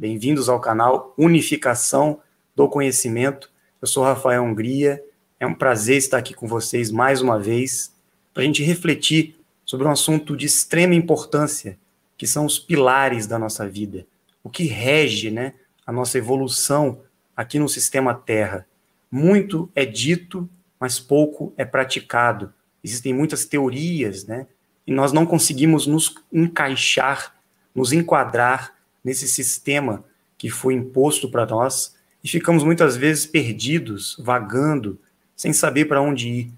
Bem-vindos 0.00 0.48
ao 0.48 0.58
canal 0.58 1.12
Unificação 1.18 2.20
do 2.56 2.66
Conhecimento. 2.66 3.50
Eu 3.82 3.86
sou 3.86 4.02
Rafael 4.02 4.42
Hungria. 4.42 5.04
É 5.38 5.46
um 5.46 5.52
prazer 5.52 5.98
estar 5.98 6.16
aqui 6.16 6.32
com 6.32 6.48
vocês 6.48 6.90
mais 6.90 7.20
uma 7.20 7.38
vez 7.38 7.94
para 8.32 8.42
a 8.42 8.46
gente 8.46 8.62
refletir 8.62 9.38
sobre 9.62 9.86
um 9.86 9.90
assunto 9.90 10.34
de 10.34 10.46
extrema 10.46 10.94
importância, 10.94 11.78
que 12.16 12.26
são 12.26 12.46
os 12.46 12.58
pilares 12.58 13.26
da 13.26 13.38
nossa 13.38 13.68
vida, 13.68 14.06
o 14.42 14.48
que 14.48 14.62
rege, 14.62 15.30
né, 15.30 15.52
a 15.86 15.92
nossa 15.92 16.16
evolução 16.16 17.02
aqui 17.36 17.58
no 17.58 17.68
sistema 17.68 18.14
Terra. 18.14 18.66
Muito 19.10 19.70
é 19.74 19.84
dito, 19.84 20.48
mas 20.80 20.98
pouco 20.98 21.52
é 21.58 21.64
praticado. 21.66 22.54
Existem 22.82 23.12
muitas 23.12 23.44
teorias, 23.44 24.24
né, 24.24 24.46
e 24.86 24.92
nós 24.94 25.12
não 25.12 25.26
conseguimos 25.26 25.86
nos 25.86 26.14
encaixar, 26.32 27.36
nos 27.74 27.92
enquadrar 27.92 28.79
nesse 29.04 29.28
sistema 29.28 30.04
que 30.36 30.50
foi 30.50 30.74
imposto 30.74 31.30
para 31.30 31.46
nós 31.46 31.94
e 32.22 32.28
ficamos 32.28 32.62
muitas 32.62 32.96
vezes 32.96 33.26
perdidos, 33.26 34.16
vagando, 34.18 34.98
sem 35.36 35.52
saber 35.52 35.86
para 35.86 36.02
onde 36.02 36.28
ir. 36.28 36.52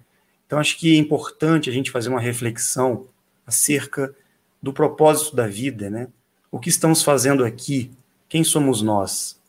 Então, 0.46 0.58
acho 0.58 0.78
que 0.78 0.94
é 0.94 0.98
importante 0.98 1.70
a 1.70 1.72
gente 1.72 1.90
fazer 1.90 2.08
uma 2.08 2.20
reflexão 2.20 3.06
acerca 3.46 4.14
do 4.62 4.72
propósito 4.72 5.34
da 5.34 5.46
vida, 5.46 5.88
né? 5.88 6.08
O 6.50 6.58
que 6.58 6.68
estamos 6.68 7.02
fazendo 7.02 7.44
aqui? 7.44 7.90
Quem 8.28 8.44
somos 8.44 8.82
nós? 8.82 9.40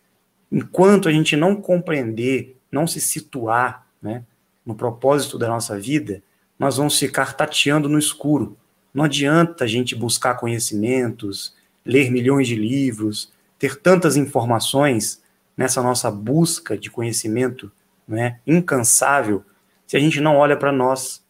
Enquanto 0.52 1.10
a 1.10 1.12
gente 1.12 1.36
não 1.36 1.56
compreender, 1.56 2.58
não 2.72 2.88
se 2.88 3.02
situar, 3.02 3.86
né, 4.02 4.24
no 4.66 4.76
propósito 4.76 5.38
da 5.38 5.48
nossa 5.48 5.80
vida, 5.80 6.22
nós 6.58 6.78
vamos 6.78 6.98
ficar 6.98 7.34
tateando 7.34 7.90
no 7.90 8.00
escuro. 8.00 8.58
Não 8.94 9.04
adianta 9.04 9.64
a 9.64 9.68
gente 9.68 9.96
buscar 9.96 10.36
conhecimentos, 10.36 11.56
ler 11.86 12.12
milhões 12.12 12.48
de 12.48 12.56
livros, 12.56 13.32
ter 13.60 13.76
tantas 13.76 14.16
informações 14.18 15.22
nessa 15.56 15.82
nossa 15.82 16.10
busca 16.10 16.78
de 16.78 16.90
conhecimento 16.90 17.72
né, 18.08 18.40
incansável, 18.46 19.44
se 19.86 19.96
a 19.96 20.00
gente 20.00 20.20
não 20.20 20.38
olha 20.38 20.58
para 20.58 20.72
nós, 20.72 21.24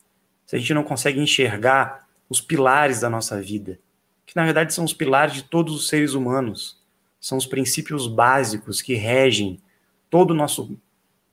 se 0.45 0.55
a 0.55 0.59
gente 0.59 0.73
não 0.73 0.83
consegue 0.83 1.19
enxergar 1.19 2.07
os 2.29 2.39
pilares 2.39 3.01
da 3.01 3.09
nossa 3.09 3.41
vida, 3.41 3.79
que 4.25 4.35
na 4.35 4.45
verdade 4.45 4.73
são 4.73 4.85
os 4.85 4.93
pilares 4.93 5.33
de 5.33 5.43
todos 5.43 5.75
os 5.75 5.87
seres 5.87 6.13
humanos, 6.13 6.81
são 7.19 7.37
os 7.37 7.45
princípios 7.45 8.07
básicos 8.07 8.81
que 8.81 8.95
regem 8.95 9.61
todo 10.09 10.31
o 10.31 10.35
nosso 10.35 10.77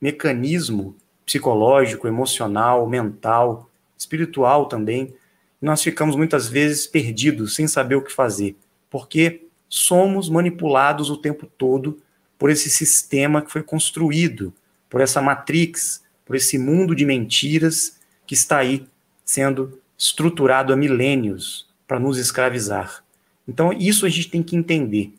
mecanismo 0.01 0.97
psicológico, 1.25 2.09
emocional, 2.09 2.89
mental, 2.89 3.71
espiritual 3.97 4.67
também. 4.67 5.15
E 5.61 5.65
nós 5.65 5.83
ficamos 5.83 6.17
muitas 6.17 6.49
vezes 6.49 6.87
perdidos, 6.87 7.55
sem 7.55 7.69
saber 7.69 7.97
o 7.97 8.03
que 8.03 8.13
fazer 8.13 8.57
porque 8.91 9.47
somos 9.69 10.29
manipulados 10.29 11.09
o 11.09 11.17
tempo 11.17 11.47
todo 11.47 12.03
por 12.37 12.51
esse 12.51 12.69
sistema 12.69 13.41
que 13.41 13.53
foi 13.53 13.63
construído, 13.63 14.53
por 14.89 15.01
essa 15.01 15.23
matrix, 15.23 16.03
por 16.27 16.35
esse 16.35 16.59
mundo 16.59 16.95
de 16.95 17.07
mentiras 17.07 17.99
que 18.27 18.35
está 18.35 18.59
aí 18.59 18.85
sendo 19.25 19.81
estruturado 19.97 20.73
há 20.73 20.77
milênios 20.77 21.69
para 21.87 22.01
nos 22.01 22.19
escravizar. 22.19 23.05
Então, 23.47 23.73
isso 23.73 24.07
a 24.07 24.09
gente 24.09 24.31
tem 24.31 24.43
que 24.43 24.57
entender. 24.57 25.13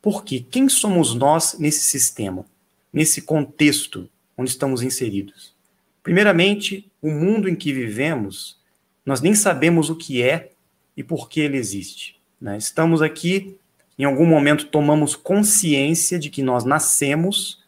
Por 0.00 0.24
quê? 0.24 0.44
Quem 0.50 0.68
somos 0.68 1.14
nós 1.14 1.58
nesse 1.58 1.80
sistema, 1.80 2.44
nesse 2.92 3.22
contexto 3.22 4.08
onde 4.36 4.50
estamos 4.50 4.82
inseridos? 4.82 5.54
Primeiramente, 6.02 6.90
o 7.00 7.10
mundo 7.10 7.48
em 7.48 7.54
que 7.54 7.72
vivemos, 7.72 8.58
nós 9.04 9.20
nem 9.20 9.34
sabemos 9.34 9.90
o 9.90 9.96
que 9.96 10.22
é 10.22 10.50
e 10.96 11.02
por 11.02 11.28
que 11.28 11.40
ele 11.40 11.56
existe. 11.56 12.20
Né? 12.42 12.58
Estamos 12.58 13.00
aqui, 13.00 13.56
em 13.96 14.02
algum 14.02 14.26
momento 14.26 14.66
tomamos 14.66 15.14
consciência 15.14 16.18
de 16.18 16.28
que 16.28 16.42
nós 16.42 16.64
nascemos, 16.64 17.62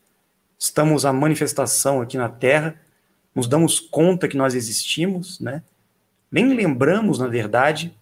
estamos 0.58 1.06
a 1.06 1.12
manifestação 1.12 2.02
aqui 2.02 2.18
na 2.18 2.28
Terra, 2.28 2.74
nos 3.32 3.46
damos 3.46 3.78
conta 3.78 4.26
que 4.26 4.36
nós 4.36 4.52
existimos, 4.52 5.38
né? 5.38 5.62
nem 6.28 6.52
lembramos, 6.52 7.20
na 7.20 7.28
verdade, 7.28 7.94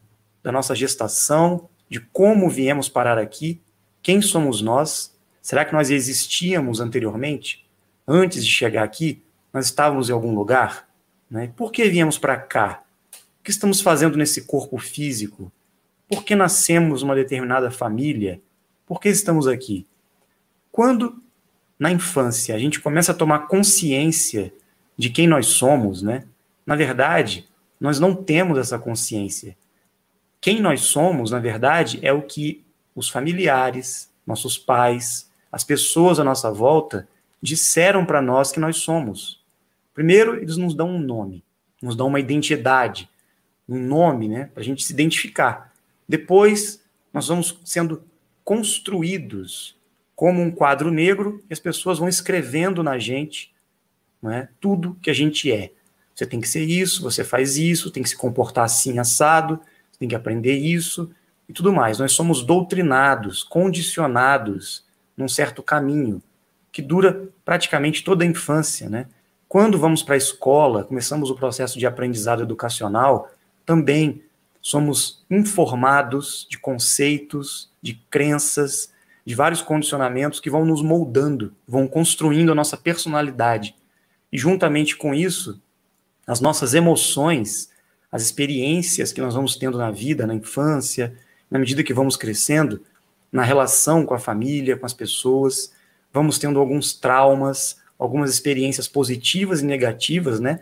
da 0.42 0.50
nossa 0.50 0.74
gestação, 0.74 1.68
de 1.90 2.00
como 2.00 2.48
viemos 2.48 2.88
parar 2.88 3.18
aqui, 3.18 3.60
quem 4.02 4.22
somos 4.22 4.62
nós, 4.62 5.14
será 5.42 5.66
que 5.66 5.74
nós 5.74 5.90
existíamos 5.90 6.80
anteriormente? 6.80 7.66
Antes 8.08 8.46
de 8.46 8.50
chegar 8.50 8.82
aqui, 8.82 9.22
nós 9.52 9.66
estávamos 9.66 10.08
em 10.08 10.12
algum 10.12 10.34
lugar? 10.34 10.88
Né? 11.30 11.52
Por 11.54 11.70
que 11.70 11.84
viemos 11.90 12.16
para 12.16 12.38
cá? 12.38 12.82
O 13.40 13.44
que 13.44 13.50
estamos 13.50 13.82
fazendo 13.82 14.16
nesse 14.16 14.46
corpo 14.46 14.78
físico? 14.78 15.52
Por 16.12 16.24
que 16.24 16.36
nascemos 16.36 17.02
numa 17.02 17.14
determinada 17.14 17.70
família? 17.70 18.38
Por 18.84 19.00
que 19.00 19.08
estamos 19.08 19.48
aqui? 19.48 19.86
Quando 20.70 21.22
na 21.78 21.90
infância 21.90 22.54
a 22.54 22.58
gente 22.58 22.80
começa 22.80 23.12
a 23.12 23.14
tomar 23.14 23.48
consciência 23.48 24.52
de 24.94 25.08
quem 25.08 25.26
nós 25.26 25.46
somos, 25.46 26.02
né? 26.02 26.24
Na 26.66 26.76
verdade, 26.76 27.48
nós 27.80 27.98
não 27.98 28.14
temos 28.14 28.58
essa 28.58 28.78
consciência. 28.78 29.56
Quem 30.38 30.60
nós 30.60 30.82
somos, 30.82 31.30
na 31.30 31.38
verdade, 31.38 31.98
é 32.02 32.12
o 32.12 32.20
que 32.20 32.62
os 32.94 33.08
familiares, 33.08 34.12
nossos 34.26 34.58
pais, 34.58 35.30
as 35.50 35.64
pessoas 35.64 36.20
à 36.20 36.24
nossa 36.24 36.52
volta 36.52 37.08
disseram 37.40 38.04
para 38.04 38.20
nós 38.20 38.52
que 38.52 38.60
nós 38.60 38.76
somos. 38.76 39.42
Primeiro, 39.94 40.36
eles 40.36 40.58
nos 40.58 40.74
dão 40.74 40.90
um 40.90 41.00
nome, 41.00 41.42
nos 41.80 41.96
dão 41.96 42.08
uma 42.08 42.20
identidade, 42.20 43.08
um 43.66 43.78
nome, 43.78 44.28
né, 44.28 44.50
para 44.52 44.60
a 44.60 44.64
gente 44.64 44.84
se 44.84 44.92
identificar. 44.92 45.71
Depois, 46.08 46.82
nós 47.12 47.28
vamos 47.28 47.58
sendo 47.64 48.02
construídos 48.44 49.76
como 50.14 50.40
um 50.40 50.50
quadro 50.50 50.90
negro 50.90 51.42
e 51.48 51.52
as 51.52 51.60
pessoas 51.60 51.98
vão 51.98 52.08
escrevendo 52.08 52.82
na 52.82 52.98
gente 52.98 53.52
é, 54.24 54.48
tudo 54.60 54.96
que 55.02 55.10
a 55.10 55.14
gente 55.14 55.50
é. 55.50 55.72
Você 56.14 56.26
tem 56.26 56.40
que 56.40 56.48
ser 56.48 56.64
isso, 56.64 57.02
você 57.02 57.24
faz 57.24 57.56
isso, 57.56 57.90
tem 57.90 58.02
que 58.02 58.08
se 58.08 58.16
comportar 58.16 58.64
assim, 58.64 58.98
assado, 58.98 59.60
tem 59.98 60.08
que 60.08 60.14
aprender 60.14 60.56
isso 60.56 61.10
e 61.48 61.52
tudo 61.52 61.72
mais. 61.72 61.98
Nós 61.98 62.12
somos 62.12 62.44
doutrinados, 62.44 63.42
condicionados 63.42 64.84
num 65.16 65.28
certo 65.28 65.62
caminho 65.62 66.22
que 66.70 66.82
dura 66.82 67.28
praticamente 67.44 68.02
toda 68.04 68.24
a 68.24 68.26
infância, 68.26 68.88
né? 68.88 69.06
Quando 69.48 69.78
vamos 69.78 70.02
para 70.02 70.14
a 70.14 70.18
escola, 70.18 70.84
começamos 70.84 71.28
o 71.28 71.34
processo 71.34 71.78
de 71.78 71.86
aprendizado 71.86 72.42
educacional, 72.42 73.30
também 73.66 74.22
somos 74.62 75.24
informados 75.28 76.46
de 76.48 76.56
conceitos, 76.56 77.68
de 77.82 77.94
crenças, 78.08 78.92
de 79.26 79.34
vários 79.34 79.60
condicionamentos 79.60 80.38
que 80.38 80.48
vão 80.48 80.64
nos 80.64 80.80
moldando, 80.80 81.52
vão 81.66 81.88
construindo 81.88 82.52
a 82.52 82.54
nossa 82.54 82.76
personalidade. 82.76 83.74
E 84.32 84.38
juntamente 84.38 84.96
com 84.96 85.12
isso, 85.12 85.60
as 86.26 86.40
nossas 86.40 86.74
emoções, 86.74 87.70
as 88.10 88.22
experiências 88.22 89.12
que 89.12 89.20
nós 89.20 89.34
vamos 89.34 89.56
tendo 89.56 89.76
na 89.76 89.90
vida, 89.90 90.26
na 90.26 90.34
infância, 90.34 91.12
na 91.50 91.58
medida 91.58 91.82
que 91.82 91.92
vamos 91.92 92.16
crescendo, 92.16 92.80
na 93.32 93.42
relação 93.42 94.06
com 94.06 94.14
a 94.14 94.18
família, 94.18 94.76
com 94.76 94.86
as 94.86 94.94
pessoas, 94.94 95.72
vamos 96.12 96.38
tendo 96.38 96.60
alguns 96.60 96.92
traumas, 96.92 97.78
algumas 97.98 98.30
experiências 98.30 98.86
positivas 98.86 99.60
e 99.60 99.64
negativas, 99.64 100.38
né, 100.38 100.60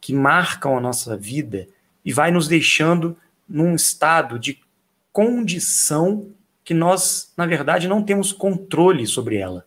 que 0.00 0.12
marcam 0.14 0.76
a 0.76 0.80
nossa 0.80 1.16
vida 1.16 1.66
e 2.04 2.12
vai 2.12 2.30
nos 2.30 2.46
deixando 2.46 3.16
num 3.50 3.74
estado 3.74 4.38
de 4.38 4.60
condição 5.12 6.30
que 6.64 6.72
nós, 6.72 7.32
na 7.36 7.46
verdade, 7.46 7.88
não 7.88 8.02
temos 8.02 8.32
controle 8.32 9.06
sobre 9.06 9.36
ela. 9.36 9.66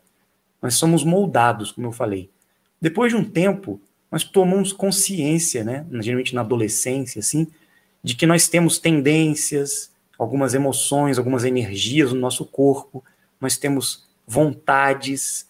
Nós 0.61 0.75
somos 0.75 1.03
moldados, 1.03 1.71
como 1.71 1.87
eu 1.87 1.91
falei. 1.91 2.29
Depois 2.79 3.11
de 3.11 3.17
um 3.17 3.25
tempo, 3.25 3.81
nós 4.09 4.23
tomamos 4.23 4.71
consciência, 4.71 5.63
né, 5.63 5.85
geralmente 5.99 6.33
na 6.33 6.41
adolescência, 6.41 7.19
assim, 7.19 7.47
de 8.01 8.15
que 8.15 8.25
nós 8.25 8.47
temos 8.47 8.77
tendências, 8.77 9.91
algumas 10.17 10.53
emoções, 10.53 11.17
algumas 11.17 11.43
energias 11.43 12.13
no 12.13 12.19
nosso 12.19 12.45
corpo, 12.45 13.03
nós 13.39 13.57
temos 13.57 14.05
vontades, 14.25 15.47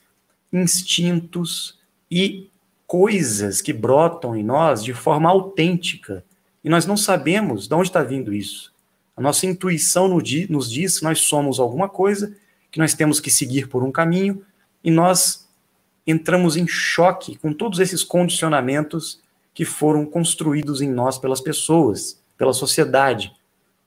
instintos 0.51 1.80
e 2.09 2.50
coisas 2.88 3.62
que 3.62 3.74
brotam 3.74 4.35
em 4.35 4.44
nós 4.44 4.83
de 4.83 4.94
forma 4.94 5.30
autêntica, 5.30 6.24
e 6.63 6.69
nós 6.69 6.86
não 6.86 6.95
sabemos 6.95 7.68
de 7.68 7.75
onde 7.75 7.89
está 7.89 8.01
vindo 8.01 8.33
isso. 8.33 8.74
A 9.15 9.21
nossa 9.21 9.45
intuição 9.45 10.07
nos 10.07 10.71
diz 10.71 11.00
que 11.00 11.04
nós 11.04 11.21
somos 11.21 11.60
alguma 11.60 11.89
coisa, 11.89 12.36
que 12.71 12.80
nós 12.80 12.94
temos 12.94 13.19
que 13.19 13.30
seguir 13.30 13.68
por 13.68 13.83
um 13.83 13.92
caminho, 13.92 14.44
e 14.83 14.89
nós 14.89 15.48
entramos 16.06 16.57
em 16.57 16.68
choque 16.68 17.38
com 17.38 17.54
todos 17.54 17.80
esses 17.80 18.04
condicionamentos 18.04 19.21
que 19.54 19.65
foram 19.65 20.06
construídos 20.06 20.81
em 20.81 20.89
nós 20.89 21.18
pelas 21.18 21.39
pessoas, 21.39 22.19
pela 22.38 22.54
sociedade, 22.54 23.33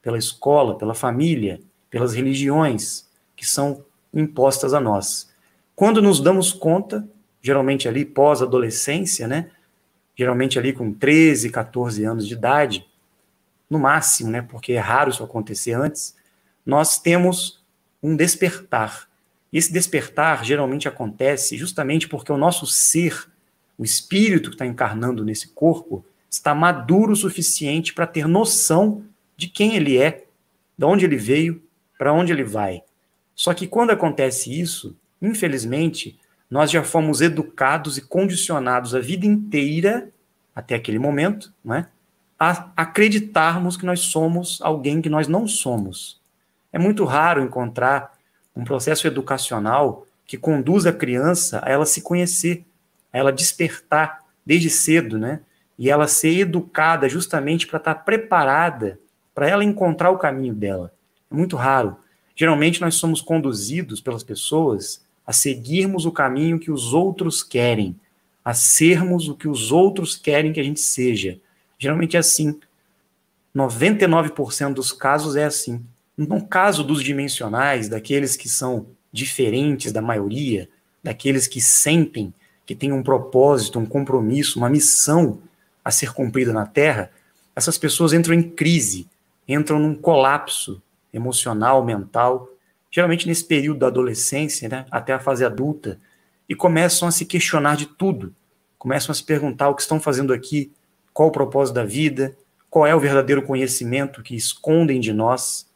pela 0.00 0.16
escola, 0.16 0.78
pela 0.78 0.94
família, 0.94 1.60
pelas 1.90 2.14
religiões 2.14 3.08
que 3.34 3.44
são 3.44 3.84
impostas 4.14 4.72
a 4.72 4.80
nós. 4.80 5.28
Quando 5.74 6.00
nos 6.00 6.20
damos 6.20 6.52
conta, 6.52 7.06
geralmente 7.42 7.88
ali 7.88 8.04
pós-adolescência, 8.04 9.26
né, 9.26 9.50
geralmente 10.16 10.58
ali 10.58 10.72
com 10.72 10.92
13, 10.92 11.50
14 11.50 12.04
anos 12.04 12.26
de 12.26 12.34
idade, 12.34 12.86
no 13.68 13.78
máximo, 13.78 14.30
né, 14.30 14.42
porque 14.42 14.72
é 14.72 14.78
raro 14.78 15.10
isso 15.10 15.22
acontecer 15.22 15.72
antes, 15.72 16.16
nós 16.64 16.98
temos 16.98 17.62
um 18.02 18.16
despertar. 18.16 19.08
esse 19.52 19.72
despertar 19.72 20.44
geralmente 20.44 20.88
acontece 20.88 21.56
justamente 21.56 22.08
porque 22.08 22.32
o 22.32 22.36
nosso 22.36 22.66
ser, 22.66 23.28
o 23.76 23.84
espírito 23.84 24.50
que 24.50 24.54
está 24.54 24.66
encarnando 24.66 25.24
nesse 25.24 25.48
corpo, 25.48 26.04
está 26.30 26.54
maduro 26.54 27.12
o 27.12 27.16
suficiente 27.16 27.92
para 27.92 28.06
ter 28.06 28.26
noção 28.26 29.04
de 29.36 29.48
quem 29.48 29.76
ele 29.76 29.98
é, 29.98 30.24
de 30.76 30.84
onde 30.84 31.04
ele 31.04 31.16
veio, 31.16 31.62
para 31.98 32.12
onde 32.12 32.32
ele 32.32 32.44
vai. 32.44 32.82
Só 33.34 33.52
que 33.54 33.66
quando 33.66 33.90
acontece 33.90 34.58
isso, 34.58 34.96
infelizmente, 35.20 36.18
nós 36.50 36.70
já 36.70 36.82
fomos 36.82 37.20
educados 37.20 37.98
e 37.98 38.02
condicionados 38.02 38.94
a 38.94 39.00
vida 39.00 39.26
inteira, 39.26 40.08
até 40.54 40.74
aquele 40.74 40.98
momento, 40.98 41.52
não 41.64 41.74
é? 41.74 41.88
a 42.38 42.70
acreditarmos 42.76 43.76
que 43.76 43.86
nós 43.86 44.00
somos 44.00 44.60
alguém 44.60 45.00
que 45.00 45.08
nós 45.08 45.26
não 45.26 45.48
somos. 45.48 46.20
É 46.72 46.78
muito 46.78 47.04
raro 47.04 47.42
encontrar 47.42 48.12
um 48.54 48.62
processo 48.62 49.06
educacional 49.06 50.06
que 50.26 50.36
conduz 50.36 50.84
a 50.86 50.92
criança 50.92 51.60
a 51.64 51.70
ela 51.70 51.86
se 51.86 52.02
conhecer, 52.02 52.64
a 53.12 53.18
ela 53.18 53.32
despertar 53.32 54.22
desde 54.44 54.68
cedo, 54.68 55.18
né? 55.18 55.40
E 55.78 55.90
ela 55.90 56.06
ser 56.06 56.38
educada 56.38 57.08
justamente 57.08 57.66
para 57.66 57.78
estar 57.78 57.94
preparada 57.96 58.98
para 59.34 59.48
ela 59.48 59.62
encontrar 59.62 60.10
o 60.10 60.18
caminho 60.18 60.54
dela. 60.54 60.92
É 61.30 61.34
muito 61.34 61.56
raro. 61.56 61.98
Geralmente 62.34 62.80
nós 62.80 62.94
somos 62.94 63.20
conduzidos 63.20 64.00
pelas 64.00 64.24
pessoas 64.24 65.05
a 65.26 65.32
seguirmos 65.32 66.06
o 66.06 66.12
caminho 66.12 66.58
que 66.58 66.70
os 66.70 66.92
outros 66.92 67.42
querem, 67.42 67.96
a 68.44 68.54
sermos 68.54 69.28
o 69.28 69.34
que 69.34 69.48
os 69.48 69.72
outros 69.72 70.14
querem 70.14 70.52
que 70.52 70.60
a 70.60 70.62
gente 70.62 70.80
seja. 70.80 71.38
Geralmente 71.78 72.16
é 72.16 72.20
assim. 72.20 72.58
99% 73.54 74.74
dos 74.74 74.92
casos 74.92 75.34
é 75.34 75.44
assim. 75.44 75.84
No 76.16 76.46
caso 76.46 76.84
dos 76.84 77.02
dimensionais, 77.02 77.88
daqueles 77.88 78.36
que 78.36 78.48
são 78.48 78.86
diferentes 79.12 79.92
da 79.92 80.00
maioria, 80.00 80.68
daqueles 81.02 81.46
que 81.46 81.60
sentem 81.60 82.32
que 82.66 82.74
têm 82.74 82.92
um 82.92 83.02
propósito, 83.02 83.78
um 83.78 83.86
compromisso, 83.86 84.58
uma 84.58 84.68
missão 84.68 85.38
a 85.84 85.90
ser 85.90 86.12
cumprida 86.12 86.52
na 86.52 86.66
Terra, 86.66 87.12
essas 87.54 87.78
pessoas 87.78 88.12
entram 88.12 88.34
em 88.34 88.42
crise, 88.42 89.06
entram 89.46 89.78
num 89.78 89.94
colapso 89.94 90.82
emocional, 91.14 91.84
mental, 91.84 92.50
geralmente 92.96 93.28
nesse 93.28 93.44
período 93.44 93.80
da 93.80 93.88
adolescência, 93.88 94.70
né, 94.70 94.86
até 94.90 95.12
a 95.12 95.18
fase 95.18 95.44
adulta, 95.44 96.00
e 96.48 96.54
começam 96.54 97.06
a 97.06 97.10
se 97.10 97.26
questionar 97.26 97.76
de 97.76 97.84
tudo, 97.84 98.34
começam 98.78 99.12
a 99.12 99.14
se 99.14 99.22
perguntar 99.22 99.68
o 99.68 99.74
que 99.74 99.82
estão 99.82 100.00
fazendo 100.00 100.32
aqui, 100.32 100.72
qual 101.12 101.28
o 101.28 101.30
propósito 101.30 101.74
da 101.74 101.84
vida, 101.84 102.34
qual 102.70 102.86
é 102.86 102.94
o 102.94 103.00
verdadeiro 103.00 103.42
conhecimento 103.42 104.22
que 104.22 104.34
escondem 104.34 104.98
de 104.98 105.12
nós. 105.12 105.66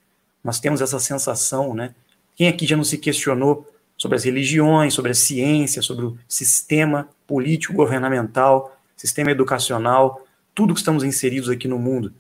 Nós 0.43 0.61
temos 0.61 0.81
essa 0.81 0.99
sensação, 0.99 1.75
né? 1.75 1.95
Quem 2.35 2.49
aqui 2.49 2.67
já 2.67 2.75
não 2.75 2.85
se 2.85 2.97
questionou 2.97 3.71
sobre 3.99 4.17
as 4.17 4.25
religiões, 4.25 4.95
sobre 4.95 5.11
a 5.11 5.15
ciência, 5.15 5.83
sobre 5.83 6.07
o 6.07 6.17
sistema 6.27 7.07
político 7.27 7.75
governamental, 7.75 8.81
sistema 8.97 9.31
educacional, 9.31 10.27
tudo 10.55 10.73
que 10.73 10.81
estamos 10.81 11.05
inseridos 11.05 11.51
aqui 11.51 11.69
no 11.69 11.79
mundo? 11.79 12.15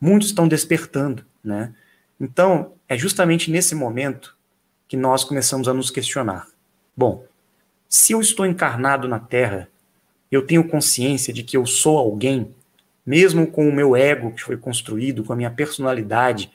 Muitos 0.00 0.28
estão 0.28 0.48
despertando, 0.48 1.22
né? 1.44 1.74
Então, 2.18 2.72
é 2.88 2.96
justamente 2.96 3.50
nesse 3.50 3.74
momento 3.74 4.37
que 4.88 4.96
nós 4.96 5.22
começamos 5.22 5.68
a 5.68 5.74
nos 5.74 5.90
questionar. 5.90 6.48
Bom, 6.96 7.24
se 7.88 8.12
eu 8.12 8.20
estou 8.20 8.46
encarnado 8.46 9.06
na 9.06 9.20
Terra, 9.20 9.68
eu 10.32 10.46
tenho 10.46 10.66
consciência 10.66 11.32
de 11.32 11.42
que 11.42 11.56
eu 11.56 11.66
sou 11.66 11.98
alguém 11.98 12.54
mesmo 13.08 13.46
com 13.46 13.66
o 13.66 13.72
meu 13.72 13.96
ego 13.96 14.32
que 14.32 14.42
foi 14.42 14.58
construído, 14.58 15.24
com 15.24 15.32
a 15.32 15.36
minha 15.36 15.50
personalidade, 15.50 16.50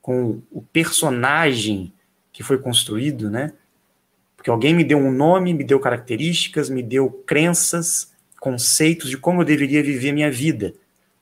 com 0.00 0.40
o 0.50 0.62
personagem 0.62 1.92
que 2.32 2.42
foi 2.42 2.56
construído, 2.56 3.28
né? 3.28 3.52
Porque 4.34 4.48
alguém 4.48 4.72
me 4.72 4.82
deu 4.82 4.96
um 4.96 5.12
nome, 5.12 5.52
me 5.52 5.62
deu 5.62 5.78
características, 5.78 6.70
me 6.70 6.82
deu 6.82 7.10
crenças, 7.10 8.12
conceitos 8.40 9.10
de 9.10 9.18
como 9.18 9.42
eu 9.42 9.44
deveria 9.44 9.82
viver 9.82 10.12
minha 10.12 10.30
vida. 10.30 10.72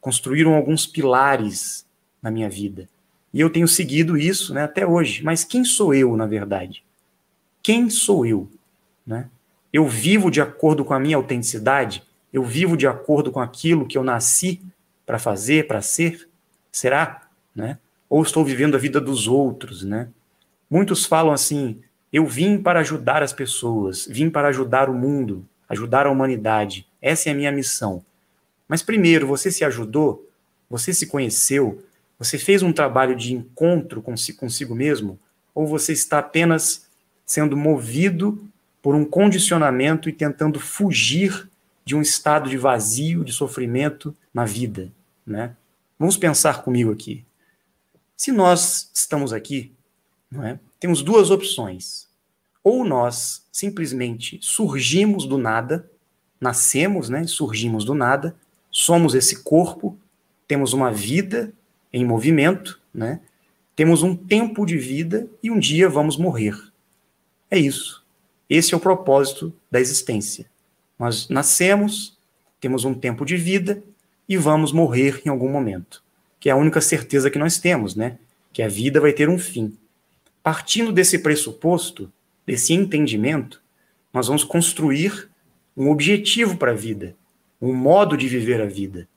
Construíram 0.00 0.55
alguns 0.55 0.87
pilares 0.87 1.84
na 2.22 2.31
minha 2.31 2.49
vida. 2.49 2.88
E 3.33 3.41
eu 3.41 3.51
tenho 3.51 3.69
seguido 3.69 4.17
isso 4.17 4.55
né, 4.55 4.65
até 4.65 4.87
hoje. 4.87 5.23
Mas 5.23 5.45
quem 5.45 5.65
sou 5.65 5.95
eu, 5.95 6.17
na 6.17 6.27
verdade? 6.27 6.83
Quem 7.63 7.91
sou 7.91 8.25
eu? 8.25 8.49
Né? 9.07 9.29
Eu 9.73 9.87
vivo 9.87 10.31
de 10.31 10.41
acordo 10.41 10.85
com 10.85 10.95
a 10.95 11.01
minha 11.01 11.17
autenticidade? 11.17 12.03
Eu 12.33 12.43
vivo 12.43 12.77
de 12.77 12.87
acordo 12.87 13.31
com 13.31 13.41
aquilo 13.41 13.87
que 13.87 13.99
eu 13.99 14.05
nasci 14.05 14.63
para 15.05 15.19
fazer, 15.19 15.67
para 15.67 15.83
ser? 15.83 16.29
Será? 16.73 17.29
Né? 17.55 17.79
Ou 18.09 18.23
estou 18.23 18.45
vivendo 18.45 18.75
a 18.75 18.79
vida 18.79 19.01
dos 19.01 19.27
outros, 19.27 19.83
né? 19.83 20.09
Muitos 20.71 21.05
falam 21.07 21.33
assim: 21.33 21.81
eu 22.13 22.27
vim 22.27 22.59
para 22.59 22.81
ajudar 22.81 23.23
as 23.23 23.33
pessoas, 23.33 24.07
vim 24.07 24.31
para 24.31 24.49
ajudar 24.49 24.89
o 24.89 24.95
mundo, 24.95 25.47
ajudar 25.69 26.07
a 26.07 26.11
humanidade. 26.11 26.87
Essa 27.01 27.29
é 27.29 27.33
a 27.33 27.35
minha 27.35 27.53
missão. 27.53 28.03
Mas 28.67 28.83
primeiro, 28.83 29.27
você 29.27 29.51
se 29.51 29.65
ajudou? 29.65 30.29
Você 30.71 30.93
se 30.93 31.07
conheceu? 31.07 31.83
Você 32.19 32.37
fez 32.37 32.62
um 32.62 32.73
trabalho 32.73 33.15
de 33.15 33.32
encontro 33.32 34.03
consigo, 34.03 34.75
mesmo? 34.75 35.19
Ou 35.55 35.67
você 35.67 35.93
está 35.93 36.19
apenas 36.19 36.88
sendo 37.25 37.56
movido 37.56 38.43
por 38.82 38.94
um 38.94 39.05
condicionamento 39.05 40.09
e 40.09 40.12
tentando 40.12 40.59
fugir 40.59 41.49
de 41.85 41.94
um 41.94 42.03
estado 42.03 42.50
de 42.50 42.59
vazio, 42.59 43.25
de 43.25 43.32
sofrimento 43.32 44.15
na 44.35 44.44
vida, 44.44 44.93
né? 45.26 45.55
Vamos 45.99 46.17
pensar 46.17 46.62
comigo 46.62 46.93
aqui. 46.93 47.25
Se 48.17 48.31
nós 48.31 48.91
estamos 48.93 49.32
aqui, 49.32 49.73
é? 50.43 50.59
temos 50.79 51.03
duas 51.03 51.31
opções. 51.31 52.09
Ou 52.62 52.85
nós 52.85 53.44
simplesmente 53.50 54.38
surgimos 54.43 55.25
do 55.25 55.38
nada, 55.38 55.88
nascemos, 56.41 57.09
né? 57.09 57.26
surgimos 57.26 57.85
do 57.85 57.94
nada, 57.94 58.37
somos 58.70 59.15
esse 59.15 59.43
corpo, 59.43 59.97
temos 60.47 60.73
uma 60.73 60.93
vida 60.93 61.53
em 61.93 62.05
movimento, 62.05 62.81
né? 62.93 63.20
temos 63.75 64.02
um 64.02 64.17
tempo 64.17 64.67
de 64.67 64.76
vida 64.76 65.29
e 65.43 65.50
um 65.50 65.58
dia 65.58 65.88
vamos 65.88 66.17
morrer. 66.17 66.56
É 67.50 67.58
isso. 67.58 68.05
Esse 68.50 68.75
é 68.75 68.76
o 68.76 68.81
propósito 68.81 69.52
da 69.70 69.81
existência. 69.81 70.46
Nós 70.99 71.29
nascemos, 71.29 72.19
temos 72.61 72.85
um 72.85 72.93
tempo 72.93 73.25
de 73.25 73.37
vida 73.37 73.82
e 74.29 74.37
vamos 74.37 74.73
morrer 74.73 75.23
em 75.25 75.29
algum 75.29 75.49
momento. 75.49 76.02
Que 76.40 76.49
é 76.49 76.52
a 76.52 76.56
única 76.56 76.81
certeza 76.81 77.31
que 77.31 77.38
nós 77.38 77.58
temos, 77.58 77.94
né? 77.94 78.19
Que 78.52 78.62
a 78.62 78.69
vida 78.69 79.00
vai 79.00 79.12
ter 79.12 79.29
um 79.29 79.38
fim. 79.38 79.76
Partindo 80.43 80.93
desse 80.93 81.20
pressuposto, 81.20 82.12
desse 82.46 82.73
entendimento, 82.73 83.62
nós 84.12 84.26
vamos 84.26 84.43
construir 84.43 85.29
um 85.77 85.91
objetivo 85.91 86.56
para 86.56 86.72
a 86.72 86.74
vida, 86.74 87.15
um 87.60 87.72
modo 87.72 88.17
de 88.17 88.27
viver 88.27 88.60
a 88.60 88.67
vida. 88.67 89.08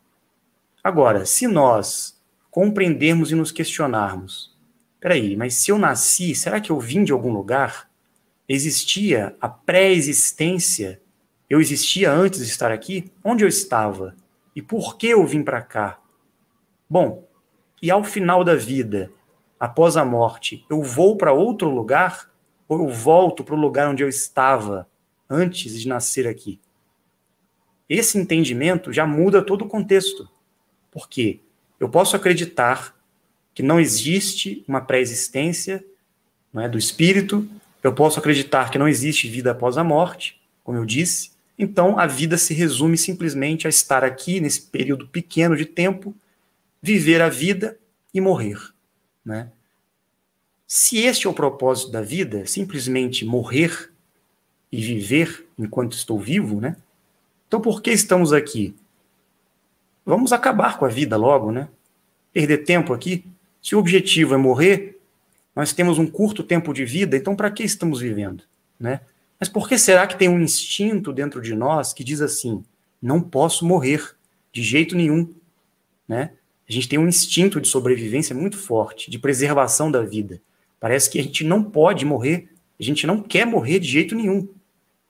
Agora, 0.83 1.25
se 1.25 1.47
nós 1.47 2.20
compreendermos 2.51 3.31
e 3.31 3.35
nos 3.35 3.51
questionarmos, 3.51 4.55
peraí, 4.99 5.35
mas 5.35 5.55
se 5.55 5.71
eu 5.71 5.79
nasci, 5.79 6.35
será 6.35 6.61
que 6.61 6.71
eu 6.71 6.79
vim 6.79 7.03
de 7.03 7.11
algum 7.11 7.33
lugar? 7.33 7.89
Existia 8.47 9.35
a 9.41 9.49
pré-existência 9.49 11.01
eu 11.51 11.59
existia 11.59 12.09
antes 12.09 12.39
de 12.39 12.45
estar 12.45 12.71
aqui? 12.71 13.11
Onde 13.21 13.43
eu 13.43 13.47
estava? 13.49 14.15
E 14.55 14.61
por 14.61 14.95
que 14.95 15.07
eu 15.07 15.27
vim 15.27 15.43
para 15.43 15.61
cá? 15.61 15.99
Bom, 16.89 17.27
e 17.81 17.91
ao 17.91 18.05
final 18.05 18.41
da 18.41 18.55
vida, 18.55 19.11
após 19.59 19.97
a 19.97 20.05
morte, 20.05 20.65
eu 20.69 20.81
vou 20.81 21.17
para 21.17 21.33
outro 21.33 21.69
lugar 21.69 22.31
ou 22.69 22.79
eu 22.79 22.87
volto 22.87 23.43
para 23.43 23.53
o 23.53 23.59
lugar 23.59 23.89
onde 23.89 24.01
eu 24.01 24.07
estava 24.07 24.89
antes 25.29 25.77
de 25.77 25.89
nascer 25.89 26.25
aqui? 26.25 26.57
Esse 27.89 28.17
entendimento 28.17 28.93
já 28.93 29.05
muda 29.05 29.41
todo 29.41 29.65
o 29.65 29.67
contexto. 29.67 30.29
Porque 30.89 31.41
eu 31.81 31.89
posso 31.89 32.15
acreditar 32.15 32.95
que 33.55 33.63
não 33.63 33.79
existe 33.79 34.63
uma 34.67 34.79
pré-existência 34.79 35.83
é, 36.55 36.69
do 36.69 36.77
espírito, 36.77 37.49
eu 37.83 37.91
posso 37.91 38.19
acreditar 38.19 38.69
que 38.69 38.77
não 38.77 38.87
existe 38.87 39.27
vida 39.27 39.49
após 39.49 39.79
a 39.79 39.83
morte, 39.83 40.39
como 40.63 40.77
eu 40.77 40.85
disse, 40.85 41.31
então, 41.57 41.97
a 41.99 42.05
vida 42.05 42.37
se 42.37 42.53
resume 42.53 42.97
simplesmente 42.97 43.65
a 43.65 43.69
estar 43.69 44.03
aqui 44.03 44.39
nesse 44.39 44.61
período 44.61 45.07
pequeno 45.07 45.55
de 45.55 45.65
tempo, 45.65 46.15
viver 46.81 47.19
a 47.21 47.29
vida 47.29 47.77
e 48.13 48.21
morrer, 48.21 48.59
né? 49.25 49.51
Se 50.67 50.99
este 50.99 51.27
é 51.27 51.29
o 51.29 51.33
propósito 51.33 51.91
da 51.91 52.01
vida, 52.01 52.45
simplesmente 52.45 53.25
morrer 53.25 53.91
e 54.71 54.81
viver 54.81 55.45
enquanto 55.57 55.93
estou 55.93 56.19
vivo, 56.19 56.61
né? 56.61 56.77
Então, 57.47 57.59
por 57.59 57.81
que 57.81 57.91
estamos 57.91 58.31
aqui? 58.31 58.75
Vamos 60.05 60.33
acabar 60.33 60.77
com 60.77 60.85
a 60.85 60.89
vida 60.89 61.15
logo, 61.17 61.51
né? 61.51 61.69
Perder 62.33 62.59
tempo 62.59 62.93
aqui. 62.93 63.25
Se 63.61 63.75
o 63.75 63.79
objetivo 63.79 64.33
é 64.33 64.37
morrer, 64.37 64.99
nós 65.55 65.73
temos 65.73 65.99
um 65.99 66.07
curto 66.07 66.43
tempo 66.43 66.73
de 66.73 66.85
vida, 66.85 67.15
então 67.15 67.35
para 67.35 67.51
que 67.51 67.63
estamos 67.63 67.99
vivendo, 67.99 68.43
né? 68.79 69.01
Mas 69.39 69.49
por 69.49 69.67
que 69.67 69.77
será 69.77 70.05
que 70.07 70.17
tem 70.17 70.29
um 70.29 70.39
instinto 70.39 71.11
dentro 71.11 71.41
de 71.41 71.55
nós 71.55 71.93
que 71.93 72.03
diz 72.03 72.21
assim: 72.21 72.63
não 73.01 73.21
posso 73.21 73.65
morrer 73.65 74.15
de 74.51 74.61
jeito 74.61 74.95
nenhum, 74.95 75.33
né? 76.07 76.31
A 76.67 76.71
gente 76.71 76.87
tem 76.87 76.97
um 76.97 77.07
instinto 77.07 77.59
de 77.59 77.67
sobrevivência 77.67 78.35
muito 78.35 78.57
forte, 78.57 79.11
de 79.11 79.19
preservação 79.19 79.91
da 79.91 80.01
vida. 80.01 80.41
Parece 80.79 81.09
que 81.09 81.19
a 81.19 81.23
gente 81.23 81.43
não 81.43 81.63
pode 81.63 82.05
morrer, 82.05 82.49
A 82.79 82.83
gente 82.83 83.05
não 83.05 83.21
quer 83.21 83.45
morrer 83.45 83.77
de 83.79 83.87
jeito 83.87 84.15
nenhum. 84.15 84.47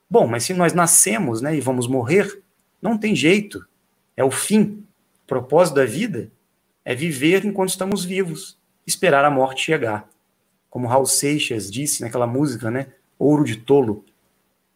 Bom, 0.09 0.27
mas 0.27 0.43
se 0.43 0.53
nós 0.53 0.73
nascemos 0.73 1.41
né, 1.41 1.55
e 1.55 1.61
vamos 1.61 1.87
morrer, 1.87 2.41
não 2.81 2.97
tem 2.97 3.15
jeito. 3.15 3.65
É 4.21 4.23
o 4.23 4.29
fim. 4.29 4.85
O 5.23 5.25
propósito 5.25 5.77
da 5.77 5.85
vida 5.85 6.31
é 6.85 6.93
viver 6.93 7.43
enquanto 7.43 7.69
estamos 7.69 8.05
vivos, 8.05 8.55
esperar 8.85 9.25
a 9.25 9.31
morte 9.31 9.65
chegar. 9.65 10.07
Como 10.69 10.87
Raul 10.87 11.07
Seixas 11.07 11.71
disse 11.71 12.03
naquela 12.03 12.27
música, 12.27 12.69
né? 12.69 12.89
Ouro 13.17 13.43
de 13.43 13.55
tolo. 13.55 14.05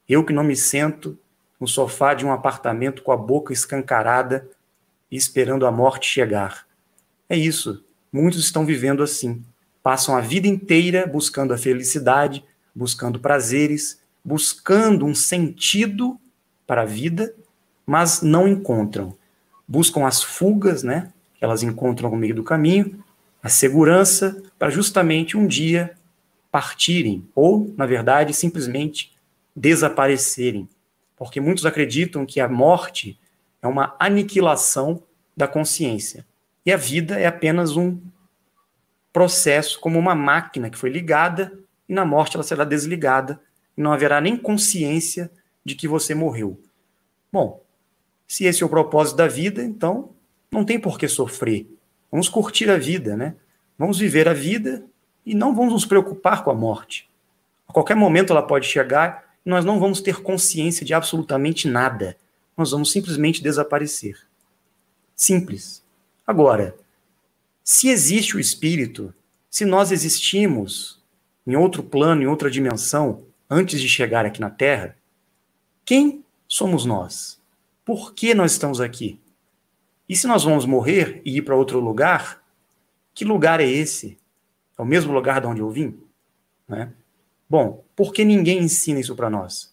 Eu 0.10 0.24
que 0.26 0.34
não 0.34 0.44
me 0.44 0.56
sento 0.56 1.16
no 1.60 1.68
sofá 1.68 2.16
de 2.16 2.26
um 2.26 2.32
apartamento 2.32 3.04
com 3.04 3.12
a 3.12 3.18
boca 3.18 3.54
escancarada 3.54 4.50
e 5.12 5.16
esperando 5.16 5.68
a 5.68 5.72
morte 5.72 6.08
chegar. 6.08 6.66
É 7.30 7.38
isso. 7.38 7.86
Muitos 8.12 8.44
estão 8.44 8.66
vivendo 8.66 9.04
assim. 9.04 9.46
Passam 9.84 10.18
a 10.18 10.22
vida 10.22 10.48
inteira 10.48 11.06
buscando 11.06 11.54
a 11.54 11.58
felicidade, 11.58 12.44
buscando 12.74 13.20
prazeres, 13.20 14.02
buscando 14.24 15.06
um 15.06 15.14
sentido 15.14 16.20
para 16.66 16.82
a 16.82 16.86
vida, 16.86 17.32
mas 17.86 18.24
não 18.24 18.48
encontram. 18.48 19.16
Buscam 19.68 20.06
as 20.06 20.22
fugas, 20.22 20.84
né? 20.84 21.12
Que 21.36 21.44
elas 21.44 21.64
encontram 21.64 22.10
no 22.12 22.18
meio 22.18 22.36
do 22.36 22.44
caminho, 22.44 23.04
a 23.42 23.50
segurança 23.50 24.42
para 24.58 24.70
justamente 24.70 25.38
um 25.38 25.46
dia 25.46 25.96
partirem 26.52 27.28
ou, 27.36 27.74
na 27.78 27.86
verdade, 27.86 28.34
simplesmente 28.34 29.14
desaparecerem. 29.56 30.70
Porque 31.16 31.40
muitos 31.40 31.66
acreditam 31.66 32.26
que 32.26 32.40
a 32.40 32.48
morte 32.48 33.20
é 33.62 33.68
uma 33.68 33.96
aniquilação 34.00 35.04
da 35.36 35.48
consciência. 35.48 36.26
E 36.66 36.72
a 36.72 36.78
vida 36.78 37.20
é 37.20 37.26
apenas 37.26 37.76
um 37.76 38.00
processo, 39.12 39.80
como 39.80 39.98
uma 39.98 40.16
máquina 40.16 40.70
que 40.70 40.78
foi 40.78 40.90
ligada 40.90 41.58
e 41.88 41.94
na 41.94 42.04
morte 42.04 42.36
ela 42.36 42.44
será 42.44 42.64
desligada 42.64 43.40
e 43.78 43.82
não 43.82 43.94
haverá 43.94 44.20
nem 44.20 44.36
consciência 44.36 45.32
de 45.64 45.76
que 45.76 45.88
você 45.88 46.14
morreu. 46.14 46.60
Bom, 47.32 47.65
se 48.28 48.46
esse 48.46 48.64
é 48.64 48.66
o 48.66 48.70
propósito 48.70 49.18
da 49.18 49.28
vida, 49.28 49.64
então 49.64 50.10
não 50.52 50.64
tem 50.64 50.80
por 50.80 50.98
que 50.98 51.08
sofrer. 51.08 51.68
Vamos 52.12 52.30
curtir 52.30 52.70
a 52.70 52.78
vida, 52.78 53.16
né? 53.16 53.36
Vamos 53.78 54.00
viver 54.00 54.28
a 54.28 54.34
vida 54.34 54.86
e 55.26 55.36
não 55.36 55.54
vamos 55.54 55.74
nos 55.74 55.86
preocupar 55.86 56.44
com 56.44 56.52
a 56.52 56.56
morte. 56.56 57.10
A 57.68 57.74
qualquer 57.74 57.96
momento 57.96 58.32
ela 58.32 58.42
pode 58.42 58.68
chegar 58.68 59.36
e 59.46 59.50
nós 59.50 59.66
não 59.66 59.80
vamos 59.80 60.02
ter 60.02 60.22
consciência 60.22 60.86
de 60.86 60.94
absolutamente 60.94 61.68
nada. 61.68 62.16
Nós 62.56 62.72
vamos 62.72 62.92
simplesmente 62.92 63.44
desaparecer. 63.44 64.18
Simples. 65.16 65.84
Agora, 66.26 66.76
se 67.64 67.90
existe 67.90 68.38
o 68.38 68.40
espírito, 68.40 69.14
se 69.50 69.66
nós 69.66 69.92
existimos 69.92 71.02
em 71.46 71.56
outro 71.56 71.84
plano, 71.84 72.22
em 72.22 72.28
outra 72.28 72.50
dimensão, 72.50 73.24
antes 73.50 73.80
de 73.80 73.90
chegar 73.90 74.26
aqui 74.26 74.40
na 74.40 74.50
Terra, 74.50 74.96
quem 75.84 76.24
somos 76.48 76.86
nós? 76.86 77.40
Por 77.86 78.16
que 78.16 78.34
nós 78.34 78.54
estamos 78.54 78.82
aqui? 78.82 79.20
E 80.10 80.16
se 80.16 80.26
nós 80.26 80.44
vamos 80.44 80.66
morrer 80.66 81.22
e 81.24 81.38
ir 81.38 81.44
para 81.44 81.56
outro 81.56 81.80
lugar, 81.80 82.44
que 83.14 83.24
lugar 83.24 83.62
é 83.62 83.70
esse? 83.70 84.18
É 84.78 84.82
o 84.82 84.86
mesmo 84.86 85.14
lugar 85.14 85.40
de 85.40 85.48
onde 85.48 85.62
eu 85.62 85.70
vim? 85.70 85.98
Né? 86.68 86.92
Bom, 87.48 87.86
por 87.96 88.12
que 88.12 88.26
ninguém 88.26 88.58
ensina 88.58 89.00
isso 89.00 89.16
para 89.16 89.30
nós? 89.30 89.72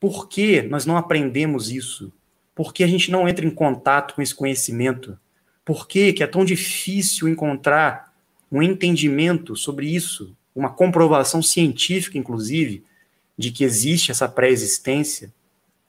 Por 0.00 0.26
que 0.26 0.62
nós 0.62 0.86
não 0.86 0.96
aprendemos 0.96 1.70
isso? 1.70 2.10
Por 2.54 2.72
que 2.72 2.82
a 2.82 2.86
gente 2.86 3.10
não 3.10 3.28
entra 3.28 3.44
em 3.44 3.50
contato 3.50 4.14
com 4.14 4.22
esse 4.22 4.34
conhecimento? 4.34 5.18
Por 5.64 5.86
que, 5.86 6.14
que 6.14 6.22
é 6.22 6.26
tão 6.26 6.44
difícil 6.44 7.28
encontrar 7.28 8.12
um 8.50 8.62
entendimento 8.62 9.54
sobre 9.54 9.86
isso, 9.86 10.34
uma 10.54 10.70
comprovação 10.70 11.42
científica, 11.42 12.16
inclusive, 12.16 12.84
de 13.36 13.50
que 13.50 13.64
existe 13.64 14.10
essa 14.10 14.28
pré-existência, 14.28 15.32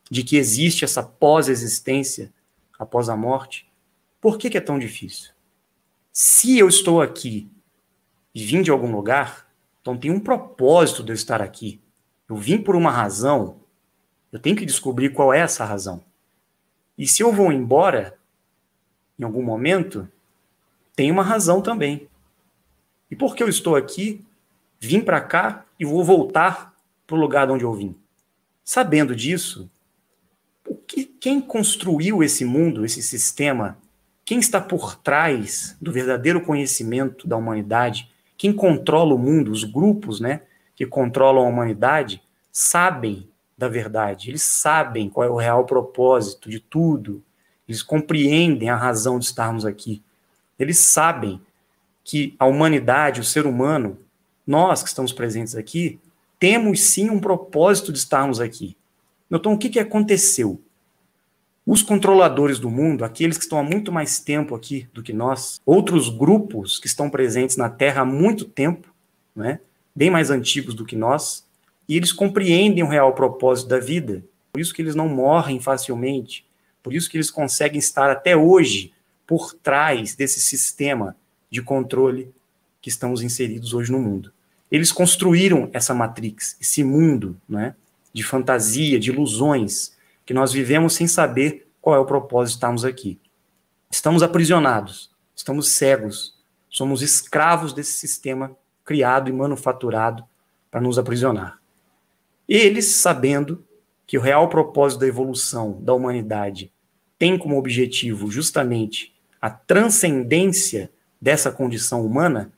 de 0.09 0.23
que 0.23 0.37
existe 0.37 0.85
essa 0.85 1.03
pós-existência 1.03 2.33
após 2.77 3.09
a 3.09 3.15
morte? 3.15 3.69
Por 4.21 4.37
que, 4.37 4.49
que 4.49 4.57
é 4.57 4.61
tão 4.61 4.79
difícil? 4.79 5.31
Se 6.11 6.57
eu 6.57 6.67
estou 6.67 7.01
aqui 7.01 7.49
e 8.33 8.43
vim 8.43 8.61
de 8.61 8.71
algum 8.71 8.91
lugar, 8.91 9.47
então 9.81 9.97
tem 9.97 10.11
um 10.11 10.19
propósito 10.19 11.03
de 11.03 11.11
eu 11.11 11.15
estar 11.15 11.41
aqui. 11.41 11.79
Eu 12.27 12.35
vim 12.35 12.57
por 12.57 12.75
uma 12.75 12.89
razão, 12.89 13.57
eu 14.31 14.39
tenho 14.39 14.55
que 14.55 14.65
descobrir 14.65 15.11
qual 15.11 15.33
é 15.33 15.39
essa 15.39 15.63
razão. 15.63 16.03
E 16.97 17.07
se 17.07 17.21
eu 17.21 17.31
vou 17.31 17.51
embora, 17.51 18.17
em 19.19 19.23
algum 19.23 19.43
momento, 19.43 20.09
tem 20.95 21.11
uma 21.11 21.23
razão 21.23 21.61
também. 21.61 22.07
E 23.11 23.15
por 23.15 23.35
que 23.35 23.43
eu 23.43 23.49
estou 23.49 23.75
aqui, 23.75 24.25
vim 24.79 25.01
para 25.01 25.21
cá 25.21 25.65
e 25.79 25.85
vou 25.85 26.03
voltar 26.03 26.73
para 27.05 27.15
o 27.15 27.19
lugar 27.19 27.45
de 27.45 27.53
onde 27.53 27.63
eu 27.63 27.73
vim? 27.73 27.95
Sabendo 28.63 29.15
disso, 29.15 29.69
que, 30.73 31.05
quem 31.05 31.39
construiu 31.39 32.23
esse 32.23 32.43
mundo, 32.43 32.85
esse 32.85 33.01
sistema, 33.01 33.77
quem 34.23 34.39
está 34.39 34.59
por 34.59 34.95
trás 34.95 35.77
do 35.79 35.91
verdadeiro 35.91 36.41
conhecimento 36.41 37.27
da 37.27 37.37
humanidade, 37.37 38.09
quem 38.37 38.51
controla 38.51 39.13
o 39.13 39.19
mundo, 39.19 39.51
os 39.51 39.63
grupos 39.63 40.19
né, 40.19 40.41
que 40.75 40.85
controlam 40.85 41.45
a 41.45 41.49
humanidade, 41.49 42.21
sabem 42.51 43.29
da 43.57 43.69
verdade, 43.69 44.29
eles 44.29 44.43
sabem 44.43 45.09
qual 45.09 45.25
é 45.25 45.29
o 45.29 45.37
real 45.37 45.65
propósito 45.65 46.49
de 46.49 46.59
tudo, 46.59 47.23
eles 47.67 47.81
compreendem 47.81 48.69
a 48.69 48.75
razão 48.75 49.17
de 49.17 49.25
estarmos 49.25 49.65
aqui. 49.65 50.03
Eles 50.59 50.77
sabem 50.77 51.41
que 52.03 52.35
a 52.37 52.45
humanidade, 52.45 53.21
o 53.21 53.23
ser 53.23 53.45
humano, 53.45 53.97
nós 54.45 54.83
que 54.83 54.89
estamos 54.89 55.11
presentes 55.11 55.55
aqui, 55.55 55.99
temos 56.39 56.81
sim 56.81 57.09
um 57.09 57.19
propósito 57.19 57.91
de 57.91 57.97
estarmos 57.97 58.39
aqui. 58.39 58.75
Então, 59.37 59.53
o 59.53 59.57
que, 59.57 59.69
que 59.69 59.79
aconteceu? 59.79 60.61
Os 61.65 61.81
controladores 61.81 62.59
do 62.59 62.69
mundo, 62.69 63.03
aqueles 63.03 63.37
que 63.37 63.43
estão 63.43 63.57
há 63.57 63.63
muito 63.63 63.91
mais 63.91 64.19
tempo 64.19 64.53
aqui 64.53 64.87
do 64.93 65.01
que 65.01 65.11
nós, 65.11 65.59
outros 65.65 66.09
grupos 66.09 66.79
que 66.79 66.85
estão 66.85 67.09
presentes 67.09 67.57
na 67.57 67.69
Terra 67.69 68.01
há 68.01 68.05
muito 68.05 68.45
tempo, 68.45 68.93
né, 69.35 69.59
bem 69.95 70.11
mais 70.11 70.29
antigos 70.29 70.75
do 70.75 70.85
que 70.85 70.95
nós, 70.95 71.45
e 71.89 71.97
eles 71.97 72.11
compreendem 72.11 72.83
o 72.83 72.87
real 72.87 73.13
propósito 73.13 73.67
da 73.67 73.79
vida. 73.79 74.23
Por 74.53 74.61
isso 74.61 74.73
que 74.73 74.81
eles 74.81 74.93
não 74.93 75.09
morrem 75.09 75.59
facilmente, 75.59 76.45
por 76.83 76.93
isso 76.93 77.09
que 77.09 77.17
eles 77.17 77.31
conseguem 77.31 77.79
estar 77.79 78.11
até 78.11 78.37
hoje 78.37 78.93
por 79.25 79.53
trás 79.53 80.15
desse 80.15 80.39
sistema 80.39 81.15
de 81.49 81.63
controle 81.63 82.31
que 82.79 82.89
estamos 82.89 83.23
inseridos 83.23 83.73
hoje 83.73 83.91
no 83.91 83.99
mundo. 83.99 84.31
Eles 84.71 84.91
construíram 84.91 85.67
essa 85.73 85.95
matrix, 85.95 86.55
esse 86.61 86.83
mundo, 86.83 87.35
né, 87.49 87.75
de 88.15 88.23
fantasia, 88.23 88.97
de 88.97 89.11
ilusões, 89.11 89.93
que 90.25 90.33
nós 90.33 90.53
vivemos 90.53 90.93
sem 90.93 91.05
saber 91.05 91.67
qual 91.81 91.97
é 91.97 91.99
o 91.99 92.05
propósito 92.05 92.53
de 92.53 92.57
estarmos 92.59 92.85
aqui. 92.85 93.19
Estamos 93.91 94.23
aprisionados, 94.23 95.11
estamos 95.35 95.71
cegos, 95.71 96.39
somos 96.69 97.01
escravos 97.01 97.73
desse 97.73 97.91
sistema 97.91 98.55
criado 98.85 99.29
e 99.29 99.33
manufaturado 99.33 100.23
para 100.71 100.79
nos 100.79 100.97
aprisionar. 100.97 101.59
Eles, 102.47 102.85
sabendo 102.85 103.61
que 104.07 104.17
o 104.17 104.21
real 104.21 104.47
propósito 104.47 105.01
da 105.01 105.07
evolução 105.07 105.81
da 105.81 105.93
humanidade 105.93 106.71
tem 107.19 107.37
como 107.37 107.57
objetivo 107.57 108.31
justamente 108.31 109.13
a 109.41 109.49
transcendência 109.49 110.89
dessa 111.19 111.51
condição 111.51 112.05
humana, 112.05 112.53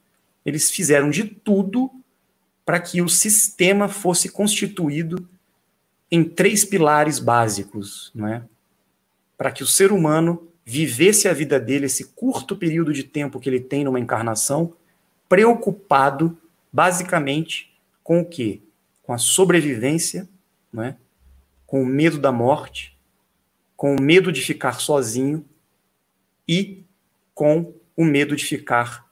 eles 0.45 0.69
fizeram 0.69 1.09
de 1.09 1.23
tudo 1.23 1.89
para 2.63 2.79
que 2.79 3.01
o 3.01 3.09
sistema 3.09 3.87
fosse 3.87 4.29
constituído 4.29 5.27
em 6.11 6.23
três 6.23 6.63
pilares 6.63 7.19
básicos, 7.19 8.11
não 8.13 8.27
é? 8.27 8.43
Para 9.37 9.51
que 9.51 9.63
o 9.63 9.67
ser 9.67 9.91
humano 9.91 10.47
vivesse 10.65 11.27
a 11.27 11.33
vida 11.33 11.59
dele 11.59 11.85
esse 11.85 12.05
curto 12.05 12.55
período 12.55 12.91
de 12.93 13.03
tempo 13.03 13.39
que 13.39 13.49
ele 13.49 13.59
tem 13.59 13.83
numa 13.83 13.99
encarnação, 13.99 14.73
preocupado 15.29 16.37
basicamente 16.71 17.73
com 18.03 18.19
o 18.19 18.25
quê? 18.25 18.61
Com 19.03 19.13
a 19.13 19.17
sobrevivência, 19.17 20.27
não 20.71 20.83
é? 20.83 20.97
Com 21.65 21.81
o 21.81 21.85
medo 21.85 22.17
da 22.17 22.31
morte 22.31 22.97
com 23.77 23.95
o 23.95 24.01
medo 24.01 24.31
de 24.31 24.41
ficar 24.41 24.81
sozinho 24.81 25.45
e 26.47 26.83
com 27.35 27.75
o 27.95 28.03
medo 28.03 28.35
de 28.35 28.43
ficar 28.43 29.07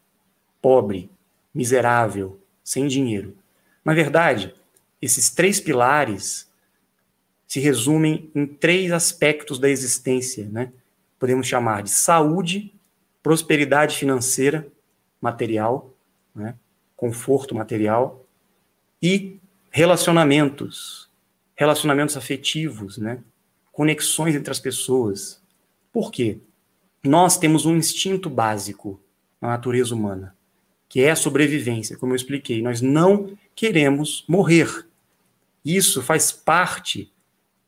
pobre, 0.60 1.12
miserável, 1.54 2.42
sem 2.64 2.88
dinheiro. 2.88 3.38
Na 3.86 3.94
verdade, 3.94 4.56
esses 5.00 5.30
três 5.30 5.60
pilares 5.60 6.45
se 7.48 7.60
resumem 7.60 8.30
em 8.34 8.46
três 8.46 8.92
aspectos 8.92 9.60
da 9.60 9.70
existência, 9.70 10.48
né? 10.52 10.72
Podemos 11.20 11.48
chamar 11.48 11.84
de 11.84 11.90
saúde, 11.90 12.74
prosperidade 13.24 13.98
financeira, 13.98 14.68
material, 15.22 15.94
né? 16.36 16.56
conforto 16.96 17.56
material 17.56 18.26
e 19.02 19.40
relacionamentos, 19.72 21.10
relacionamentos 21.56 22.16
afetivos, 22.16 22.98
né? 22.98 23.24
conexões 23.72 24.36
entre 24.36 24.52
as 24.52 24.60
pessoas. 24.60 25.42
Por 25.92 26.12
quê? 26.12 26.38
Nós 27.04 27.38
temos 27.38 27.66
um 27.66 27.76
instinto 27.76 28.30
básico 28.30 29.00
na 29.42 29.50
natureza 29.50 29.96
humana, 29.96 30.36
que 30.88 31.02
é 31.02 31.12
a 31.12 31.16
sobrevivência, 31.16 31.98
como 31.98 32.12
eu 32.12 32.16
expliquei. 32.16 32.62
Nós 32.62 32.82
não 32.82 33.38
queremos 33.56 34.24
morrer. 34.28 34.88
Isso 35.64 36.02
faz 36.02 36.32
parte 36.32 37.12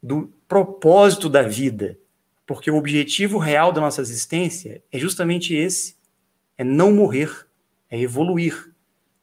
do 0.02 0.32
propósito 0.48 1.30
da 1.30 1.42
vida, 1.42 1.98
porque 2.46 2.72
o 2.72 2.78
objetivo 2.78 3.38
real 3.38 3.72
da 3.72 3.82
nossa 3.82 4.02
existência 4.02 4.82
é 4.92 4.98
justamente 4.98 5.54
esse: 5.54 5.96
é 6.58 6.64
não 6.64 6.92
morrer, 6.92 7.48
é 7.90 8.00
evoluir. 8.00 8.74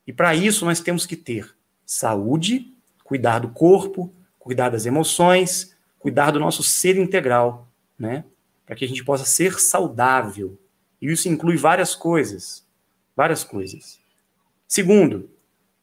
E 0.06 0.12
para 0.12 0.34
isso 0.34 0.64
nós 0.64 0.80
temos 0.80 1.06
que 1.06 1.16
ter 1.16 1.54
saúde, 1.86 2.72
cuidar 3.02 3.38
do 3.38 3.48
corpo, 3.48 4.12
cuidar 4.38 4.68
das 4.68 4.84
emoções, 4.84 5.74
cuidar 5.98 6.30
do 6.30 6.38
nosso 6.38 6.62
ser 6.62 6.96
integral, 6.98 7.68
né? 7.98 8.24
Para 8.66 8.76
que 8.76 8.84
a 8.84 8.88
gente 8.88 9.04
possa 9.04 9.24
ser 9.24 9.58
saudável. 9.58 10.58
E 11.00 11.10
isso 11.10 11.28
inclui 11.28 11.56
várias 11.56 11.94
coisas, 11.94 12.66
várias 13.16 13.42
coisas. 13.42 13.98
Segundo, 14.68 15.30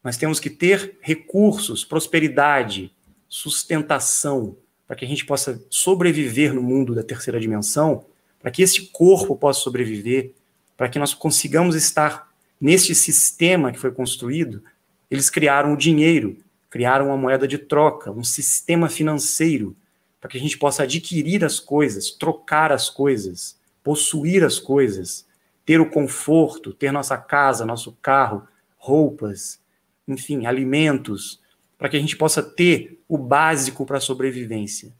nós 0.02 0.16
temos 0.16 0.38
que 0.38 0.50
ter 0.50 0.98
recursos, 1.00 1.84
prosperidade, 1.84 2.92
sustentação, 3.28 4.56
para 4.92 4.98
que 4.98 5.06
a 5.06 5.08
gente 5.08 5.24
possa 5.24 5.58
sobreviver 5.70 6.52
no 6.52 6.62
mundo 6.62 6.94
da 6.94 7.02
terceira 7.02 7.40
dimensão, 7.40 8.04
para 8.38 8.50
que 8.50 8.60
esse 8.62 8.90
corpo 8.90 9.34
possa 9.34 9.60
sobreviver, 9.60 10.34
para 10.76 10.86
que 10.86 10.98
nós 10.98 11.14
consigamos 11.14 11.74
estar 11.74 12.30
neste 12.60 12.94
sistema 12.94 13.72
que 13.72 13.78
foi 13.78 13.90
construído. 13.90 14.62
Eles 15.10 15.30
criaram 15.30 15.72
o 15.72 15.78
dinheiro, 15.78 16.36
criaram 16.68 17.06
uma 17.06 17.16
moeda 17.16 17.48
de 17.48 17.56
troca, 17.56 18.12
um 18.12 18.22
sistema 18.22 18.86
financeiro, 18.86 19.74
para 20.20 20.28
que 20.28 20.36
a 20.36 20.40
gente 20.40 20.58
possa 20.58 20.82
adquirir 20.82 21.42
as 21.42 21.58
coisas, 21.58 22.10
trocar 22.10 22.70
as 22.70 22.90
coisas, 22.90 23.58
possuir 23.82 24.44
as 24.44 24.58
coisas, 24.58 25.26
ter 25.64 25.80
o 25.80 25.88
conforto, 25.88 26.70
ter 26.70 26.92
nossa 26.92 27.16
casa, 27.16 27.64
nosso 27.64 27.96
carro, 28.02 28.46
roupas, 28.76 29.58
enfim, 30.06 30.44
alimentos, 30.44 31.40
para 31.82 31.88
que 31.88 31.96
a 31.96 32.00
gente 32.00 32.16
possa 32.16 32.40
ter 32.40 33.02
o 33.08 33.18
básico 33.18 33.84
para 33.84 33.98
a 33.98 34.00
sobrevivência. 34.00 34.92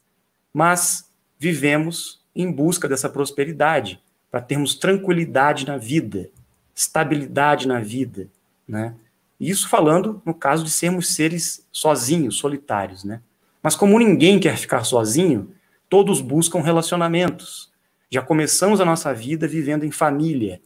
Mas 0.53 1.09
vivemos 1.39 2.21
em 2.35 2.51
busca 2.51 2.89
dessa 2.89 3.09
prosperidade, 3.09 4.03
para 4.29 4.41
termos 4.41 4.75
tranquilidade 4.75 5.65
na 5.65 5.77
vida, 5.77 6.29
estabilidade 6.75 7.69
na 7.69 7.79
vida, 7.79 8.29
né? 8.67 8.97
Isso 9.39 9.69
falando 9.69 10.21
no 10.27 10.35
caso 10.35 10.65
de 10.65 10.73
sermos 10.73 11.15
seres 11.15 11.65
sozinhos, 11.71 12.39
solitários, 12.39 13.05
né? 13.05 13.23
Mas 13.63 13.77
como 13.77 13.97
ninguém 13.97 14.41
quer 14.41 14.57
ficar 14.57 14.83
sozinho, 14.83 15.55
todos 15.89 16.21
buscam 16.21 16.63
relacionamentos. 16.63 17.71
Já 18.11 18.23
começamos 18.23 18.81
a 18.81 18.85
nossa 18.85 19.15
vida 19.15 19.47
vivendo 19.47 19.85
em 19.85 19.93
família, 19.93 20.61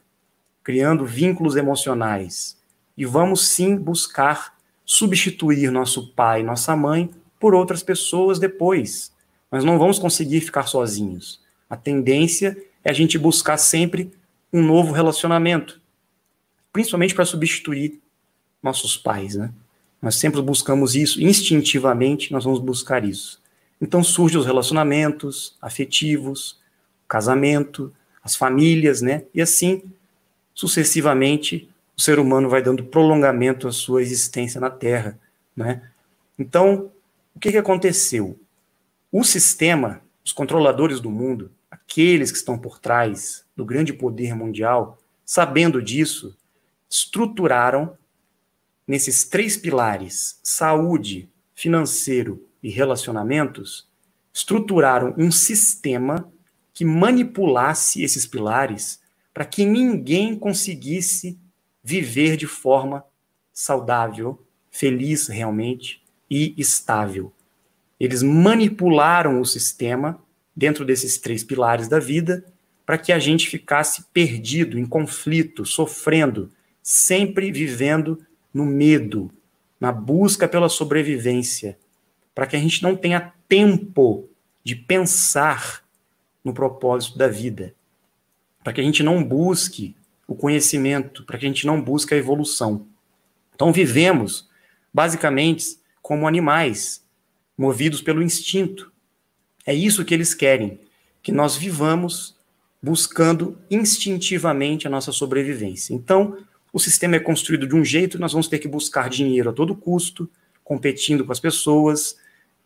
criando 0.64 1.04
vínculos 1.04 1.56
emocionais. 1.56 2.56
E 2.96 3.04
vamos 3.04 3.46
sim 3.48 3.76
buscar 3.76 4.55
substituir 4.86 5.70
nosso 5.72 6.12
pai, 6.12 6.44
nossa 6.44 6.76
mãe 6.76 7.10
por 7.40 7.54
outras 7.54 7.82
pessoas 7.82 8.38
depois. 8.38 9.12
Mas 9.50 9.64
não 9.64 9.78
vamos 9.78 9.98
conseguir 9.98 10.40
ficar 10.40 10.66
sozinhos. 10.66 11.40
A 11.68 11.76
tendência 11.76 12.56
é 12.84 12.90
a 12.90 12.94
gente 12.94 13.18
buscar 13.18 13.58
sempre 13.58 14.12
um 14.52 14.62
novo 14.62 14.92
relacionamento, 14.92 15.80
principalmente 16.72 17.14
para 17.14 17.24
substituir 17.24 18.00
nossos 18.62 18.96
pais, 18.96 19.34
né? 19.34 19.52
Nós 20.00 20.14
sempre 20.16 20.40
buscamos 20.40 20.94
isso, 20.94 21.20
instintivamente 21.20 22.32
nós 22.32 22.44
vamos 22.44 22.60
buscar 22.60 23.04
isso. 23.04 23.40
Então 23.80 24.04
surgem 24.04 24.38
os 24.38 24.46
relacionamentos 24.46 25.56
afetivos, 25.60 26.52
o 27.04 27.08
casamento, 27.08 27.92
as 28.22 28.36
famílias, 28.36 29.02
né? 29.02 29.24
E 29.34 29.42
assim, 29.42 29.82
sucessivamente, 30.54 31.68
o 31.96 32.00
ser 32.00 32.18
humano 32.18 32.48
vai 32.48 32.62
dando 32.62 32.84
prolongamento 32.84 33.66
à 33.66 33.72
sua 33.72 34.02
existência 34.02 34.60
na 34.60 34.68
Terra, 34.68 35.18
né? 35.56 35.90
Então, 36.38 36.90
o 37.34 37.40
que, 37.40 37.50
que 37.50 37.56
aconteceu? 37.56 38.38
O 39.10 39.24
sistema, 39.24 40.02
os 40.22 40.32
controladores 40.32 41.00
do 41.00 41.10
mundo, 41.10 41.50
aqueles 41.70 42.30
que 42.30 42.36
estão 42.36 42.58
por 42.58 42.78
trás 42.78 43.44
do 43.56 43.64
grande 43.64 43.92
poder 43.92 44.34
mundial, 44.34 44.98
sabendo 45.24 45.80
disso, 45.80 46.36
estruturaram 46.88 47.96
nesses 48.86 49.24
três 49.24 49.56
pilares, 49.56 50.38
saúde, 50.42 51.28
financeiro 51.54 52.46
e 52.62 52.68
relacionamentos, 52.68 53.88
estruturaram 54.32 55.14
um 55.16 55.30
sistema 55.30 56.30
que 56.74 56.84
manipulasse 56.84 58.02
esses 58.02 58.26
pilares 58.26 59.00
para 59.32 59.46
que 59.46 59.64
ninguém 59.64 60.38
conseguisse 60.38 61.38
viver 61.86 62.36
de 62.36 62.48
forma 62.48 63.04
saudável, 63.52 64.44
feliz 64.72 65.28
realmente 65.28 66.02
e 66.28 66.52
estável. 66.58 67.32
Eles 68.00 68.24
manipularam 68.24 69.40
o 69.40 69.46
sistema 69.46 70.20
dentro 70.54 70.84
desses 70.84 71.16
três 71.16 71.44
pilares 71.44 71.86
da 71.86 72.00
vida 72.00 72.44
para 72.84 72.98
que 72.98 73.12
a 73.12 73.20
gente 73.20 73.48
ficasse 73.48 74.02
perdido, 74.12 74.76
em 74.76 74.84
conflito, 74.84 75.64
sofrendo, 75.64 76.50
sempre 76.82 77.52
vivendo 77.52 78.18
no 78.52 78.66
medo, 78.66 79.30
na 79.78 79.92
busca 79.92 80.48
pela 80.48 80.68
sobrevivência, 80.68 81.78
para 82.34 82.48
que 82.48 82.56
a 82.56 82.60
gente 82.60 82.82
não 82.82 82.96
tenha 82.96 83.32
tempo 83.48 84.28
de 84.64 84.74
pensar 84.74 85.84
no 86.42 86.52
propósito 86.52 87.16
da 87.16 87.28
vida, 87.28 87.76
para 88.64 88.72
que 88.72 88.80
a 88.80 88.84
gente 88.84 89.04
não 89.04 89.22
busque 89.22 89.94
o 90.26 90.34
conhecimento, 90.34 91.24
para 91.24 91.38
que 91.38 91.46
a 91.46 91.48
gente 91.48 91.66
não 91.66 91.80
busque 91.80 92.14
a 92.14 92.16
evolução. 92.16 92.86
Então 93.54 93.72
vivemos 93.72 94.48
basicamente 94.92 95.78
como 96.02 96.26
animais, 96.26 97.04
movidos 97.56 98.00
pelo 98.00 98.22
instinto. 98.22 98.92
É 99.66 99.74
isso 99.74 100.04
que 100.04 100.14
eles 100.14 100.34
querem, 100.34 100.80
que 101.22 101.32
nós 101.32 101.56
vivamos 101.56 102.36
buscando 102.82 103.58
instintivamente 103.70 104.86
a 104.86 104.90
nossa 104.90 105.10
sobrevivência. 105.10 105.92
Então, 105.94 106.38
o 106.72 106.78
sistema 106.78 107.16
é 107.16 107.20
construído 107.20 107.66
de 107.66 107.74
um 107.74 107.84
jeito, 107.84 108.18
nós 108.18 108.32
vamos 108.32 108.48
ter 108.48 108.58
que 108.58 108.68
buscar 108.68 109.08
dinheiro 109.08 109.50
a 109.50 109.52
todo 109.52 109.74
custo, 109.74 110.30
competindo 110.62 111.24
com 111.24 111.32
as 111.32 111.40
pessoas, 111.40 112.16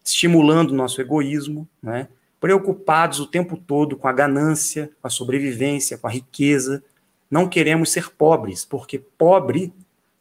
estimulando 0.05 0.73
o 0.73 0.77
nosso 0.77 1.01
egoísmo, 1.01 1.69
né? 1.83 2.09
preocupados 2.41 3.21
o 3.21 3.27
tempo 3.27 3.57
todo 3.57 3.97
com 3.97 4.09
a 4.09 4.13
ganância, 4.13 4.91
com 5.01 5.07
a 5.07 5.11
sobrevivência, 5.11 5.99
com 5.99 6.07
a 6.07 6.11
riqueza. 6.11 6.83
Não 7.31 7.49
queremos 7.49 7.93
ser 7.93 8.11
pobres, 8.11 8.65
porque 8.65 8.99
pobre 8.99 9.73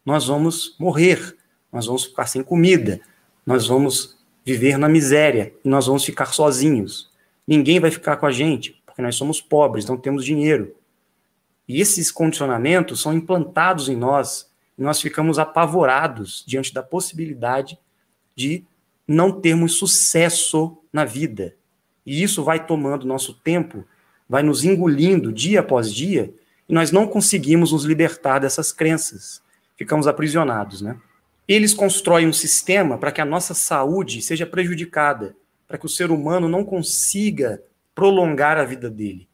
nós 0.04 0.26
vamos 0.26 0.76
morrer, 0.78 1.36
nós 1.72 1.86
vamos 1.86 2.04
ficar 2.04 2.26
sem 2.26 2.42
comida, 2.42 3.00
nós 3.44 3.66
vamos 3.66 4.18
viver 4.44 4.78
na 4.78 4.88
miséria 4.88 5.52
nós 5.64 5.86
vamos 5.86 6.04
ficar 6.04 6.32
sozinhos. 6.32 7.10
Ninguém 7.46 7.78
vai 7.78 7.90
ficar 7.90 8.16
com 8.16 8.26
a 8.26 8.32
gente, 8.32 8.80
porque 8.86 9.02
nós 9.02 9.16
somos 9.16 9.40
pobres, 9.40 9.86
não 9.86 9.96
temos 9.96 10.24
dinheiro. 10.24 10.74
E 11.68 11.80
esses 11.80 12.10
condicionamentos 12.10 13.00
são 13.00 13.12
implantados 13.12 13.88
em 13.88 13.96
nós 13.96 14.50
e 14.76 14.82
nós 14.82 15.00
ficamos 15.00 15.38
apavorados 15.38 16.44
diante 16.46 16.72
da 16.72 16.82
possibilidade 16.82 17.78
de 18.34 18.64
não 19.06 19.40
termos 19.40 19.74
sucesso 19.74 20.78
na 20.92 21.04
vida. 21.04 21.54
E 22.04 22.22
isso 22.22 22.42
vai 22.42 22.64
tomando 22.64 23.06
nosso 23.06 23.34
tempo, 23.34 23.84
vai 24.28 24.42
nos 24.42 24.64
engolindo 24.64 25.32
dia 25.32 25.60
após 25.60 25.92
dia, 25.92 26.34
e 26.70 26.72
nós 26.72 26.92
não 26.92 27.08
conseguimos 27.08 27.72
nos 27.72 27.84
libertar 27.84 28.38
dessas 28.38 28.70
crenças. 28.70 29.42
Ficamos 29.76 30.06
aprisionados, 30.06 30.80
né? 30.80 30.96
Eles 31.48 31.74
constroem 31.74 32.28
um 32.28 32.32
sistema 32.32 32.96
para 32.96 33.10
que 33.10 33.20
a 33.20 33.24
nossa 33.24 33.54
saúde 33.54 34.22
seja 34.22 34.46
prejudicada, 34.46 35.34
para 35.66 35.76
que 35.76 35.86
o 35.86 35.88
ser 35.88 36.12
humano 36.12 36.48
não 36.48 36.64
consiga 36.64 37.60
prolongar 37.92 38.56
a 38.56 38.64
vida 38.64 38.88
dele. 38.88 39.28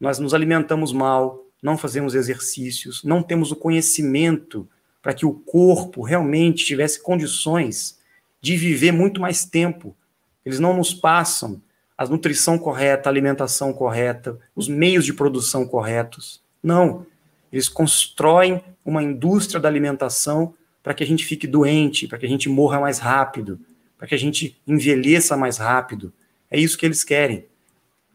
Nós 0.00 0.18
nos 0.18 0.34
alimentamos 0.34 0.92
mal, 0.92 1.46
não 1.62 1.78
fazemos 1.78 2.16
exercícios, 2.16 3.04
não 3.04 3.22
temos 3.22 3.52
o 3.52 3.56
conhecimento 3.56 4.68
para 5.00 5.14
que 5.14 5.24
o 5.24 5.34
corpo 5.34 6.02
realmente 6.02 6.64
tivesse 6.64 7.00
condições 7.00 8.00
de 8.40 8.56
viver 8.56 8.90
muito 8.90 9.20
mais 9.20 9.44
tempo. 9.44 9.96
Eles 10.44 10.58
não 10.58 10.76
nos 10.76 10.92
passam 10.92 11.62
a 11.96 12.04
nutrição 12.06 12.58
correta, 12.58 13.08
a 13.08 13.12
alimentação 13.12 13.72
correta, 13.72 14.36
os 14.52 14.66
meios 14.66 15.04
de 15.04 15.14
produção 15.14 15.64
corretos. 15.64 16.44
Não. 16.66 17.06
Eles 17.52 17.68
constroem 17.68 18.60
uma 18.84 19.00
indústria 19.00 19.60
da 19.60 19.68
alimentação 19.68 20.52
para 20.82 20.92
que 20.94 21.04
a 21.04 21.06
gente 21.06 21.24
fique 21.24 21.46
doente, 21.46 22.08
para 22.08 22.18
que 22.18 22.26
a 22.26 22.28
gente 22.28 22.48
morra 22.48 22.80
mais 22.80 22.98
rápido, 22.98 23.60
para 23.96 24.08
que 24.08 24.16
a 24.16 24.18
gente 24.18 24.60
envelheça 24.66 25.36
mais 25.36 25.58
rápido. 25.58 26.12
É 26.50 26.58
isso 26.58 26.76
que 26.76 26.84
eles 26.84 27.04
querem. 27.04 27.46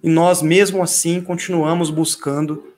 E 0.03 0.09
nós, 0.09 0.41
mesmo 0.41 0.83
assim, 0.83 1.21
continuamos 1.21 1.89
buscando 1.89 2.73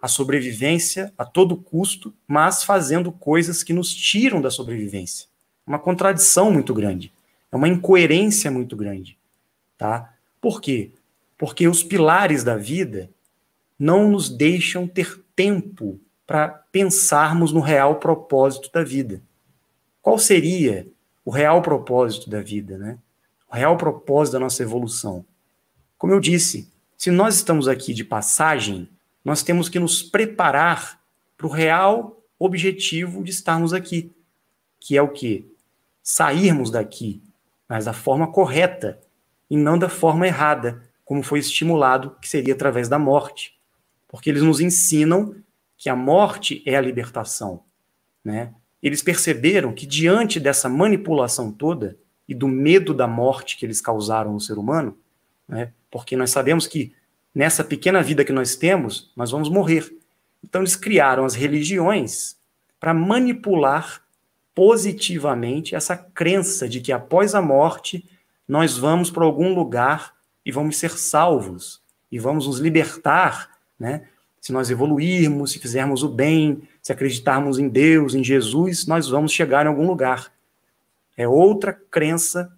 a 0.00 0.08
sobrevivência 0.08 1.12
a 1.16 1.24
todo 1.24 1.56
custo, 1.56 2.12
mas 2.26 2.64
fazendo 2.64 3.12
coisas 3.12 3.62
que 3.62 3.72
nos 3.72 3.94
tiram 3.94 4.42
da 4.42 4.50
sobrevivência. 4.50 5.28
Uma 5.64 5.78
contradição 5.78 6.50
muito 6.50 6.74
grande. 6.74 7.12
É 7.52 7.56
uma 7.56 7.68
incoerência 7.68 8.50
muito 8.50 8.74
grande. 8.74 9.16
Tá? 9.78 10.12
Por 10.40 10.60
quê? 10.60 10.90
Porque 11.38 11.68
os 11.68 11.84
pilares 11.84 12.42
da 12.42 12.56
vida 12.56 13.08
não 13.82 14.08
nos 14.08 14.28
deixam 14.28 14.86
ter 14.86 15.20
tempo 15.34 16.00
para 16.24 16.46
pensarmos 16.46 17.50
no 17.50 17.58
real 17.58 17.96
propósito 17.96 18.70
da 18.72 18.84
vida. 18.84 19.20
Qual 20.00 20.20
seria 20.20 20.86
o 21.24 21.32
real 21.32 21.60
propósito 21.60 22.30
da 22.30 22.40
vida, 22.40 22.78
né? 22.78 23.00
O 23.50 23.56
real 23.56 23.76
propósito 23.76 24.34
da 24.34 24.38
nossa 24.38 24.62
evolução. 24.62 25.26
Como 25.98 26.12
eu 26.12 26.20
disse, 26.20 26.72
se 26.96 27.10
nós 27.10 27.34
estamos 27.34 27.66
aqui 27.66 27.92
de 27.92 28.04
passagem, 28.04 28.88
nós 29.24 29.42
temos 29.42 29.68
que 29.68 29.80
nos 29.80 30.00
preparar 30.00 31.00
para 31.36 31.48
o 31.48 31.50
real 31.50 32.22
objetivo 32.38 33.24
de 33.24 33.32
estarmos 33.32 33.72
aqui, 33.72 34.12
que 34.78 34.96
é 34.96 35.02
o 35.02 35.08
quê? 35.08 35.44
Sairmos 36.04 36.70
daqui, 36.70 37.20
mas 37.68 37.86
da 37.86 37.92
forma 37.92 38.30
correta 38.30 39.00
e 39.50 39.56
não 39.56 39.76
da 39.76 39.88
forma 39.88 40.24
errada, 40.24 40.88
como 41.04 41.20
foi 41.20 41.40
estimulado, 41.40 42.16
que 42.20 42.28
seria 42.28 42.54
através 42.54 42.88
da 42.88 42.96
morte. 42.96 43.60
Porque 44.12 44.28
eles 44.28 44.42
nos 44.42 44.60
ensinam 44.60 45.34
que 45.76 45.88
a 45.88 45.96
morte 45.96 46.62
é 46.64 46.76
a 46.76 46.80
libertação, 46.80 47.62
né? 48.22 48.52
Eles 48.80 49.02
perceberam 49.02 49.72
que 49.72 49.86
diante 49.86 50.38
dessa 50.38 50.68
manipulação 50.68 51.50
toda 51.50 51.96
e 52.28 52.34
do 52.34 52.46
medo 52.46 52.92
da 52.92 53.08
morte 53.08 53.56
que 53.56 53.64
eles 53.64 53.80
causaram 53.80 54.32
no 54.32 54.40
ser 54.40 54.58
humano, 54.58 54.96
né? 55.48 55.72
Porque 55.90 56.14
nós 56.16 56.30
sabemos 56.30 56.66
que 56.66 56.92
nessa 57.34 57.64
pequena 57.64 58.02
vida 58.02 58.24
que 58.24 58.32
nós 58.32 58.54
temos, 58.54 59.10
nós 59.16 59.30
vamos 59.30 59.48
morrer. 59.48 59.90
Então, 60.44 60.60
eles 60.60 60.76
criaram 60.76 61.24
as 61.24 61.34
religiões 61.34 62.36
para 62.78 62.92
manipular 62.92 64.02
positivamente 64.54 65.74
essa 65.74 65.96
crença 65.96 66.68
de 66.68 66.80
que 66.80 66.92
após 66.92 67.34
a 67.34 67.40
morte 67.40 68.04
nós 68.46 68.76
vamos 68.76 69.10
para 69.10 69.24
algum 69.24 69.54
lugar 69.54 70.14
e 70.44 70.52
vamos 70.52 70.76
ser 70.76 70.90
salvos 70.90 71.80
e 72.10 72.18
vamos 72.18 72.46
nos 72.46 72.58
libertar, 72.58 73.51
né? 73.82 74.04
Se 74.40 74.52
nós 74.52 74.70
evoluirmos, 74.70 75.52
se 75.52 75.58
fizermos 75.58 76.02
o 76.02 76.08
bem, 76.08 76.62
se 76.80 76.92
acreditarmos 76.92 77.58
em 77.58 77.68
Deus, 77.68 78.14
em 78.14 78.24
Jesus, 78.24 78.86
nós 78.86 79.08
vamos 79.08 79.32
chegar 79.32 79.66
em 79.66 79.68
algum 79.68 79.86
lugar. 79.86 80.32
É 81.16 81.28
outra 81.28 81.72
crença, 81.72 82.50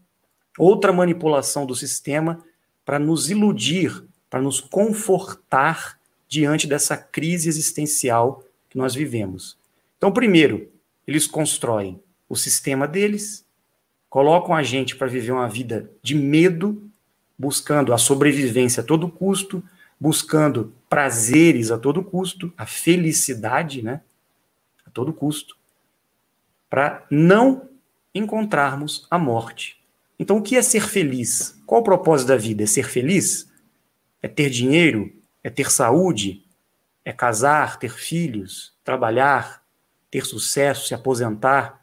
outra 0.58 0.92
manipulação 0.92 1.66
do 1.66 1.74
sistema 1.74 2.42
para 2.84 2.98
nos 2.98 3.30
iludir, 3.30 4.04
para 4.30 4.40
nos 4.40 4.60
confortar 4.60 5.98
diante 6.28 6.66
dessa 6.66 6.96
crise 6.96 7.48
existencial 7.48 8.44
que 8.68 8.78
nós 8.78 8.94
vivemos. 8.94 9.58
Então, 9.96 10.12
primeiro, 10.12 10.68
eles 11.06 11.26
constroem 11.26 12.00
o 12.28 12.36
sistema 12.36 12.86
deles, 12.86 13.44
colocam 14.08 14.54
a 14.54 14.62
gente 14.62 14.96
para 14.96 15.06
viver 15.06 15.32
uma 15.32 15.48
vida 15.48 15.90
de 16.02 16.14
medo, 16.14 16.82
buscando 17.38 17.92
a 17.92 17.98
sobrevivência 17.98 18.82
a 18.82 18.86
todo 18.86 19.08
custo, 19.08 19.62
buscando 19.98 20.72
prazeres 20.94 21.72
a 21.72 21.78
todo 21.78 22.04
custo, 22.04 22.52
a 22.56 22.64
felicidade, 22.64 23.82
né? 23.82 24.00
A 24.86 24.90
todo 24.90 25.12
custo, 25.12 25.56
para 26.70 27.04
não 27.10 27.68
encontrarmos 28.14 29.04
a 29.10 29.18
morte. 29.18 29.82
Então, 30.18 30.36
o 30.36 30.42
que 30.42 30.56
é 30.56 30.62
ser 30.62 30.86
feliz? 30.86 31.60
Qual 31.66 31.80
o 31.80 31.84
propósito 31.84 32.28
da 32.28 32.36
vida? 32.36 32.62
É 32.62 32.66
ser 32.66 32.88
feliz? 32.88 33.50
É 34.22 34.28
ter 34.28 34.48
dinheiro? 34.48 35.12
é 35.44 35.50
ter 35.50 35.70
saúde, 35.70 36.42
é 37.04 37.12
casar, 37.12 37.78
ter 37.78 37.92
filhos, 37.92 38.72
trabalhar, 38.82 39.62
ter 40.10 40.24
sucesso, 40.24 40.88
se 40.88 40.94
aposentar, 40.94 41.82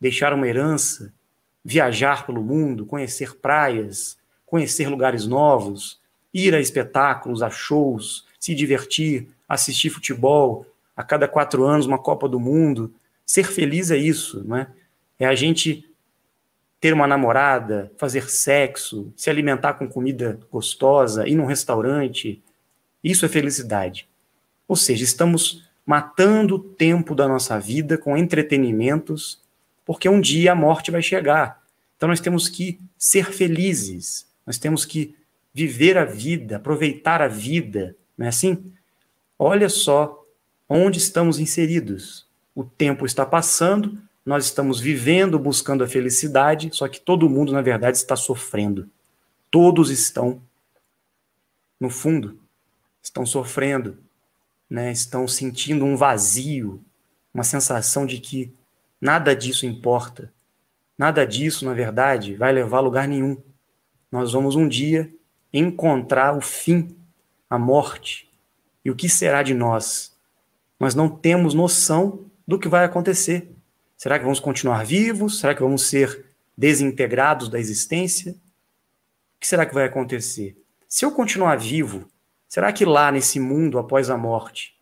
deixar 0.00 0.32
uma 0.32 0.46
herança, 0.46 1.12
viajar 1.64 2.24
pelo 2.24 2.44
mundo, 2.44 2.86
conhecer 2.86 3.34
praias, 3.38 4.16
conhecer 4.46 4.88
lugares 4.88 5.26
novos, 5.26 6.00
ir 6.32 6.54
a 6.54 6.60
espetáculos, 6.60 7.42
a 7.42 7.50
shows, 7.50 8.25
se 8.38 8.54
divertir, 8.54 9.28
assistir 9.48 9.90
futebol, 9.90 10.66
a 10.96 11.02
cada 11.02 11.28
quatro 11.28 11.64
anos 11.64 11.86
uma 11.86 11.98
Copa 11.98 12.28
do 12.28 12.40
Mundo. 12.40 12.92
Ser 13.24 13.44
feliz 13.44 13.90
é 13.90 13.96
isso, 13.96 14.42
não 14.46 14.56
é? 14.56 14.66
É 15.18 15.26
a 15.26 15.34
gente 15.34 15.84
ter 16.80 16.92
uma 16.92 17.06
namorada, 17.06 17.90
fazer 17.96 18.28
sexo, 18.28 19.12
se 19.16 19.28
alimentar 19.30 19.74
com 19.74 19.88
comida 19.88 20.38
gostosa, 20.50 21.26
ir 21.26 21.34
num 21.34 21.46
restaurante, 21.46 22.42
isso 23.02 23.24
é 23.24 23.28
felicidade. 23.28 24.08
Ou 24.68 24.76
seja, 24.76 25.04
estamos 25.04 25.64
matando 25.84 26.56
o 26.56 26.58
tempo 26.58 27.14
da 27.14 27.28
nossa 27.28 27.58
vida 27.58 27.96
com 27.96 28.16
entretenimentos, 28.16 29.40
porque 29.84 30.08
um 30.08 30.20
dia 30.20 30.52
a 30.52 30.56
morte 30.56 30.90
vai 30.90 31.00
chegar. 31.00 31.62
Então 31.96 32.08
nós 32.08 32.20
temos 32.20 32.48
que 32.48 32.78
ser 32.98 33.32
felizes, 33.32 34.26
nós 34.44 34.58
temos 34.58 34.84
que 34.84 35.14
viver 35.54 35.96
a 35.96 36.04
vida, 36.04 36.56
aproveitar 36.56 37.22
a 37.22 37.28
vida, 37.28 37.96
não 38.16 38.26
é 38.26 38.28
assim? 38.28 38.72
Olha 39.38 39.68
só 39.68 40.24
onde 40.68 40.98
estamos 40.98 41.38
inseridos. 41.38 42.26
O 42.54 42.64
tempo 42.64 43.04
está 43.04 43.26
passando, 43.26 43.98
nós 44.24 44.46
estamos 44.46 44.80
vivendo, 44.80 45.38
buscando 45.38 45.84
a 45.84 45.88
felicidade, 45.88 46.70
só 46.72 46.88
que 46.88 47.00
todo 47.00 47.30
mundo, 47.30 47.52
na 47.52 47.62
verdade, 47.62 47.96
está 47.96 48.16
sofrendo. 48.16 48.88
Todos 49.50 49.90
estão, 49.90 50.40
no 51.78 51.90
fundo, 51.90 52.38
estão 53.02 53.24
sofrendo, 53.24 53.98
né? 54.68 54.90
estão 54.90 55.28
sentindo 55.28 55.84
um 55.84 55.96
vazio, 55.96 56.82
uma 57.32 57.44
sensação 57.44 58.06
de 58.06 58.18
que 58.18 58.52
nada 59.00 59.36
disso 59.36 59.66
importa. 59.66 60.32
Nada 60.98 61.26
disso, 61.26 61.64
na 61.64 61.74
verdade, 61.74 62.34
vai 62.34 62.52
levar 62.52 62.78
a 62.78 62.80
lugar 62.80 63.06
nenhum. 63.06 63.36
Nós 64.10 64.32
vamos 64.32 64.56
um 64.56 64.66
dia 64.66 65.12
encontrar 65.52 66.36
o 66.36 66.40
fim, 66.40 66.96
a 67.48 67.58
morte. 67.58 68.30
E 68.84 68.90
o 68.90 68.96
que 68.96 69.08
será 69.08 69.42
de 69.42 69.54
nós? 69.54 70.16
Nós 70.78 70.94
não 70.94 71.08
temos 71.08 71.54
noção 71.54 72.26
do 72.46 72.58
que 72.58 72.68
vai 72.68 72.84
acontecer. 72.84 73.50
Será 73.96 74.18
que 74.18 74.24
vamos 74.24 74.40
continuar 74.40 74.84
vivos? 74.84 75.40
Será 75.40 75.54
que 75.54 75.62
vamos 75.62 75.88
ser 75.88 76.26
desintegrados 76.56 77.48
da 77.48 77.58
existência? 77.58 78.32
O 78.32 79.40
que 79.40 79.46
será 79.46 79.66
que 79.66 79.74
vai 79.74 79.84
acontecer? 79.84 80.56
Se 80.88 81.04
eu 81.04 81.12
continuar 81.12 81.56
vivo, 81.56 82.08
Será 82.48 82.72
que 82.72 82.84
lá 82.84 83.10
nesse 83.10 83.40
mundo 83.40 83.78
após 83.78 84.08
a 84.08 84.16
morte, 84.16 84.74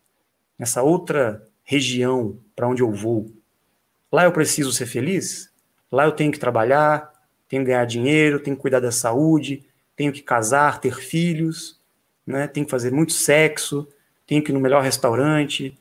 nessa 0.57 0.83
outra 0.83 1.45
região 1.63 2.39
para 2.55 2.67
onde 2.67 2.81
eu 2.81 2.91
vou, 2.91 3.31
lá 4.11 4.23
eu 4.23 4.31
preciso 4.31 4.71
ser 4.71 4.85
feliz? 4.85 5.51
Lá 5.91 6.05
eu 6.05 6.11
tenho 6.11 6.31
que 6.31 6.39
trabalhar, 6.39 7.11
tenho 7.49 7.63
que 7.63 7.67
ganhar 7.67 7.85
dinheiro, 7.85 8.39
tenho 8.39 8.55
que 8.55 8.61
cuidar 8.61 8.79
da 8.79 8.91
saúde, 8.91 9.65
tenho 9.95 10.13
que 10.13 10.21
casar, 10.21 10.79
ter 10.79 10.95
filhos, 10.95 11.81
né? 12.25 12.47
tenho 12.47 12.65
que 12.65 12.71
fazer 12.71 12.91
muito 12.91 13.13
sexo, 13.13 13.87
tenho 14.25 14.43
que 14.43 14.51
ir 14.51 14.53
no 14.53 14.59
melhor 14.59 14.81
restaurante, 14.81 15.77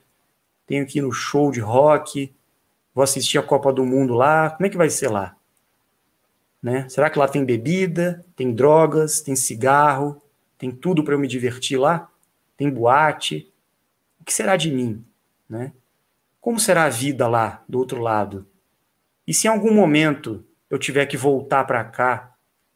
tenho 0.67 0.87
que 0.87 0.99
ir 0.99 1.03
no 1.03 1.13
show 1.13 1.51
de 1.51 1.61
rock, 1.61 2.33
vou 2.95 3.03
assistir 3.03 3.39
a 3.39 3.43
Copa 3.43 3.73
do 3.73 3.85
Mundo 3.85 4.15
lá. 4.15 4.51
Como 4.51 4.67
é 4.67 4.71
que 4.71 4.77
vai 4.77 4.91
ser 4.91 5.09
lá? 5.09 5.37
Né? 6.63 6.89
Será 6.89 7.11
que 7.11 7.19
lá 7.19 7.29
tem 7.29 7.45
bebida, 7.45 8.25
tem 8.35 8.53
drogas, 8.53 9.21
tem 9.21 9.37
cigarro, 9.37 10.21
tem 10.57 10.71
tudo 10.71 11.05
para 11.05 11.15
eu 11.15 11.19
me 11.19 11.29
divertir 11.29 11.79
lá, 11.79 12.11
tem 12.57 12.71
boate. 12.71 13.53
O 14.21 14.25
que 14.25 14.33
será 14.33 14.57
de 14.57 14.71
mim, 14.71 15.05
né? 15.49 15.73
Como 16.41 16.61
será 16.61 16.85
a 16.85 16.91
vida 16.91 17.27
lá 17.29 17.63
do 17.69 17.79
outro 17.79 18.01
lado? 18.01 18.47
E 19.27 19.33
se 19.33 19.47
em 19.47 19.51
algum 19.51 19.75
momento 19.75 20.45
eu 20.71 20.79
tiver 20.79 21.07
que 21.07 21.17
voltar 21.17 21.65
para 21.65 21.85
cá, 21.85 22.35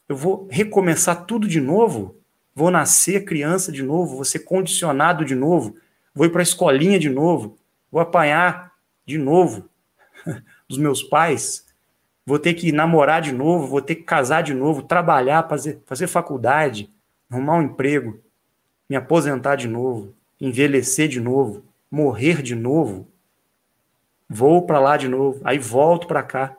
eu 0.09 0.17
vou 0.17 0.49
recomeçar 0.51 1.25
tudo 1.25 1.47
de 1.47 1.61
novo? 1.61 2.18
Vou 2.59 2.73
nascer 2.73 3.25
criança 3.25 3.71
de 3.71 3.85
novo, 3.85 4.17
vou 4.17 4.25
ser 4.25 4.41
condicionado 4.41 5.25
de 5.25 5.37
novo, 5.37 5.77
vou 6.13 6.27
ir 6.27 6.31
para 6.31 6.41
a 6.41 6.43
escolinha 6.43 6.99
de 6.99 7.09
novo, 7.09 7.57
vou 7.89 8.01
apanhar 8.01 8.73
de 9.07 9.17
novo 9.17 9.69
dos 10.69 10.77
meus 10.77 11.01
pais, 11.01 11.65
vou 12.27 12.37
ter 12.37 12.55
que 12.55 12.73
namorar 12.73 13.23
de 13.23 13.31
novo, 13.31 13.69
vou 13.69 13.81
ter 13.81 13.95
que 13.95 14.03
casar 14.03 14.43
de 14.43 14.55
novo, 14.55 14.83
trabalhar, 14.83 15.49
fazer, 15.49 15.81
fazer 15.87 16.09
faculdade, 16.09 16.93
arrumar 17.31 17.59
um 17.59 17.63
emprego, 17.63 18.21
me 18.91 18.97
aposentar 18.97 19.55
de 19.55 19.69
novo, 19.69 20.13
envelhecer 20.41 21.07
de 21.07 21.21
novo, 21.21 21.63
morrer 21.89 22.43
de 22.43 22.57
novo, 22.57 23.07
vou 24.29 24.67
para 24.67 24.81
lá 24.81 24.97
de 24.97 25.07
novo, 25.07 25.41
aí 25.45 25.61
volto 25.61 26.09
para 26.09 26.25
cá, 26.25 26.57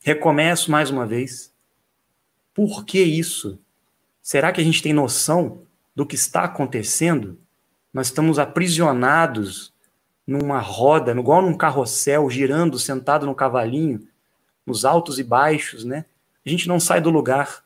recomeço 0.00 0.70
mais 0.70 0.90
uma 0.90 1.04
vez. 1.04 1.52
Por 2.54 2.84
que 2.84 3.02
isso? 3.02 3.58
Será 4.24 4.50
que 4.50 4.60
a 4.62 4.64
gente 4.64 4.82
tem 4.82 4.94
noção 4.94 5.64
do 5.94 6.06
que 6.06 6.14
está 6.14 6.44
acontecendo? 6.44 7.38
Nós 7.92 8.06
estamos 8.06 8.38
aprisionados 8.38 9.70
numa 10.26 10.60
roda, 10.60 11.12
igual 11.12 11.42
num 11.42 11.54
carrossel, 11.54 12.30
girando, 12.30 12.78
sentado 12.78 13.26
no 13.26 13.34
cavalinho, 13.34 14.08
nos 14.64 14.86
altos 14.86 15.18
e 15.18 15.22
baixos, 15.22 15.84
né? 15.84 16.06
A 16.44 16.48
gente 16.48 16.66
não 16.66 16.80
sai 16.80 17.02
do 17.02 17.10
lugar. 17.10 17.62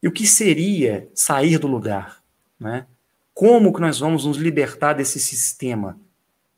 E 0.00 0.06
o 0.06 0.12
que 0.12 0.24
seria 0.24 1.10
sair 1.14 1.58
do 1.58 1.66
lugar? 1.66 2.22
Né? 2.58 2.86
Como 3.34 3.72
que 3.72 3.80
nós 3.80 3.98
vamos 3.98 4.24
nos 4.24 4.36
libertar 4.36 4.92
desse 4.92 5.18
sistema? 5.18 5.98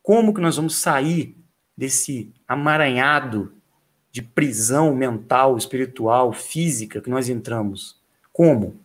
Como 0.02 0.34
que 0.34 0.40
nós 0.42 0.56
vamos 0.56 0.76
sair 0.76 1.34
desse 1.74 2.30
amaranhado 2.46 3.54
de 4.10 4.20
prisão 4.20 4.94
mental, 4.94 5.56
espiritual, 5.56 6.30
física 6.34 7.00
que 7.00 7.08
nós 7.08 7.30
entramos? 7.30 8.01
Como? 8.32 8.76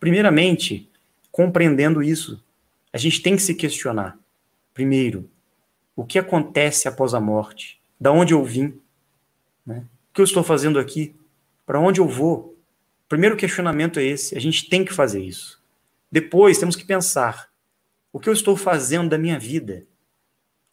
Primeiramente, 0.00 0.88
compreendendo 1.30 2.02
isso. 2.02 2.42
A 2.92 2.98
gente 2.98 3.20
tem 3.20 3.36
que 3.36 3.42
se 3.42 3.54
questionar. 3.54 4.18
Primeiro, 4.72 5.28
o 5.94 6.04
que 6.04 6.18
acontece 6.18 6.88
após 6.88 7.14
a 7.14 7.20
morte, 7.20 7.80
da 8.00 8.12
onde 8.12 8.32
eu 8.32 8.44
vim, 8.44 8.78
né? 9.66 9.84
o 10.10 10.14
que 10.14 10.20
eu 10.20 10.24
estou 10.24 10.42
fazendo 10.42 10.78
aqui, 10.78 11.14
para 11.64 11.80
onde 11.80 12.00
eu 12.00 12.08
vou. 12.08 12.56
O 13.04 13.08
primeiro 13.08 13.36
questionamento 13.36 13.98
é 13.98 14.04
esse, 14.04 14.36
a 14.36 14.40
gente 14.40 14.68
tem 14.68 14.84
que 14.84 14.92
fazer 14.92 15.22
isso. 15.22 15.62
Depois 16.10 16.58
temos 16.58 16.76
que 16.76 16.84
pensar, 16.84 17.50
o 18.12 18.20
que 18.20 18.28
eu 18.28 18.32
estou 18.32 18.56
fazendo 18.56 19.10
da 19.10 19.18
minha 19.18 19.38
vida? 19.38 19.86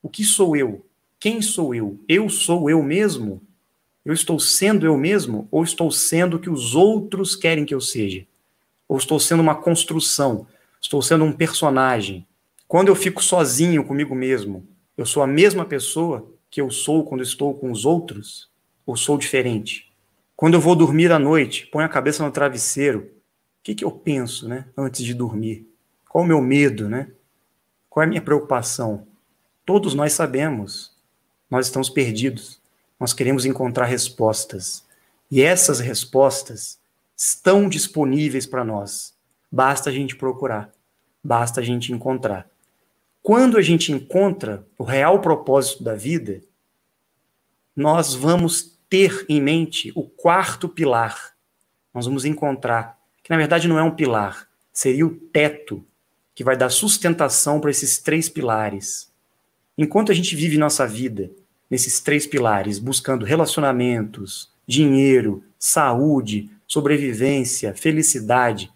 O 0.01 0.09
que 0.09 0.23
sou 0.23 0.55
eu? 0.55 0.85
Quem 1.19 1.41
sou 1.41 1.73
eu? 1.73 1.99
Eu 2.07 2.29
sou 2.29 2.69
eu 2.69 2.81
mesmo? 2.83 3.41
Eu 4.05 4.13
estou 4.13 4.39
sendo 4.39 4.85
eu 4.85 4.97
mesmo 4.97 5.47
ou 5.49 5.63
estou 5.63 5.89
sendo 5.89 6.35
o 6.35 6.39
que 6.39 6.49
os 6.49 6.75
outros 6.75 7.35
querem 7.35 7.63
que 7.63 7.73
eu 7.73 7.79
seja? 7.79 8.25
Ou 8.87 8.97
estou 8.97 9.19
sendo 9.19 9.41
uma 9.41 9.55
construção? 9.55 10.45
Estou 10.81 11.01
sendo 11.01 11.23
um 11.23 11.31
personagem? 11.31 12.27
Quando 12.67 12.89
eu 12.89 12.95
fico 12.95 13.23
sozinho 13.23 13.85
comigo 13.85 14.13
mesmo, 14.13 14.67
eu 14.97 15.05
sou 15.05 15.23
a 15.23 15.27
mesma 15.27 15.63
pessoa 15.63 16.29
que 16.49 16.59
eu 16.59 16.69
sou 16.69 17.05
quando 17.05 17.23
estou 17.23 17.53
com 17.53 17.71
os 17.71 17.85
outros? 17.85 18.49
Ou 18.85 18.97
sou 18.97 19.17
diferente? 19.17 19.91
Quando 20.35 20.55
eu 20.55 20.59
vou 20.59 20.75
dormir 20.75 21.11
à 21.11 21.17
noite, 21.17 21.67
ponho 21.67 21.85
a 21.85 21.89
cabeça 21.89 22.25
no 22.25 22.31
travesseiro, 22.31 22.99
o 22.99 23.63
que, 23.63 23.73
que 23.73 23.85
eu 23.85 23.91
penso, 23.91 24.49
né, 24.49 24.65
antes 24.75 25.05
de 25.05 25.13
dormir? 25.13 25.65
Qual 26.09 26.23
o 26.25 26.27
meu 26.27 26.41
medo, 26.41 26.89
né? 26.89 27.09
Qual 27.89 28.03
é 28.03 28.05
a 28.05 28.09
minha 28.09 28.21
preocupação? 28.21 29.07
Todos 29.65 29.93
nós 29.93 30.11
sabemos. 30.11 30.91
Nós 31.49 31.67
estamos 31.67 31.89
perdidos. 31.89 32.59
Nós 33.03 33.11
queremos 33.11 33.43
encontrar 33.43 33.83
respostas. 33.83 34.81
E 35.29 35.41
essas 35.41 35.81
respostas 35.81 36.79
estão 37.17 37.67
disponíveis 37.67 38.45
para 38.45 38.63
nós. 38.63 39.13
Basta 39.51 39.89
a 39.89 39.93
gente 39.93 40.15
procurar. 40.15 40.73
Basta 41.21 41.59
a 41.59 41.63
gente 41.65 41.91
encontrar. 41.91 42.49
Quando 43.21 43.57
a 43.57 43.61
gente 43.61 43.91
encontra 43.91 44.65
o 44.77 44.85
real 44.85 45.19
propósito 45.19 45.83
da 45.83 45.95
vida, 45.95 46.41
nós 47.75 48.13
vamos 48.13 48.79
ter 48.89 49.25
em 49.27 49.41
mente 49.41 49.91
o 49.95 50.03
quarto 50.03 50.69
pilar. 50.69 51.33
Nós 51.93 52.05
vamos 52.05 52.23
encontrar, 52.23 52.97
que 53.21 53.29
na 53.29 53.35
verdade 53.35 53.67
não 53.67 53.77
é 53.77 53.83
um 53.83 53.93
pilar, 53.93 54.47
seria 54.71 55.05
o 55.05 55.13
teto 55.13 55.85
que 56.33 56.41
vai 56.41 56.55
dar 56.55 56.69
sustentação 56.69 57.59
para 57.59 57.69
esses 57.69 57.97
três 57.97 58.29
pilares. 58.29 59.11
Enquanto 59.77 60.09
a 60.09 60.15
gente 60.15 60.37
vive 60.37 60.57
nossa 60.57 60.87
vida 60.87 61.29
nesses 61.73 61.99
três 61.99 62.27
pilares, 62.27 62.77
buscando 62.77 63.25
relacionamentos, 63.25 64.53
dinheiro, 64.67 65.43
saúde, 65.57 66.51
sobrevivência, 66.67 67.73
felicidade, 67.73 68.71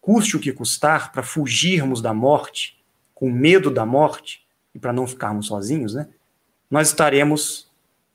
custe 0.00 0.34
o 0.34 0.40
que 0.40 0.50
custar 0.50 1.12
para 1.12 1.22
fugirmos 1.22 2.00
da 2.00 2.14
morte, 2.14 2.82
com 3.14 3.30
medo 3.30 3.70
da 3.70 3.84
morte, 3.84 4.46
e 4.74 4.78
para 4.78 4.94
não 4.94 5.06
ficarmos 5.06 5.48
sozinhos, 5.48 5.92
né? 5.92 6.08
Nós 6.70 6.88
estaremos 6.88 7.70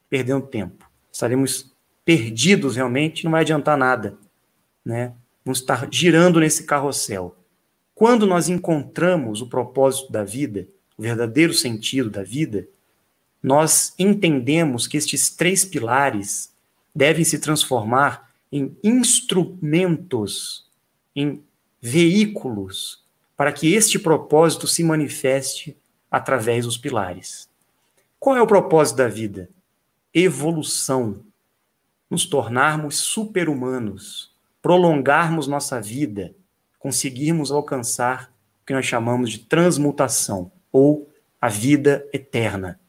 perdendo 0.10 0.48
tempo. 0.48 0.89
Estaremos 1.12 1.72
perdidos 2.04 2.76
realmente, 2.76 3.26
não 3.26 3.34
vai 3.34 3.41
adiantar 3.41 3.78
nada, 3.78 4.17
né? 4.84 5.13
Vamos 5.46 5.60
estar 5.60 5.88
girando 5.91 6.39
nesse 6.39 6.63
carrossel. 6.63 7.36
Quando 7.93 8.26
nós 8.26 8.50
encontramos 8.50 9.41
o 9.41 9.48
propósito 9.48 10.12
da 10.12 10.24
vida, 10.24 10.67
o 10.98 11.04
verdadeiro 11.04 11.54
sentido 11.54 12.10
da 12.10 12.24
vida, 12.24 12.67
nós 13.43 13.93
entendemos 13.99 14.88
que 14.88 14.95
estes 14.95 15.29
três 15.29 15.65
pilares 15.65 16.56
devem 16.95 17.25
se 17.25 17.38
transformar 17.38 18.32
em 18.49 18.77
instrumentos, 18.82 20.69
em 21.13 21.43
veículos 21.82 23.03
para 23.36 23.51
que 23.51 23.73
este 23.73 23.99
propósito 23.99 24.65
se 24.67 24.84
manifeste 24.84 25.75
através 26.10 26.65
dos 26.65 26.77
pilares. 26.77 27.49
Qual 28.19 28.38
é 28.38 28.41
o 28.41 28.47
propósito 28.47 28.97
da 28.97 29.08
vida? 29.10 29.49
Evolução. 30.13 31.25
Nos 32.10 32.25
tornarmos 32.25 32.97
super-humanos, 32.99 34.32
prolongarmos 34.62 35.47
nossa 35.47 35.82
vida, 35.82 36.34
conseguirmos 36.79 37.51
alcançar 37.51 38.32
o 38.62 38.65
que 38.65 38.73
nós 38.73 38.86
chamamos 38.86 39.32
de 39.32 39.39
transmutação, 39.39 40.51
ou 40.71 41.10
a 41.41 41.49
vida 41.49 42.08
eterna. 42.13 42.79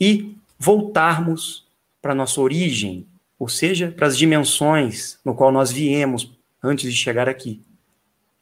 E 0.00 0.34
voltarmos 0.58 1.66
para 2.00 2.14
nossa 2.14 2.40
origem, 2.40 3.06
ou 3.38 3.48
seja, 3.48 3.92
para 3.96 4.06
as 4.06 4.16
dimensões 4.16 5.18
no 5.24 5.34
qual 5.34 5.52
nós 5.52 5.70
viemos 5.70 6.32
antes 6.62 6.90
de 6.90 6.96
chegar 6.96 7.28
aqui. 7.28 7.60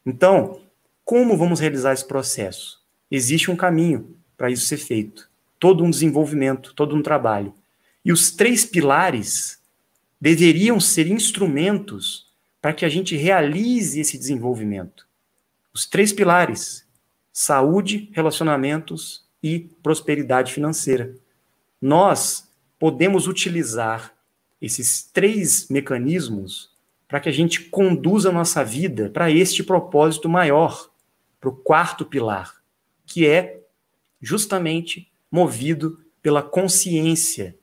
Então, 0.04 0.60
como 1.04 1.36
vamos 1.36 1.60
realizar 1.60 1.92
esse 1.92 2.06
processo? 2.06 2.80
Existe 3.10 3.50
um 3.50 3.56
caminho 3.56 4.16
para 4.36 4.50
isso 4.50 4.66
ser 4.66 4.76
feito. 4.76 5.28
Todo 5.58 5.84
um 5.84 5.90
desenvolvimento, 5.90 6.74
todo 6.74 6.94
um 6.94 7.02
trabalho. 7.02 7.54
E 8.04 8.12
os 8.12 8.30
três 8.30 8.64
pilares 8.64 9.58
deveriam 10.20 10.78
ser 10.80 11.08
instrumentos 11.08 12.26
para 12.60 12.72
que 12.72 12.84
a 12.84 12.88
gente 12.88 13.16
realize 13.16 14.00
esse 14.00 14.18
desenvolvimento. 14.18 15.06
Os 15.72 15.86
três 15.86 16.12
pilares: 16.12 16.84
saúde, 17.32 18.10
relacionamentos 18.12 19.24
e 19.42 19.60
prosperidade 19.82 20.52
financeira. 20.52 21.14
Nós 21.80 22.50
podemos 22.78 23.26
utilizar 23.26 24.14
esses 24.60 25.02
três 25.02 25.68
mecanismos 25.68 26.70
para 27.08 27.20
que 27.20 27.28
a 27.28 27.32
gente 27.32 27.60
conduza 27.64 28.30
a 28.30 28.32
nossa 28.32 28.64
vida 28.64 29.10
para 29.10 29.30
este 29.30 29.62
propósito 29.62 30.28
maior, 30.28 30.90
para 31.40 31.50
o 31.50 31.56
quarto 31.56 32.04
pilar, 32.04 32.62
que 33.04 33.26
é 33.26 33.60
justamente 34.20 35.10
movido 35.30 36.00
pela 36.22 36.42
consciência, 36.42 37.56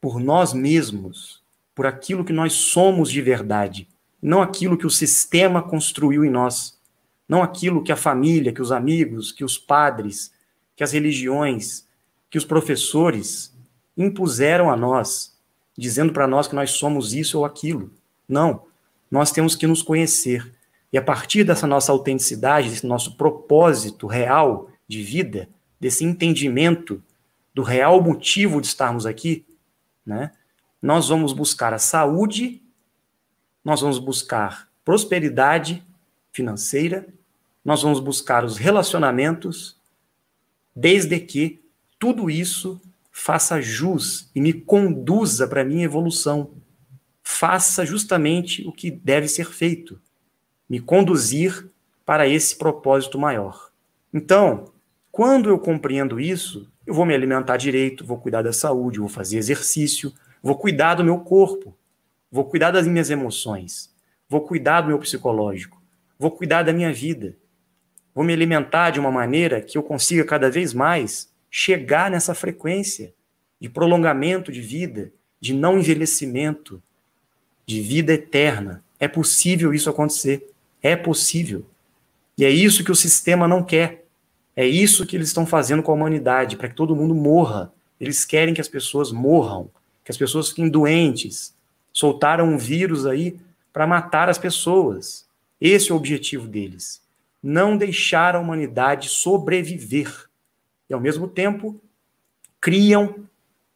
por 0.00 0.18
nós 0.18 0.54
mesmos, 0.54 1.42
por 1.74 1.86
aquilo 1.86 2.24
que 2.24 2.32
nós 2.32 2.54
somos 2.54 3.10
de 3.10 3.20
verdade, 3.20 3.86
não 4.22 4.40
aquilo 4.40 4.78
que 4.78 4.86
o 4.86 4.90
sistema 4.90 5.62
construiu 5.62 6.24
em 6.24 6.30
nós, 6.30 6.78
não 7.28 7.42
aquilo 7.42 7.82
que 7.82 7.92
a 7.92 7.96
família, 7.96 8.52
que 8.52 8.62
os 8.62 8.72
amigos, 8.72 9.30
que 9.30 9.44
os 9.44 9.58
padres, 9.58 10.32
que 10.74 10.82
as 10.82 10.92
religiões, 10.92 11.86
que 12.30 12.38
os 12.38 12.44
professores 12.44 13.52
impuseram 13.96 14.70
a 14.70 14.76
nós, 14.76 15.36
dizendo 15.76 16.12
para 16.12 16.26
nós 16.26 16.46
que 16.46 16.54
nós 16.54 16.70
somos 16.70 17.12
isso 17.12 17.38
ou 17.38 17.44
aquilo. 17.44 17.92
Não. 18.28 18.66
Nós 19.10 19.32
temos 19.32 19.56
que 19.56 19.66
nos 19.66 19.82
conhecer, 19.82 20.52
e 20.92 20.98
a 20.98 21.02
partir 21.02 21.42
dessa 21.44 21.66
nossa 21.66 21.90
autenticidade, 21.90 22.70
desse 22.70 22.86
nosso 22.86 23.16
propósito 23.16 24.06
real 24.06 24.70
de 24.86 25.02
vida, 25.02 25.48
desse 25.78 26.04
entendimento 26.04 27.02
do 27.52 27.62
real 27.62 28.00
motivo 28.00 28.60
de 28.60 28.68
estarmos 28.68 29.06
aqui, 29.06 29.44
né, 30.06 30.32
nós 30.80 31.08
vamos 31.08 31.32
buscar 31.32 31.74
a 31.74 31.78
saúde, 31.78 32.62
nós 33.64 33.80
vamos 33.80 33.98
buscar 33.98 34.68
prosperidade 34.84 35.84
financeira, 36.32 37.06
nós 37.64 37.82
vamos 37.82 38.00
buscar 38.00 38.44
os 38.44 38.56
relacionamentos, 38.56 39.76
desde 40.74 41.18
que 41.20 41.59
tudo 42.00 42.28
isso 42.28 42.80
faça 43.12 43.60
jus 43.60 44.28
e 44.34 44.40
me 44.40 44.52
conduza 44.52 45.46
para 45.46 45.60
a 45.60 45.64
minha 45.64 45.84
evolução, 45.84 46.50
faça 47.22 47.86
justamente 47.86 48.66
o 48.66 48.72
que 48.72 48.90
deve 48.90 49.28
ser 49.28 49.52
feito 49.52 50.00
me 50.70 50.78
conduzir 50.78 51.68
para 52.06 52.28
esse 52.28 52.56
propósito 52.56 53.18
maior. 53.18 53.72
Então, 54.14 54.72
quando 55.10 55.48
eu 55.48 55.58
compreendo 55.58 56.20
isso, 56.20 56.70
eu 56.86 56.94
vou 56.94 57.04
me 57.04 57.12
alimentar 57.12 57.56
direito, 57.56 58.06
vou 58.06 58.18
cuidar 58.18 58.42
da 58.42 58.52
saúde, 58.52 59.00
vou 59.00 59.08
fazer 59.08 59.36
exercício, 59.36 60.12
vou 60.40 60.56
cuidar 60.56 60.94
do 60.94 61.04
meu 61.04 61.18
corpo, 61.18 61.76
vou 62.30 62.44
cuidar 62.44 62.70
das 62.70 62.86
minhas 62.86 63.10
emoções, 63.10 63.92
vou 64.28 64.42
cuidar 64.42 64.82
do 64.82 64.88
meu 64.88 64.98
psicológico, 65.00 65.82
vou 66.16 66.30
cuidar 66.30 66.62
da 66.62 66.72
minha 66.72 66.92
vida. 66.92 67.36
Vou 68.14 68.24
me 68.24 68.32
alimentar 68.32 68.90
de 68.90 69.00
uma 69.00 69.10
maneira 69.10 69.60
que 69.60 69.78
eu 69.78 69.82
consiga 69.82 70.24
cada 70.24 70.50
vez 70.50 70.72
mais 70.72 71.29
chegar 71.50 72.10
nessa 72.10 72.34
frequência 72.34 73.12
de 73.60 73.68
prolongamento 73.68 74.52
de 74.52 74.60
vida, 74.60 75.12
de 75.40 75.52
não 75.52 75.78
envelhecimento, 75.78 76.82
de 77.66 77.80
vida 77.80 78.12
eterna. 78.12 78.82
É 78.98 79.08
possível 79.08 79.74
isso 79.74 79.90
acontecer. 79.90 80.50
É 80.82 80.96
possível. 80.96 81.66
E 82.38 82.44
é 82.44 82.50
isso 82.50 82.84
que 82.84 82.92
o 82.92 82.96
sistema 82.96 83.46
não 83.46 83.62
quer. 83.62 84.04
É 84.56 84.66
isso 84.66 85.06
que 85.06 85.16
eles 85.16 85.28
estão 85.28 85.46
fazendo 85.46 85.82
com 85.82 85.92
a 85.92 85.94
humanidade, 85.94 86.56
para 86.56 86.68
que 86.68 86.74
todo 86.74 86.96
mundo 86.96 87.14
morra. 87.14 87.72
Eles 88.00 88.24
querem 88.24 88.54
que 88.54 88.60
as 88.60 88.68
pessoas 88.68 89.12
morram, 89.12 89.70
que 90.04 90.10
as 90.10 90.16
pessoas 90.16 90.48
fiquem 90.48 90.68
doentes. 90.68 91.54
Soltaram 91.92 92.46
um 92.46 92.58
vírus 92.58 93.06
aí 93.06 93.36
para 93.72 93.86
matar 93.86 94.28
as 94.28 94.38
pessoas. 94.38 95.26
Esse 95.60 95.90
é 95.90 95.94
o 95.94 95.96
objetivo 95.96 96.46
deles. 96.46 97.02
Não 97.42 97.76
deixar 97.76 98.34
a 98.34 98.40
humanidade 98.40 99.08
sobreviver. 99.08 100.29
E, 100.90 100.94
ao 100.94 101.00
mesmo 101.00 101.28
tempo, 101.28 101.80
criam 102.60 103.14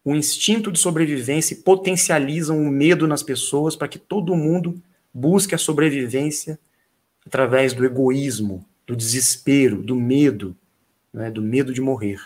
um 0.04 0.16
instinto 0.16 0.70
de 0.70 0.78
sobrevivência 0.78 1.54
e 1.54 1.58
potencializam 1.58 2.60
o 2.60 2.68
medo 2.68 3.06
nas 3.06 3.22
pessoas 3.22 3.76
para 3.76 3.88
que 3.88 3.98
todo 3.98 4.36
mundo 4.36 4.82
busque 5.12 5.54
a 5.54 5.58
sobrevivência 5.58 6.58
através 7.24 7.72
do 7.72 7.84
egoísmo, 7.84 8.66
do 8.86 8.94
desespero, 8.94 9.80
do 9.80 9.96
medo, 9.96 10.54
né, 11.12 11.30
do 11.30 11.40
medo 11.40 11.72
de 11.72 11.80
morrer. 11.80 12.20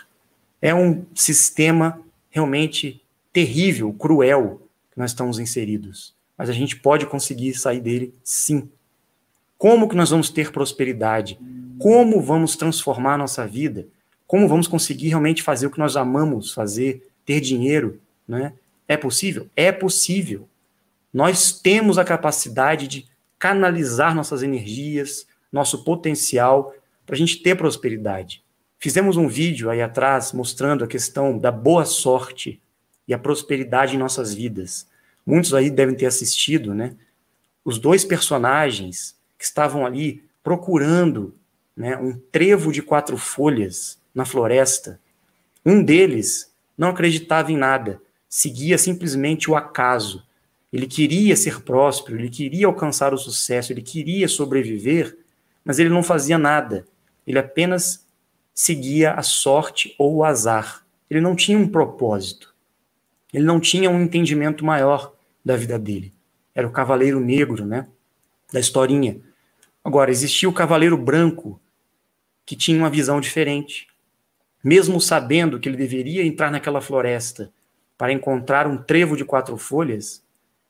É 0.61 0.73
um 0.73 1.05
sistema 1.15 2.01
realmente 2.29 3.01
terrível, 3.31 3.93
cruel 3.93 4.61
que 4.91 4.99
nós 4.99 5.11
estamos 5.11 5.39
inseridos. 5.39 6.13
Mas 6.37 6.49
a 6.49 6.53
gente 6.53 6.75
pode 6.75 7.05
conseguir 7.05 7.53
sair 7.53 7.79
dele, 7.79 8.13
sim. 8.23 8.69
Como 9.57 9.87
que 9.87 9.95
nós 9.95 10.09
vamos 10.09 10.29
ter 10.29 10.51
prosperidade? 10.51 11.39
Como 11.77 12.21
vamos 12.21 12.55
transformar 12.55 13.17
nossa 13.17 13.45
vida? 13.47 13.87
Como 14.29 14.47
vamos 14.47 14.67
conseguir 14.67 15.07
realmente 15.07 15.41
fazer 15.41 15.65
o 15.65 15.71
que 15.71 15.79
nós 15.79 15.97
amamos 15.97 16.53
fazer, 16.53 17.09
ter 17.25 17.41
dinheiro, 17.41 17.99
né? 18.27 18.53
É 18.87 18.95
possível? 18.95 19.49
É 19.55 19.71
possível. 19.71 20.47
Nós 21.11 21.51
temos 21.51 21.97
a 21.97 22.03
capacidade 22.03 22.87
de 22.87 23.07
canalizar 23.39 24.13
nossas 24.13 24.43
energias, 24.43 25.25
nosso 25.51 25.83
potencial 25.83 26.75
para 27.07 27.15
a 27.15 27.17
gente 27.17 27.37
ter 27.37 27.55
prosperidade. 27.55 28.43
Fizemos 28.77 29.17
um 29.17 29.27
vídeo 29.27 29.67
aí 29.67 29.81
atrás 29.81 30.31
mostrando 30.31 30.83
a 30.83 30.87
questão 30.87 31.35
da 31.35 31.51
boa 31.51 31.83
sorte 31.83 32.61
e 33.07 33.15
a 33.15 33.17
prosperidade 33.17 33.95
em 33.95 33.99
nossas 33.99 34.31
vidas. 34.31 34.87
Muitos 35.25 35.55
aí 35.55 35.71
devem 35.71 35.95
ter 35.95 36.05
assistido, 36.05 36.75
né? 36.75 36.95
Os 37.65 37.79
dois 37.79 38.05
personagens 38.05 39.15
que 39.39 39.43
estavam 39.43 39.87
ali 39.87 40.23
procurando 40.43 41.33
né, 41.75 41.97
um 41.97 42.15
trevo 42.31 42.71
de 42.71 42.83
quatro 42.83 43.17
folhas 43.17 43.98
na 44.13 44.25
floresta. 44.25 44.99
Um 45.65 45.83
deles 45.83 46.51
não 46.77 46.89
acreditava 46.89 47.51
em 47.51 47.57
nada, 47.57 48.01
seguia 48.27 48.77
simplesmente 48.77 49.49
o 49.49 49.55
acaso. 49.55 50.25
Ele 50.71 50.87
queria 50.87 51.35
ser 51.35 51.61
próspero, 51.61 52.17
ele 52.17 52.29
queria 52.29 52.67
alcançar 52.67 53.13
o 53.13 53.17
sucesso, 53.17 53.73
ele 53.73 53.81
queria 53.81 54.27
sobreviver, 54.27 55.17
mas 55.63 55.79
ele 55.79 55.89
não 55.89 56.03
fazia 56.03 56.37
nada. 56.37 56.85
Ele 57.25 57.39
apenas 57.39 58.05
seguia 58.53 59.13
a 59.13 59.21
sorte 59.21 59.95
ou 59.97 60.17
o 60.17 60.23
azar. 60.23 60.85
Ele 61.09 61.21
não 61.21 61.35
tinha 61.35 61.57
um 61.57 61.67
propósito. 61.67 62.53
Ele 63.33 63.45
não 63.45 63.59
tinha 63.59 63.89
um 63.89 64.01
entendimento 64.01 64.65
maior 64.65 65.13
da 65.43 65.55
vida 65.55 65.77
dele. 65.77 66.13
Era 66.53 66.67
o 66.67 66.71
cavaleiro 66.71 67.19
negro, 67.19 67.65
né? 67.65 67.87
Da 68.51 68.59
historinha. 68.59 69.19
Agora, 69.83 70.11
existia 70.11 70.49
o 70.49 70.53
cavaleiro 70.53 70.97
branco, 70.97 71.59
que 72.45 72.55
tinha 72.55 72.77
uma 72.77 72.89
visão 72.89 73.21
diferente. 73.21 73.87
Mesmo 74.63 74.99
sabendo 74.99 75.59
que 75.59 75.69
ele 75.69 75.77
deveria 75.77 76.25
entrar 76.25 76.51
naquela 76.51 76.81
floresta 76.81 77.51
para 77.97 78.11
encontrar 78.11 78.67
um 78.67 78.77
trevo 78.77 79.15
de 79.15 79.23
quatro 79.23 79.57
folhas, 79.57 80.23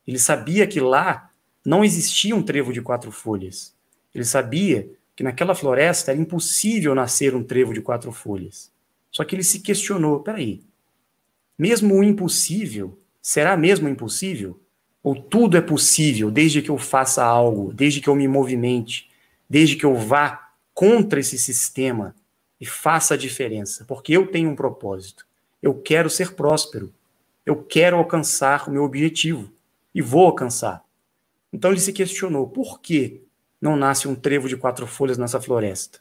ele 0.06 0.20
sabia 0.20 0.68
que 0.68 0.80
lá 0.80 1.32
não 1.66 1.84
existia 1.84 2.36
um 2.36 2.42
trevo 2.42 2.72
de 2.72 2.82
quatro 2.82 3.12
folhas. 3.12 3.76
Ele 4.14 4.26
sabia 4.26 4.90
que 5.16 5.24
naquela 5.24 5.54
floresta 5.54 6.12
era 6.12 6.20
impossível 6.20 6.96
nascer 6.96 7.36
um 7.36 7.44
trevo 7.44 7.74
de 7.74 7.82
quatro 7.82 8.12
folhas. 8.12 8.72
Só 9.12 9.24
que 9.24 9.36
ele 9.36 9.44
se 9.44 9.60
questionou: 9.60 10.22
peraí, 10.22 10.64
mesmo 11.58 11.96
o 11.96 12.04
impossível, 12.04 12.98
será 13.22 13.58
mesmo 13.58 13.90
impossível? 13.90 14.60
Ou 15.04 15.16
tudo 15.16 15.58
é 15.58 15.62
possível 15.62 16.30
desde 16.30 16.62
que 16.62 16.70
eu 16.70 16.78
faça 16.78 17.24
algo, 17.24 17.74
desde 17.74 18.02
que 18.02 18.08
eu 18.08 18.16
me 18.16 18.28
movimente, 18.28 19.10
desde 19.50 19.76
que 19.76 19.86
eu 19.86 19.96
vá 19.96 20.52
contra 20.74 21.20
esse 21.20 21.38
sistema 21.38 22.16
e 22.60 22.66
faça 22.66 23.14
a 23.14 23.18
diferença? 23.18 23.86
Porque 23.86 24.14
eu 24.14 24.28
tenho 24.28 24.50
um 24.50 24.56
propósito. 24.56 25.26
Eu 25.62 25.74
quero 25.74 26.10
ser 26.10 26.34
próspero. 26.36 26.94
Eu 27.46 27.64
quero 27.64 27.98
alcançar 27.98 28.68
o 28.68 28.72
meu 28.72 28.84
objetivo. 28.84 29.52
E 29.94 30.02
vou 30.02 30.26
alcançar. 30.26 30.84
Então 31.52 31.72
ele 31.72 31.80
se 31.80 31.94
questionou: 31.94 32.48
por 32.48 32.80
que 32.80 33.24
não 33.62 33.76
nasce 33.76 34.08
um 34.08 34.16
trevo 34.16 34.48
de 34.48 34.58
quatro 34.58 34.86
folhas 34.86 35.18
nessa 35.18 35.42
floresta? 35.42 36.00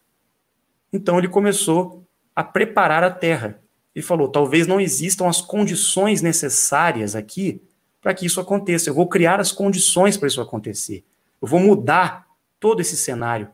Então 0.92 1.18
ele 1.18 1.28
começou 1.28 2.04
a 2.34 2.44
preparar 2.44 3.02
a 3.02 3.10
terra. 3.10 3.62
Ele 3.94 4.04
falou: 4.04 4.28
talvez 4.28 4.66
não 4.66 4.80
existam 4.80 5.28
as 5.28 5.40
condições 5.40 6.22
necessárias 6.22 7.14
aqui 7.14 7.62
para 8.00 8.14
que 8.14 8.26
isso 8.26 8.40
aconteça. 8.40 8.90
Eu 8.90 8.94
vou 8.94 9.08
criar 9.08 9.40
as 9.40 9.52
condições 9.52 10.16
para 10.16 10.28
isso 10.28 10.40
acontecer. 10.40 11.04
Eu 11.40 11.48
vou 11.48 11.60
mudar 11.60 12.26
todo 12.60 12.80
esse 12.80 12.96
cenário. 12.96 13.48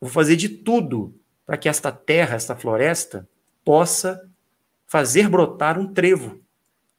Vou 0.00 0.10
fazer 0.10 0.36
de 0.36 0.48
tudo 0.48 1.14
para 1.46 1.56
que 1.56 1.68
esta 1.68 1.92
terra, 1.92 2.36
esta 2.36 2.56
floresta, 2.56 3.28
possa 3.64 4.28
fazer 4.86 5.28
brotar 5.28 5.78
um 5.78 5.86
trevo. 5.86 6.40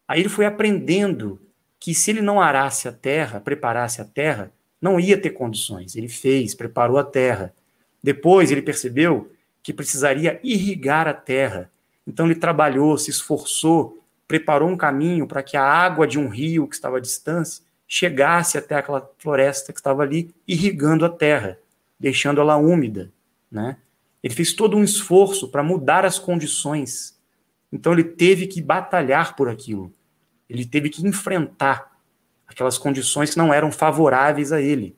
Aí 0.08 0.20
ele 0.20 0.30
foi 0.30 0.46
aprendendo 0.46 1.42
que 1.80 1.94
se 1.94 2.12
ele 2.12 2.22
não 2.22 2.42
arasse 2.42 2.88
a 2.88 2.92
terra, 2.92 3.40
preparasse 3.40 4.02
a 4.02 4.06
terra, 4.06 4.52
não 4.82 5.00
ia 5.00 5.20
ter 5.20 5.32
condições. 5.32 5.96
Ele 5.96 6.10
fez, 6.10 6.54
preparou 6.54 6.98
a 6.98 7.04
terra. 7.04 7.54
Depois 8.02 8.52
ele 8.52 8.62
percebeu 8.62 9.32
que 9.64 9.74
precisaria 9.74 10.40
irrigar 10.44 11.08
a 11.08 11.14
terra. 11.14 11.72
Então 12.06 12.26
ele 12.26 12.36
trabalhou, 12.36 12.98
se 12.98 13.10
esforçou 13.10 14.06
preparou 14.28 14.70
um 14.70 14.78
caminho 14.78 15.28
para 15.28 15.44
que 15.44 15.56
a 15.58 15.64
água 15.64 16.08
de 16.08 16.18
um 16.18 16.28
rio 16.28 16.68
que 16.68 16.76
estava 16.76 16.98
à 16.98 17.00
distância 17.02 17.64
chegasse 17.88 18.58
até 18.58 18.76
aquela 18.76 19.10
floresta 19.18 19.72
que 19.72 19.80
estava 19.80 20.02
ali, 20.02 20.34
irrigando 20.48 21.06
a 21.06 21.10
terra, 21.10 21.60
deixando 22.00 22.42
ela 22.42 22.58
úmida, 22.58 23.12
né? 23.52 23.78
Ele 24.26 24.34
fez 24.34 24.54
todo 24.54 24.76
um 24.76 24.84
esforço 24.84 25.50
para 25.50 25.62
mudar 25.62 26.04
as 26.04 26.18
condições. 26.18 27.16
Então 27.72 27.94
ele 27.94 28.04
teve 28.04 28.48
que 28.48 28.60
batalhar 28.60 29.36
por 29.36 29.48
aquilo. 29.48 29.94
Ele 30.50 30.66
teve 30.66 30.90
que 30.90 31.06
enfrentar 31.06 31.96
aquelas 32.48 32.76
condições 32.76 33.30
que 33.30 33.38
não 33.38 33.54
eram 33.54 33.72
favoráveis 33.72 34.52
a 34.52 34.60
ele. 34.60 34.98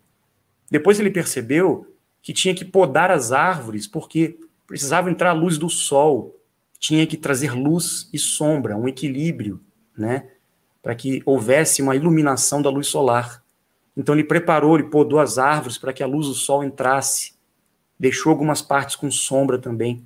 Depois 0.72 0.98
ele 0.98 1.12
percebeu 1.12 1.94
que 2.22 2.32
tinha 2.32 2.56
que 2.56 2.64
podar 2.64 3.12
as 3.12 3.34
árvores 3.34 3.86
porque 3.86 4.40
precisava 4.66 5.12
entrar 5.12 5.32
a 5.32 5.34
luz 5.34 5.58
do 5.58 5.70
sol 5.70 6.34
tinha 6.80 7.06
que 7.06 7.18
trazer 7.18 7.52
luz 7.54 8.10
e 8.14 8.18
sombra, 8.18 8.78
um 8.78 8.88
equilíbrio, 8.88 9.60
né? 9.98 10.30
Para 10.82 10.96
que 10.96 11.22
houvesse 11.26 11.82
uma 11.82 11.98
iluminação 11.98 12.62
da 12.62 12.70
luz 12.70 12.88
solar. 12.88 13.44
Então 13.96 14.16
ele 14.16 14.24
preparou, 14.24 14.78
ele 14.78 14.88
podou 14.88 15.20
as 15.20 15.38
árvores 15.38 15.78
para 15.78 15.92
que 15.92 16.02
a 16.02 16.08
luz 16.08 16.28
do 16.28 16.34
sol 16.34 16.64
entrasse. 16.64 17.37
Deixou 18.00 18.32
algumas 18.32 18.62
partes 18.62 18.96
com 18.96 19.10
sombra 19.10 19.58
também. 19.58 20.06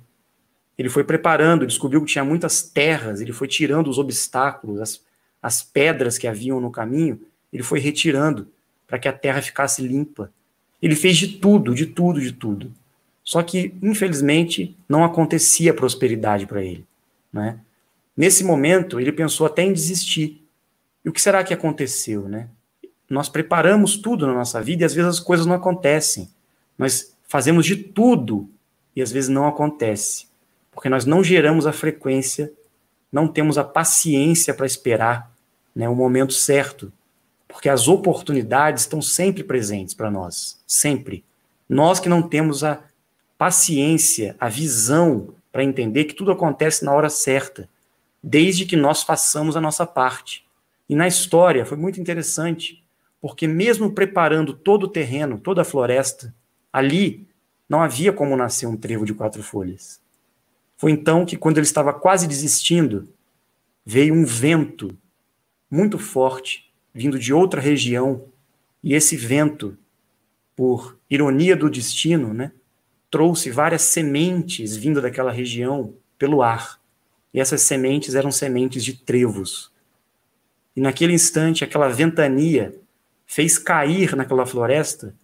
Ele 0.78 0.88
foi 0.88 1.04
preparando, 1.04 1.66
descobriu 1.66 2.00
que 2.00 2.12
tinha 2.12 2.24
muitas 2.24 2.62
terras, 2.62 3.20
ele 3.20 3.32
foi 3.32 3.46
tirando 3.46 3.88
os 3.88 3.98
obstáculos, 3.98 4.80
as, 4.80 5.00
as 5.42 5.62
pedras 5.62 6.16
que 6.16 6.26
haviam 6.26 6.60
no 6.60 6.70
caminho, 6.70 7.20
ele 7.52 7.62
foi 7.62 7.78
retirando 7.78 8.48
para 8.86 8.98
que 8.98 9.08
a 9.08 9.12
terra 9.12 9.42
ficasse 9.42 9.82
limpa. 9.82 10.32
Ele 10.80 10.96
fez 10.96 11.16
de 11.16 11.38
tudo, 11.38 11.74
de 11.74 11.86
tudo, 11.86 12.20
de 12.20 12.32
tudo. 12.32 12.72
Só 13.22 13.42
que, 13.42 13.74
infelizmente, 13.80 14.76
não 14.88 15.04
acontecia 15.04 15.72
prosperidade 15.72 16.46
para 16.46 16.62
ele. 16.62 16.84
Né? 17.32 17.58
Nesse 18.16 18.42
momento, 18.42 18.98
ele 18.98 19.12
pensou 19.12 19.46
até 19.46 19.62
em 19.62 19.72
desistir. 19.72 20.42
E 21.04 21.08
o 21.08 21.12
que 21.12 21.22
será 21.22 21.44
que 21.44 21.54
aconteceu? 21.54 22.28
Né? 22.28 22.48
Nós 23.08 23.28
preparamos 23.28 23.96
tudo 23.96 24.26
na 24.26 24.34
nossa 24.34 24.60
vida 24.60 24.82
e 24.82 24.86
às 24.86 24.94
vezes 24.94 25.08
as 25.08 25.20
coisas 25.20 25.46
não 25.46 25.54
acontecem. 25.54 26.28
Nós 26.76 27.11
fazemos 27.32 27.64
de 27.64 27.76
tudo 27.76 28.46
e 28.94 29.00
às 29.00 29.10
vezes 29.10 29.30
não 29.30 29.46
acontece. 29.46 30.26
Porque 30.70 30.90
nós 30.90 31.06
não 31.06 31.24
geramos 31.24 31.66
a 31.66 31.72
frequência, 31.72 32.52
não 33.10 33.26
temos 33.26 33.56
a 33.56 33.64
paciência 33.64 34.52
para 34.52 34.66
esperar 34.66 35.32
né, 35.74 35.88
o 35.88 35.96
momento 35.96 36.34
certo. 36.34 36.92
Porque 37.48 37.70
as 37.70 37.88
oportunidades 37.88 38.82
estão 38.82 39.00
sempre 39.00 39.42
presentes 39.42 39.94
para 39.94 40.10
nós. 40.10 40.60
Sempre. 40.66 41.24
Nós 41.66 41.98
que 41.98 42.08
não 42.10 42.20
temos 42.20 42.62
a 42.62 42.84
paciência, 43.38 44.36
a 44.38 44.50
visão 44.50 45.28
para 45.50 45.64
entender 45.64 46.04
que 46.04 46.14
tudo 46.14 46.32
acontece 46.32 46.84
na 46.84 46.92
hora 46.92 47.08
certa, 47.08 47.66
desde 48.22 48.66
que 48.66 48.76
nós 48.76 49.02
façamos 49.02 49.56
a 49.56 49.60
nossa 49.60 49.86
parte. 49.86 50.44
E 50.86 50.94
na 50.94 51.08
história 51.08 51.64
foi 51.64 51.78
muito 51.78 51.98
interessante, 51.98 52.84
porque 53.22 53.48
mesmo 53.48 53.90
preparando 53.90 54.52
todo 54.52 54.82
o 54.82 54.88
terreno, 54.88 55.38
toda 55.38 55.62
a 55.62 55.64
floresta, 55.64 56.34
ali 56.72 57.26
não 57.68 57.82
havia 57.82 58.12
como 58.12 58.36
nascer 58.36 58.66
um 58.66 58.76
trevo 58.76 59.04
de 59.04 59.14
quatro 59.14 59.42
folhas. 59.42 60.00
Foi 60.76 60.90
então 60.90 61.24
que, 61.24 61.36
quando 61.36 61.58
ele 61.58 61.66
estava 61.66 61.92
quase 61.92 62.26
desistindo, 62.26 63.08
veio 63.84 64.14
um 64.14 64.24
vento 64.24 64.96
muito 65.70 65.98
forte, 65.98 66.72
vindo 66.92 67.18
de 67.18 67.32
outra 67.32 67.60
região, 67.60 68.24
e 68.82 68.94
esse 68.94 69.16
vento, 69.16 69.78
por 70.56 70.98
ironia 71.08 71.56
do 71.56 71.70
destino, 71.70 72.34
né, 72.34 72.52
trouxe 73.10 73.50
várias 73.50 73.82
sementes 73.82 74.76
vindo 74.76 75.00
daquela 75.00 75.30
região 75.30 75.94
pelo 76.18 76.42
ar. 76.42 76.80
E 77.32 77.40
essas 77.40 77.62
sementes 77.62 78.14
eram 78.14 78.30
sementes 78.30 78.84
de 78.84 78.94
trevos. 78.94 79.72
E 80.74 80.80
naquele 80.80 81.12
instante, 81.12 81.64
aquela 81.64 81.88
ventania 81.88 82.74
fez 83.26 83.56
cair 83.56 84.16
naquela 84.16 84.44
floresta 84.44 85.14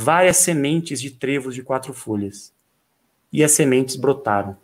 várias 0.00 0.38
sementes 0.38 1.00
de 1.00 1.10
trevos 1.10 1.54
de 1.54 1.62
quatro 1.62 1.92
folhas. 1.92 2.52
E 3.32 3.44
as 3.44 3.52
sementes 3.52 3.96
brotaram. 3.96 4.56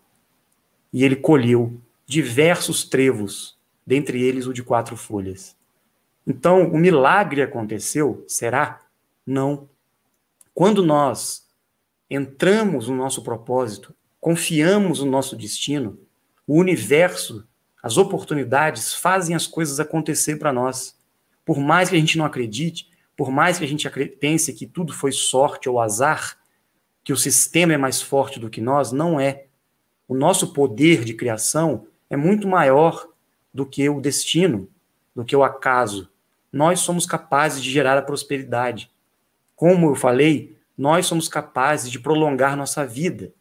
E 0.92 1.04
ele 1.04 1.16
colheu 1.16 1.78
diversos 2.06 2.84
trevos, 2.84 3.56
dentre 3.86 4.22
eles 4.22 4.46
o 4.46 4.52
de 4.52 4.62
quatro 4.62 4.96
folhas. 4.96 5.54
Então, 6.26 6.68
o 6.68 6.78
milagre 6.78 7.42
aconteceu? 7.42 8.24
Será? 8.26 8.82
Não. 9.24 9.68
Quando 10.54 10.84
nós 10.84 11.46
entramos 12.10 12.88
no 12.88 12.96
nosso 12.96 13.22
propósito, 13.22 13.94
confiamos 14.20 15.00
no 15.00 15.10
nosso 15.10 15.36
destino, 15.36 15.98
O 16.46 16.60
universo, 16.60 17.44
as 17.82 17.96
oportunidades 17.96 18.94
fazem 18.94 19.34
as 19.34 19.48
coisas 19.48 19.80
acontecer 19.80 20.36
para 20.36 20.52
nós. 20.52 20.96
Por 21.44 21.58
mais 21.58 21.88
que 21.88 21.96
a 21.96 21.98
gente 21.98 22.16
não 22.16 22.24
acredite, 22.24 22.88
por 23.16 23.30
mais 23.30 23.58
que 23.58 23.64
a 23.64 23.68
gente 23.68 23.88
pense 24.20 24.52
que 24.52 24.66
tudo 24.66 24.92
foi 24.92 25.10
sorte 25.10 25.68
ou 25.68 25.80
azar, 25.80 26.36
que 27.02 27.12
o 27.12 27.16
sistema 27.16 27.72
é 27.72 27.76
mais 27.76 28.02
forte 28.02 28.38
do 28.38 28.50
que 28.50 28.60
nós, 28.60 28.92
não 28.92 29.18
é. 29.18 29.46
O 30.06 30.14
nosso 30.14 30.52
poder 30.52 31.04
de 31.04 31.14
criação 31.14 31.86
é 32.10 32.16
muito 32.16 32.46
maior 32.46 33.08
do 33.52 33.64
que 33.64 33.88
o 33.88 34.00
destino, 34.00 34.68
do 35.14 35.24
que 35.24 35.34
o 35.34 35.42
acaso. 35.42 36.10
Nós 36.52 36.80
somos 36.80 37.06
capazes 37.06 37.62
de 37.62 37.70
gerar 37.70 37.96
a 37.96 38.02
prosperidade. 38.02 38.90
Como 39.54 39.88
eu 39.88 39.94
falei, 39.94 40.56
nós 40.76 41.06
somos 41.06 41.28
capazes 41.28 41.90
de 41.90 41.98
prolongar 41.98 42.56
nossa 42.56 42.86
vida, 42.86 43.32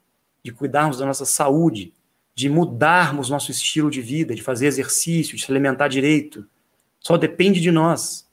de 0.42 0.52
cuidarmos 0.52 1.00
da 1.00 1.06
nossa 1.06 1.26
saúde, 1.26 1.94
de 2.34 2.50
mudarmos 2.50 3.30
nosso 3.30 3.52
estilo 3.52 3.90
de 3.90 4.02
vida, 4.02 4.34
de 4.34 4.42
fazer 4.42 4.68
exercício, 4.68 5.36
de 5.36 5.44
se 5.44 5.52
alimentar 5.52 5.88
direito. 5.88 6.48
Só 7.00 7.18
depende 7.18 7.60
de 7.60 7.72
nós. 7.72 8.30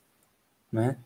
Né? 0.70 0.97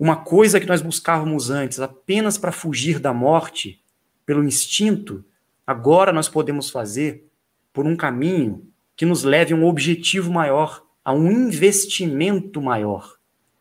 Uma 0.00 0.16
coisa 0.16 0.58
que 0.58 0.64
nós 0.64 0.80
buscávamos 0.80 1.50
antes 1.50 1.78
apenas 1.78 2.38
para 2.38 2.50
fugir 2.50 2.98
da 2.98 3.12
morte, 3.12 3.84
pelo 4.24 4.42
instinto, 4.42 5.22
agora 5.66 6.10
nós 6.10 6.26
podemos 6.26 6.70
fazer 6.70 7.30
por 7.70 7.86
um 7.86 7.94
caminho 7.94 8.66
que 8.96 9.04
nos 9.04 9.24
leve 9.24 9.52
a 9.52 9.56
um 9.56 9.66
objetivo 9.66 10.32
maior, 10.32 10.82
a 11.04 11.12
um 11.12 11.30
investimento 11.30 12.62
maior. 12.62 13.18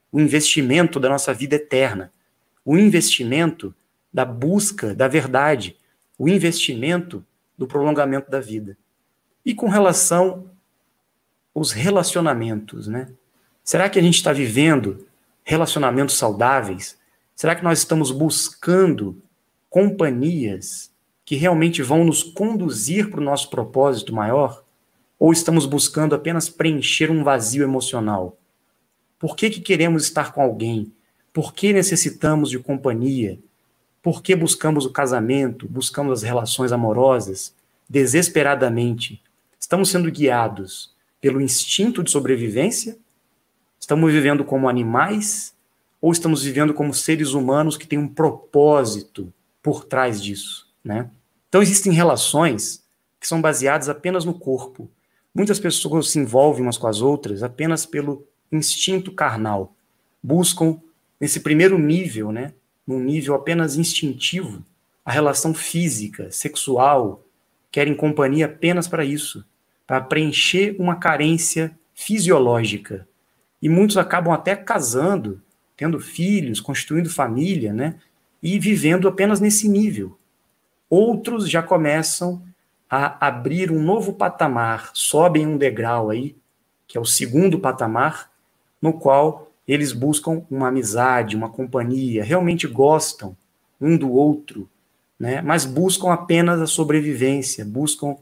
O 0.10 0.18
investimento 0.18 0.98
da 0.98 1.10
nossa 1.10 1.34
vida 1.34 1.58
eterna. 1.58 2.10
O 2.64 2.78
investimento 2.78 3.76
da 4.14 4.24
busca 4.24 4.96
da 4.96 5.10
verdade. 5.10 5.76
O 6.18 6.30
investimento 6.30 7.22
do 7.58 7.68
prolongamento 7.68 8.32
da 8.32 8.40
vida. 8.40 8.78
E 9.46 9.54
com 9.54 9.68
relação 9.68 10.50
aos 11.54 11.74
relacionamentos, 11.74 12.88
né? 12.88 13.10
Será 13.62 13.90
que 13.90 14.00
a 14.00 14.02
gente 14.02 14.16
está 14.16 14.32
vivendo 14.32 15.06
relacionamentos 15.50 16.16
saudáveis? 16.16 16.96
Será 17.36 17.56
que 17.56 17.64
nós 17.64 17.80
estamos 17.80 18.12
buscando 18.12 19.20
companhias 19.68 20.92
que 21.26 21.36
realmente 21.36 21.82
vão 21.82 22.06
nos 22.06 22.22
conduzir 22.22 23.10
para 23.10 23.20
o 23.20 23.24
nosso 23.24 23.50
propósito 23.50 24.14
maior? 24.14 24.64
Ou 25.18 25.34
estamos 25.34 25.66
buscando 25.66 26.14
apenas 26.14 26.50
preencher 26.50 27.10
um 27.10 27.24
vazio 27.24 27.64
emocional? 27.64 28.38
Por 29.18 29.36
que, 29.36 29.50
que 29.50 29.60
queremos 29.60 30.04
estar 30.04 30.34
com 30.34 30.42
alguém? 30.44 30.94
Por 31.34 31.52
que 31.52 31.74
necessitamos 31.74 32.52
de 32.52 32.60
companhia? 32.60 33.40
Por 34.04 34.22
que 34.22 34.36
buscamos 34.36 34.86
o 34.86 34.92
casamento, 34.92 35.68
buscamos 35.68 36.20
as 36.20 36.22
relações 36.22 36.72
amorosas 36.72 37.56
desesperadamente? 37.90 39.20
Estamos 39.60 39.90
sendo 39.90 40.12
guiados 40.12 40.94
pelo 41.20 41.42
instinto 41.42 42.04
de 42.04 42.12
sobrevivência 42.12 43.00
Estamos 43.80 44.12
vivendo 44.12 44.44
como 44.44 44.68
animais 44.68 45.56
ou 46.02 46.12
estamos 46.12 46.44
vivendo 46.44 46.74
como 46.74 46.94
seres 46.94 47.34
humanos 47.34 47.78
que 47.78 47.88
têm 47.88 47.98
um 48.00 48.08
propósito 48.08 49.34
por 49.62 49.86
trás 49.86 50.22
disso, 50.22 50.68
né? 50.84 51.10
Então 51.48 51.62
existem 51.62 51.92
relações 51.92 52.84
que 53.20 53.28
são 53.28 53.42
baseadas 53.42 53.90
apenas 53.90 54.26
no 54.26 54.34
corpo. 54.34 54.90
Muitas 55.34 55.60
pessoas 55.60 56.10
se 56.10 56.20
envolvem 56.20 56.64
umas 56.64 56.78
com 56.78 56.88
as 56.88 57.02
outras 57.02 57.44
apenas 57.44 57.86
pelo 57.86 58.26
instinto 58.52 59.12
carnal. 59.12 59.76
Buscam 60.22 60.80
nesse 61.20 61.42
primeiro 61.42 61.78
nível, 61.78 62.32
né, 62.32 62.54
num 62.86 63.00
nível 63.00 63.36
apenas 63.36 63.76
instintivo, 63.76 64.64
a 65.04 65.12
relação 65.12 65.54
física, 65.54 66.32
sexual, 66.32 67.24
querem 67.72 67.96
companhia 67.96 68.46
apenas 68.46 68.88
para 68.88 69.04
isso, 69.04 69.46
para 69.86 70.02
preencher 70.02 70.76
uma 70.80 70.96
carência 70.96 71.78
fisiológica, 71.94 73.08
e 73.62 73.68
muitos 73.68 73.98
acabam 73.98 74.34
até 74.34 74.56
casando, 74.56 75.42
tendo 75.76 76.00
filhos, 76.00 76.60
constituindo 76.60 77.10
família, 77.10 77.74
né? 77.74 77.96
E 78.42 78.58
vivendo 78.58 79.08
apenas 79.08 79.40
nesse 79.40 79.68
nível. 79.68 80.18
Outros 80.90 81.50
já 81.50 81.62
começam 81.62 82.42
a 82.90 83.28
abrir 83.28 83.72
um 83.72 83.82
novo 83.82 84.14
patamar, 84.14 84.92
sobem 84.94 85.46
um 85.46 85.58
degrau 85.58 86.10
aí, 86.10 86.36
que 86.88 86.98
é 86.98 87.02
o 87.02 87.06
segundo 87.06 87.60
patamar, 87.60 88.32
no 88.82 88.94
qual 88.94 89.52
eles 89.68 89.92
buscam 89.92 90.44
uma 90.50 90.70
amizade, 90.70 91.36
uma 91.36 91.50
companhia, 91.50 92.24
realmente 92.24 92.66
gostam 92.66 93.38
um 93.80 93.96
do 93.96 94.12
outro, 94.12 94.68
né? 95.20 95.42
Mas 95.42 95.66
buscam 95.66 96.12
apenas 96.12 96.60
a 96.60 96.66
sobrevivência, 96.66 97.64
buscam 97.64 98.18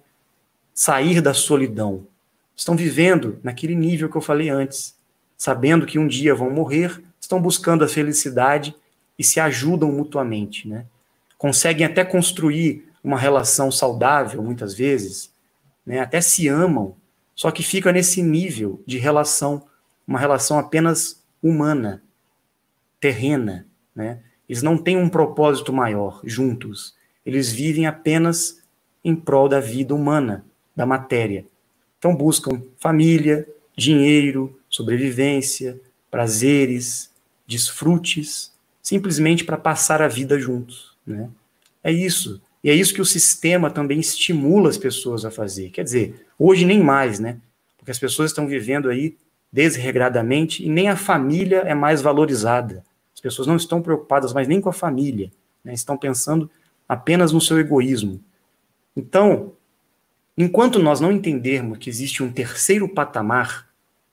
sair 0.73 1.21
da 1.21 1.33
solidão. 1.33 2.05
Estão 2.53 2.75
vivendo 2.75 3.39
naquele 3.41 3.75
nível 3.75 4.09
que 4.09 4.17
eu 4.17 4.21
falei 4.21 4.49
antes, 4.49 4.96
sabendo 5.37 5.85
que 5.85 5.99
um 5.99 6.07
dia 6.07 6.33
vão 6.33 6.49
morrer, 6.49 7.01
estão 7.19 7.41
buscando 7.41 7.83
a 7.83 7.87
felicidade 7.87 8.75
e 9.17 9.23
se 9.23 9.39
ajudam 9.39 9.91
mutuamente, 9.91 10.67
né? 10.67 10.85
Conseguem 11.37 11.85
até 11.85 12.03
construir 12.03 12.89
uma 13.03 13.17
relação 13.17 13.71
saudável, 13.71 14.41
muitas 14.41 14.73
vezes, 14.73 15.31
né? 15.85 15.99
Até 15.99 16.19
se 16.19 16.47
amam, 16.47 16.95
só 17.35 17.51
que 17.51 17.61
fica 17.61 17.91
nesse 17.91 18.21
nível 18.23 18.81
de 18.85 18.97
relação, 18.97 19.63
uma 20.07 20.19
relação 20.19 20.57
apenas 20.57 21.23
humana, 21.41 22.01
terrena, 22.99 23.67
né? 23.95 24.19
Eles 24.49 24.63
não 24.63 24.77
têm 24.77 24.97
um 24.97 25.09
propósito 25.09 25.71
maior 25.71 26.21
juntos. 26.23 26.95
Eles 27.25 27.51
vivem 27.51 27.85
apenas 27.85 28.63
em 29.03 29.15
prol 29.15 29.49
da 29.49 29.59
vida 29.59 29.93
humana, 29.93 30.45
da 30.75 30.85
matéria. 30.85 31.45
Então 31.99 32.15
buscam 32.15 32.61
família, 32.77 33.47
dinheiro, 33.75 34.56
sobrevivência, 34.69 35.79
prazeres, 36.09 37.09
desfrutes, 37.45 38.51
simplesmente 38.81 39.43
para 39.43 39.57
passar 39.57 40.01
a 40.01 40.07
vida 40.07 40.39
juntos. 40.39 40.95
Né? 41.05 41.29
É 41.83 41.91
isso. 41.91 42.41
E 42.63 42.69
é 42.69 42.73
isso 42.73 42.93
que 42.93 43.01
o 43.01 43.05
sistema 43.05 43.69
também 43.69 43.99
estimula 43.99 44.69
as 44.69 44.77
pessoas 44.77 45.23
a 45.23 45.31
fazer. 45.31 45.69
Quer 45.69 45.83
dizer, 45.83 46.25
hoje 46.37 46.65
nem 46.65 46.81
mais, 46.81 47.19
né? 47.19 47.37
Porque 47.77 47.91
as 47.91 47.99
pessoas 47.99 48.31
estão 48.31 48.47
vivendo 48.47 48.89
aí 48.89 49.15
desregradamente 49.51 50.65
e 50.65 50.69
nem 50.69 50.89
a 50.89 50.95
família 50.95 51.59
é 51.59 51.73
mais 51.73 52.01
valorizada. 52.01 52.83
As 53.13 53.21
pessoas 53.21 53.47
não 53.47 53.55
estão 53.55 53.81
preocupadas 53.81 54.33
mais 54.33 54.47
nem 54.47 54.61
com 54.61 54.69
a 54.69 54.73
família, 54.73 55.31
né? 55.63 55.73
estão 55.73 55.97
pensando 55.97 56.49
apenas 56.87 57.31
no 57.31 57.41
seu 57.41 57.57
egoísmo. 57.57 58.19
Então, 58.95 59.53
enquanto 60.37 60.79
nós 60.79 60.99
não 60.99 61.11
entendermos 61.11 61.77
que 61.77 61.89
existe 61.89 62.21
um 62.21 62.31
terceiro 62.31 62.87
patamar 62.87 63.66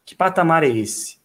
que 0.05 0.15
patamar 0.15 0.63
é 0.63 0.69
esse? 0.69 1.19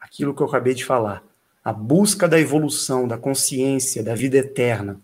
Aquilo 0.00 0.34
que 0.34 0.42
eu 0.42 0.46
acabei 0.46 0.74
de 0.74 0.84
falar. 0.84 1.22
A 1.64 1.72
busca 1.72 2.28
da 2.28 2.38
evolução, 2.38 3.08
da 3.08 3.18
consciência, 3.18 4.02
da 4.02 4.14
vida 4.14 4.36
eterna, 4.36 5.00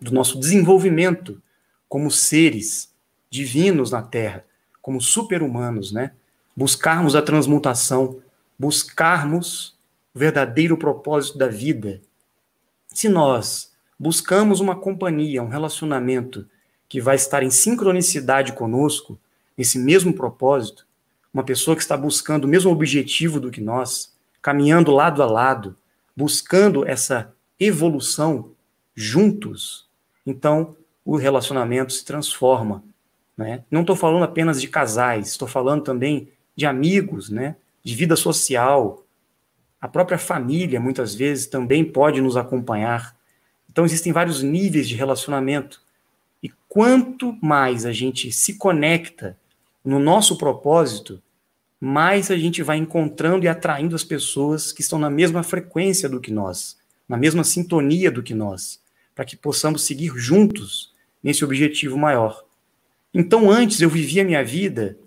do 0.00 0.12
nosso 0.12 0.38
desenvolvimento 0.38 1.42
como 1.88 2.10
seres 2.10 2.94
divinos 3.28 3.90
na 3.90 4.02
Terra, 4.02 4.44
como 4.80 5.00
super-humanos, 5.00 5.90
né? 5.90 6.12
Buscarmos 6.56 7.16
a 7.16 7.22
transmutação, 7.22 8.20
buscarmos 8.58 9.76
o 10.14 10.18
verdadeiro 10.18 10.76
propósito 10.76 11.36
da 11.36 11.48
vida. 11.48 12.00
Se 12.88 13.08
nós 13.08 13.72
buscamos 13.98 14.60
uma 14.60 14.76
companhia, 14.76 15.42
um 15.42 15.48
relacionamento 15.48 16.48
que 16.88 17.00
vai 17.00 17.16
estar 17.16 17.42
em 17.42 17.50
sincronicidade 17.50 18.52
conosco, 18.52 19.18
nesse 19.56 19.78
mesmo 19.78 20.12
propósito, 20.14 20.87
uma 21.32 21.42
pessoa 21.42 21.76
que 21.76 21.82
está 21.82 21.96
buscando 21.96 22.44
o 22.44 22.48
mesmo 22.48 22.70
objetivo 22.70 23.38
do 23.40 23.50
que 23.50 23.60
nós, 23.60 24.14
caminhando 24.40 24.90
lado 24.90 25.22
a 25.22 25.26
lado, 25.26 25.76
buscando 26.16 26.86
essa 26.86 27.32
evolução 27.60 28.52
juntos, 28.94 29.86
então 30.26 30.76
o 31.04 31.16
relacionamento 31.16 31.92
se 31.92 32.04
transforma. 32.04 32.82
Né? 33.36 33.62
Não 33.70 33.82
estou 33.82 33.94
falando 33.94 34.24
apenas 34.24 34.60
de 34.60 34.68
casais, 34.68 35.28
estou 35.28 35.46
falando 35.46 35.82
também 35.82 36.28
de 36.56 36.66
amigos, 36.66 37.30
né? 37.30 37.56
de 37.84 37.94
vida 37.94 38.16
social. 38.16 39.06
A 39.80 39.86
própria 39.86 40.18
família, 40.18 40.80
muitas 40.80 41.14
vezes, 41.14 41.46
também 41.46 41.84
pode 41.84 42.20
nos 42.20 42.36
acompanhar. 42.36 43.16
Então, 43.70 43.84
existem 43.84 44.12
vários 44.12 44.42
níveis 44.42 44.88
de 44.88 44.96
relacionamento. 44.96 45.80
E 46.42 46.50
quanto 46.68 47.38
mais 47.40 47.86
a 47.86 47.92
gente 47.92 48.32
se 48.32 48.54
conecta 48.54 49.36
no 49.88 49.98
nosso 49.98 50.36
propósito, 50.36 51.22
mais 51.80 52.30
a 52.30 52.36
gente 52.36 52.62
vai 52.62 52.76
encontrando 52.76 53.44
e 53.44 53.48
atraindo 53.48 53.96
as 53.96 54.04
pessoas 54.04 54.70
que 54.72 54.82
estão 54.82 54.98
na 54.98 55.08
mesma 55.08 55.42
frequência 55.42 56.08
do 56.08 56.20
que 56.20 56.30
nós, 56.30 56.76
na 57.08 57.16
mesma 57.16 57.42
sintonia 57.42 58.10
do 58.10 58.22
que 58.22 58.34
nós, 58.34 58.82
para 59.14 59.24
que 59.24 59.34
possamos 59.36 59.86
seguir 59.86 60.12
juntos 60.16 60.92
nesse 61.22 61.44
objetivo 61.44 61.96
maior. 61.96 62.44
Então, 63.14 63.50
antes 63.50 63.80
eu 63.80 63.88
vivia 63.88 64.24
minha 64.24 64.44
vida 64.44 64.98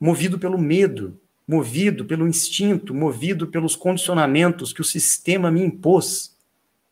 movido 0.00 0.38
pelo 0.40 0.58
medo, 0.58 1.18
movido 1.46 2.04
pelo 2.04 2.26
instinto, 2.26 2.92
movido 2.92 3.46
pelos 3.46 3.76
condicionamentos 3.76 4.72
que 4.72 4.80
o 4.80 4.84
sistema 4.84 5.50
me 5.52 5.62
impôs. 5.62 6.36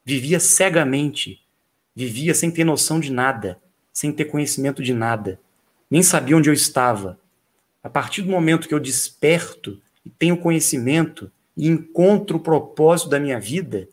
Vivia 0.04 0.38
cegamente, 0.38 1.42
vivia 1.96 2.32
sem 2.32 2.50
ter 2.50 2.62
noção 2.62 3.00
de 3.00 3.10
nada, 3.10 3.60
sem 3.92 4.12
ter 4.12 4.26
conhecimento 4.26 4.82
de 4.82 4.94
nada. 4.94 5.40
nem 5.90 6.02
sabia 6.02 6.36
onde 6.36 6.48
eu 6.48 6.54
estava. 6.54 7.18
A 7.84 7.90
partir 7.90 8.22
do 8.22 8.30
momento 8.30 8.66
que 8.66 8.72
eu 8.72 8.80
desperto 8.80 9.78
e 10.02 10.08
tenho 10.08 10.38
conhecimento 10.38 11.30
e 11.54 11.68
encontro 11.68 12.38
o 12.38 12.40
propósito 12.40 13.10
da 13.10 13.20
minha 13.20 13.38
vida, 13.38 13.86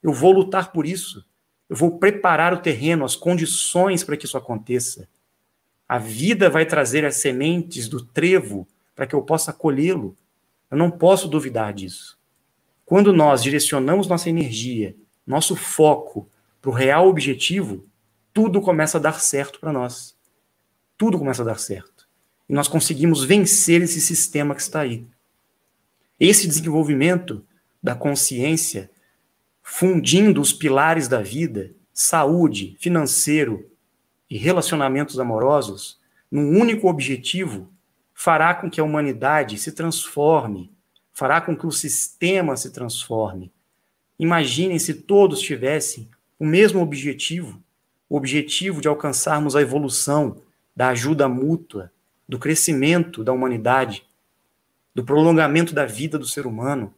eu 0.00 0.12
vou 0.12 0.30
lutar 0.30 0.70
por 0.70 0.86
isso. 0.86 1.26
Eu 1.68 1.74
vou 1.74 1.98
preparar 1.98 2.54
o 2.54 2.58
terreno, 2.58 3.04
as 3.04 3.16
condições 3.16 4.04
para 4.04 4.16
que 4.16 4.26
isso 4.26 4.38
aconteça. 4.38 5.08
A 5.88 5.98
vida 5.98 6.48
vai 6.48 6.64
trazer 6.64 7.04
as 7.04 7.16
sementes 7.16 7.88
do 7.88 8.04
trevo 8.04 8.66
para 8.94 9.08
que 9.08 9.14
eu 9.14 9.22
possa 9.22 9.52
colhê-lo. 9.52 10.16
Eu 10.70 10.76
não 10.78 10.90
posso 10.90 11.26
duvidar 11.26 11.72
disso. 11.72 12.16
Quando 12.84 13.12
nós 13.12 13.42
direcionamos 13.42 14.06
nossa 14.06 14.30
energia, 14.30 14.94
nosso 15.26 15.56
foco 15.56 16.28
para 16.60 16.70
o 16.70 16.74
real 16.74 17.08
objetivo, 17.08 17.84
tudo 18.32 18.60
começa 18.60 18.98
a 18.98 19.00
dar 19.00 19.20
certo 19.20 19.58
para 19.58 19.72
nós. 19.72 20.16
Tudo 20.96 21.18
começa 21.18 21.42
a 21.42 21.46
dar 21.46 21.58
certo. 21.58 21.91
E 22.48 22.52
nós 22.52 22.68
conseguimos 22.68 23.24
vencer 23.24 23.82
esse 23.82 24.00
sistema 24.00 24.54
que 24.54 24.62
está 24.62 24.80
aí. 24.80 25.06
Esse 26.18 26.46
desenvolvimento 26.46 27.44
da 27.82 27.94
consciência, 27.94 28.90
fundindo 29.62 30.40
os 30.40 30.52
pilares 30.52 31.08
da 31.08 31.20
vida, 31.20 31.72
saúde, 31.92 32.76
financeiro 32.78 33.68
e 34.30 34.38
relacionamentos 34.38 35.18
amorosos, 35.18 36.00
num 36.30 36.58
único 36.58 36.88
objetivo, 36.88 37.68
fará 38.14 38.54
com 38.54 38.70
que 38.70 38.80
a 38.80 38.84
humanidade 38.84 39.58
se 39.58 39.72
transforme, 39.72 40.72
fará 41.12 41.40
com 41.40 41.56
que 41.56 41.66
o 41.66 41.72
sistema 41.72 42.56
se 42.56 42.70
transforme. 42.70 43.52
Imaginem 44.18 44.78
se 44.78 44.94
todos 44.94 45.40
tivessem 45.40 46.08
o 46.38 46.46
mesmo 46.46 46.80
objetivo, 46.80 47.62
o 48.08 48.16
objetivo 48.16 48.80
de 48.80 48.88
alcançarmos 48.88 49.54
a 49.54 49.60
evolução, 49.60 50.40
da 50.74 50.88
ajuda 50.88 51.28
mútua, 51.28 51.91
do 52.32 52.38
crescimento 52.38 53.22
da 53.22 53.30
humanidade, 53.30 54.06
do 54.94 55.04
prolongamento 55.04 55.74
da 55.74 55.84
vida 55.84 56.18
do 56.18 56.24
ser 56.24 56.46
humano, 56.46 56.94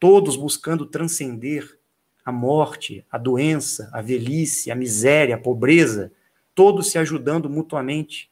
todos 0.00 0.34
buscando 0.34 0.86
transcender 0.86 1.78
a 2.24 2.32
morte, 2.32 3.04
a 3.12 3.18
doença, 3.18 3.90
a 3.92 4.00
velhice, 4.00 4.70
a 4.70 4.74
miséria, 4.74 5.34
a 5.34 5.38
pobreza, 5.38 6.10
todos 6.54 6.90
se 6.90 6.96
ajudando 6.96 7.50
mutuamente. 7.50 8.30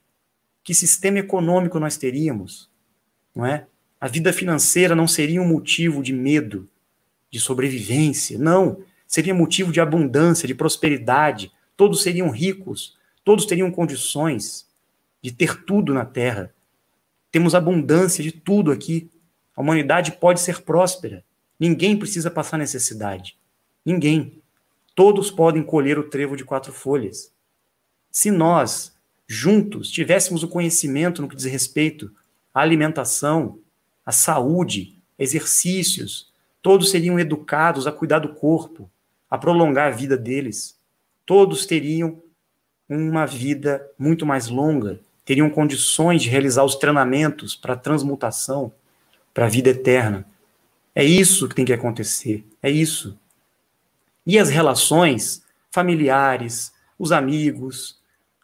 Que 0.63 0.73
sistema 0.73 1.19
econômico 1.19 1.79
nós 1.79 1.99
teríamos? 1.99 2.71
Não 3.35 3.45
é? 3.45 3.67
A 4.01 4.09
vida 4.09 4.33
financeira 4.33 4.97
não 4.97 5.07
seria 5.07 5.43
um 5.43 5.47
motivo 5.47 6.03
de 6.03 6.15
medo, 6.15 6.67
de 7.31 7.39
sobrevivência, 7.39 8.39
não, 8.39 8.83
seria 9.07 9.35
motivo 9.35 9.71
de 9.71 9.79
abundância, 9.79 10.49
de 10.49 10.55
prosperidade. 10.55 11.53
Todos 11.77 12.03
seriam 12.03 12.31
ricos, 12.31 12.97
todos 13.23 13.45
teriam 13.45 13.71
condições 13.71 14.73
de 15.25 15.33
ter 15.33 15.65
tudo 15.65 15.95
na 15.95 16.05
terra. 16.05 16.55
Temos 17.33 17.55
abundância 17.55 18.23
de 18.23 18.31
tudo 18.31 18.71
aqui. 18.71 19.11
A 19.57 19.63
humanidade 19.63 20.13
pode 20.13 20.39
ser 20.39 20.61
próspera. 20.61 21.25
Ninguém 21.59 21.97
precisa 21.97 22.31
passar 22.31 22.59
necessidade. 22.59 23.39
Ninguém. 23.87 24.43
Todos 24.95 25.31
podem 25.31 25.63
colher 25.63 25.99
o 25.99 26.11
trevo 26.11 26.37
de 26.37 26.45
quatro 26.45 26.75
folhas. 26.75 27.33
Se 28.11 28.31
nós, 28.31 28.95
juntos, 29.27 29.91
tivéssemos 29.91 30.43
o 30.43 30.49
conhecimento 30.49 31.23
no 31.23 31.29
que 31.29 31.37
diz 31.37 31.47
respeito 31.47 32.15
à 32.53 32.61
alimentação, 32.61 33.59
à 34.05 34.13
saúde, 34.13 34.99
exercícios, 35.19 36.31
todos 36.61 36.91
seriam 36.91 37.19
educados 37.19 37.87
a 37.87 37.93
cuidar 37.93 38.19
do 38.19 38.35
corpo, 38.35 38.91
a 39.31 39.39
prolongar 39.39 39.91
a 39.91 39.97
vida 39.97 40.19
deles. 40.19 40.79
Todos 41.25 41.65
teriam 41.65 42.23
uma 42.87 43.25
vida 43.25 43.91
muito 43.99 44.27
mais 44.27 44.49
longa, 44.49 45.01
teriam 45.25 45.49
condições 45.49 46.23
de 46.23 46.29
realizar 46.29 46.65
os 46.65 46.77
treinamentos 46.77 47.57
para 47.57 47.77
transmutação, 47.77 48.73
para 49.33 49.47
a 49.47 49.49
vida 49.49 49.71
eterna. 49.71 50.27
É 50.95 51.03
isso 51.03 51.49
que 51.49 51.55
tem 51.55 51.65
que 51.65 51.73
acontecer. 51.73 52.47
É 52.63 52.71
isso. 52.71 53.19
E 54.27 54.39
as 54.39 54.49
relações 54.49 55.43
familiares, 55.71 56.73
os 56.99 57.11
amigos, 57.11 57.99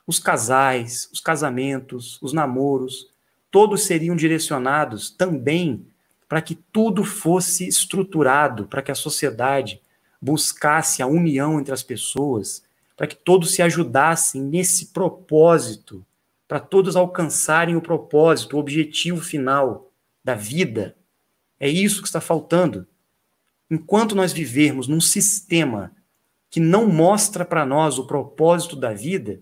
os 0.07 0.19
casais, 0.19 1.09
os 1.13 1.21
casamentos, 1.21 2.19
os 2.21 2.33
namoros, 2.33 3.09
todos 3.51 3.85
seriam 3.85 4.17
direcionados 4.17 5.11
também 5.11 5.87
para 6.29 6.43
que 6.43 6.55
tudo 6.55 7.05
fosse 7.05 7.67
estruturado, 7.67 8.67
para 8.67 8.83
que 8.83 8.91
a 8.91 8.95
sociedade 8.95 9.81
buscasse 10.21 11.03
a 11.03 11.07
união 11.07 11.59
entre 11.59 11.73
as 11.73 11.83
pessoas, 11.83 12.63
para 12.97 13.07
que 13.07 13.17
todos 13.17 13.53
se 13.53 13.63
ajudassem 13.63 14.41
nesse 14.41 14.87
propósito 14.87 16.05
para 16.51 16.59
todos 16.59 16.97
alcançarem 16.97 17.77
o 17.77 17.81
propósito, 17.81 18.57
o 18.57 18.59
objetivo 18.59 19.21
final 19.21 19.89
da 20.25 20.35
vida. 20.35 20.97
É 21.61 21.69
isso 21.69 22.03
que 22.03 22.09
está 22.09 22.21
faltando. 22.21 22.89
Enquanto 23.71 24.17
nós 24.17 24.33
vivermos 24.33 24.89
num 24.89 25.01
sistema 25.01 25.95
que 26.51 26.59
não 26.59 26.89
mostra 26.89 27.45
para 27.45 27.65
nós 27.65 28.01
o 28.01 28.07
propósito 28.09 28.75
da 28.75 28.93
vida, 28.93 29.41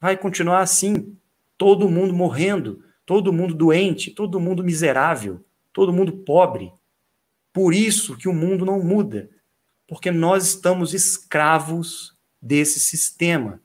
vai 0.00 0.16
continuar 0.16 0.60
assim. 0.60 1.16
Todo 1.56 1.90
mundo 1.90 2.14
morrendo, 2.14 2.84
todo 3.04 3.32
mundo 3.32 3.52
doente, 3.52 4.12
todo 4.12 4.38
mundo 4.38 4.62
miserável, 4.62 5.44
todo 5.72 5.92
mundo 5.92 6.18
pobre. 6.18 6.72
Por 7.52 7.74
isso 7.74 8.16
que 8.16 8.28
o 8.28 8.32
mundo 8.32 8.64
não 8.64 8.80
muda, 8.80 9.28
porque 9.88 10.12
nós 10.12 10.46
estamos 10.46 10.94
escravos 10.94 12.16
desse 12.40 12.78
sistema 12.78 13.60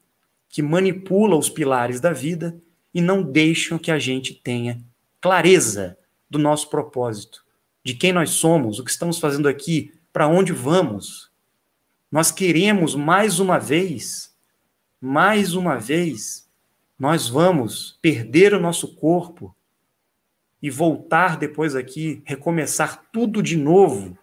que 0.54 0.62
manipula 0.62 1.36
os 1.36 1.50
pilares 1.50 2.00
da 2.00 2.14
vida 2.14 2.56
e 2.94 3.02
não 3.02 3.24
deixam 3.24 3.80
que 3.80 3.90
a 3.90 3.98
gente 3.98 4.36
tenha 4.36 4.80
clareza 5.20 5.98
do 6.30 6.38
nosso 6.38 6.70
propósito, 6.70 7.44
de 7.84 7.96
quem 7.96 8.14
nós 8.14 8.30
somos, 8.30 8.78
o 8.78 8.84
que 8.84 8.92
estamos 8.92 9.18
fazendo 9.18 9.50
aqui, 9.50 9.92
para 10.14 10.28
onde 10.28 10.54
vamos. 10.54 11.32
Nós 12.12 12.30
queremos 12.30 12.94
mais 12.94 13.40
uma 13.40 13.58
vez, 13.58 14.32
mais 15.02 15.56
uma 15.56 15.78
vez, 15.78 16.48
nós 17.00 17.28
vamos 17.28 17.98
perder 18.00 18.54
o 18.54 18.60
nosso 18.60 18.94
corpo 18.94 19.56
e 20.62 20.70
voltar 20.70 21.36
depois 21.36 21.76
aqui, 21.76 22.22
recomeçar 22.26 23.08
tudo 23.12 23.42
de 23.42 23.58
novo, 23.58 24.16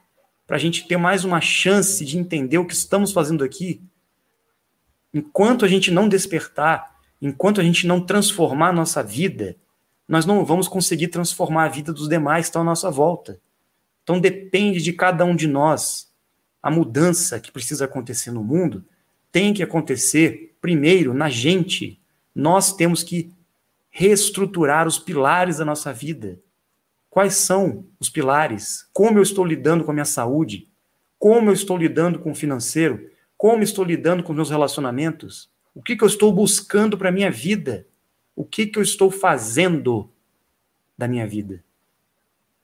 para 0.46 0.54
a 0.54 0.60
gente 0.60 0.86
ter 0.86 0.96
mais 0.96 1.24
uma 1.24 1.40
chance 1.40 2.04
de 2.04 2.16
entender 2.16 2.58
o 2.58 2.66
que 2.66 2.74
estamos 2.74 3.10
fazendo 3.10 3.42
aqui 3.42 3.82
enquanto 5.12 5.64
a 5.64 5.68
gente 5.68 5.90
não 5.90 6.08
despertar, 6.08 6.96
enquanto 7.20 7.60
a 7.60 7.64
gente 7.64 7.86
não 7.86 8.00
transformar 8.00 8.68
a 8.68 8.72
nossa 8.72 9.02
vida, 9.02 9.56
nós 10.08 10.26
não 10.26 10.44
vamos 10.44 10.66
conseguir 10.66 11.08
transformar 11.08 11.64
a 11.64 11.68
vida 11.68 11.92
dos 11.92 12.08
demais 12.08 12.46
que 12.46 12.48
estão 12.48 12.62
à 12.62 12.64
nossa 12.64 12.90
volta. 12.90 13.40
Então 14.02 14.18
depende 14.18 14.80
de 14.82 14.92
cada 14.92 15.24
um 15.24 15.36
de 15.36 15.46
nós. 15.46 16.10
A 16.62 16.70
mudança 16.70 17.38
que 17.38 17.52
precisa 17.52 17.84
acontecer 17.84 18.30
no 18.30 18.42
mundo 18.42 18.84
tem 19.30 19.54
que 19.54 19.62
acontecer 19.62 20.56
primeiro 20.60 21.14
na 21.14 21.28
gente. 21.28 22.00
Nós 22.34 22.74
temos 22.74 23.02
que 23.02 23.32
reestruturar 23.90 24.86
os 24.86 24.98
pilares 24.98 25.58
da 25.58 25.64
nossa 25.64 25.92
vida. 25.92 26.40
Quais 27.08 27.34
são 27.34 27.84
os 27.98 28.08
pilares? 28.08 28.88
Como 28.92 29.18
eu 29.18 29.22
estou 29.22 29.44
lidando 29.44 29.84
com 29.84 29.90
a 29.90 29.94
minha 29.94 30.04
saúde? 30.04 30.68
Como 31.18 31.50
eu 31.50 31.54
estou 31.54 31.76
lidando 31.76 32.18
com 32.18 32.30
o 32.30 32.34
financeiro? 32.34 33.10
Como 33.40 33.62
estou 33.62 33.82
lidando 33.82 34.22
com 34.22 34.34
meus 34.34 34.50
relacionamentos? 34.50 35.50
O 35.74 35.82
que, 35.82 35.96
que 35.96 36.04
eu 36.04 36.08
estou 36.08 36.30
buscando 36.30 36.98
para 36.98 37.08
a 37.08 37.12
minha 37.12 37.30
vida? 37.30 37.86
O 38.36 38.44
que, 38.44 38.66
que 38.66 38.78
eu 38.78 38.82
estou 38.82 39.10
fazendo 39.10 40.12
da 40.94 41.08
minha 41.08 41.26
vida? 41.26 41.64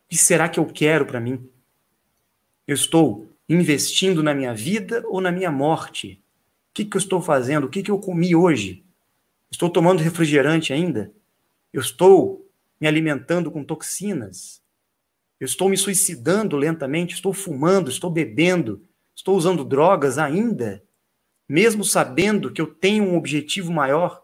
O 0.05 0.09
que 0.11 0.19
será 0.19 0.51
que 0.51 0.61
eu 0.61 0.67
quero 0.67 1.07
para 1.07 1.19
mim? 1.19 1.49
Eu 2.67 2.75
estou 2.75 3.27
investindo 3.49 4.23
na 4.23 4.35
minha 4.35 4.53
vida 4.53 5.03
ou 5.07 5.19
na 5.19 5.33
minha 5.33 5.51
morte? 5.51 6.23
O 6.69 6.75
que, 6.75 6.85
que 6.85 6.99
eu 6.99 7.01
estou 7.01 7.23
fazendo? 7.23 7.65
O 7.65 7.71
que, 7.71 7.83
que 7.83 7.91
eu 7.91 7.99
comi 7.99 8.37
hoje? 8.37 8.85
Estou 9.51 9.71
tomando 9.71 10.03
refrigerante 10.03 10.75
ainda? 10.75 11.11
Eu 11.73 11.81
estou 11.81 12.47
me 12.79 12.87
alimentando 12.87 13.51
com 13.51 13.65
toxinas? 13.65 14.61
Eu 15.41 15.47
estou 15.47 15.71
me 15.71 15.77
suicidando 15.79 16.55
lentamente? 16.55 17.15
Estou 17.15 17.33
fumando? 17.33 17.91
Estou 17.91 18.11
bebendo? 18.11 18.87
Estou 19.17 19.35
usando 19.35 19.65
drogas 19.65 20.19
ainda, 20.19 20.85
mesmo 21.49 21.83
sabendo 21.83 22.53
que 22.53 22.61
eu 22.61 22.67
tenho 22.67 23.03
um 23.03 23.17
objetivo 23.17 23.73
maior, 23.73 24.23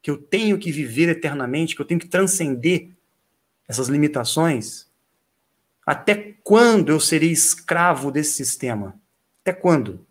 que 0.00 0.10
eu 0.10 0.16
tenho 0.16 0.58
que 0.58 0.72
viver 0.72 1.10
eternamente, 1.10 1.76
que 1.76 1.82
eu 1.82 1.86
tenho 1.86 2.00
que 2.00 2.08
transcender 2.08 2.88
essas 3.68 3.88
limitações? 3.88 4.90
Até 5.84 6.34
quando 6.42 6.88
eu 6.88 6.98
serei 6.98 7.30
escravo 7.30 8.10
desse 8.10 8.32
sistema? 8.32 8.98
Até 9.42 9.52
quando? 9.52 10.06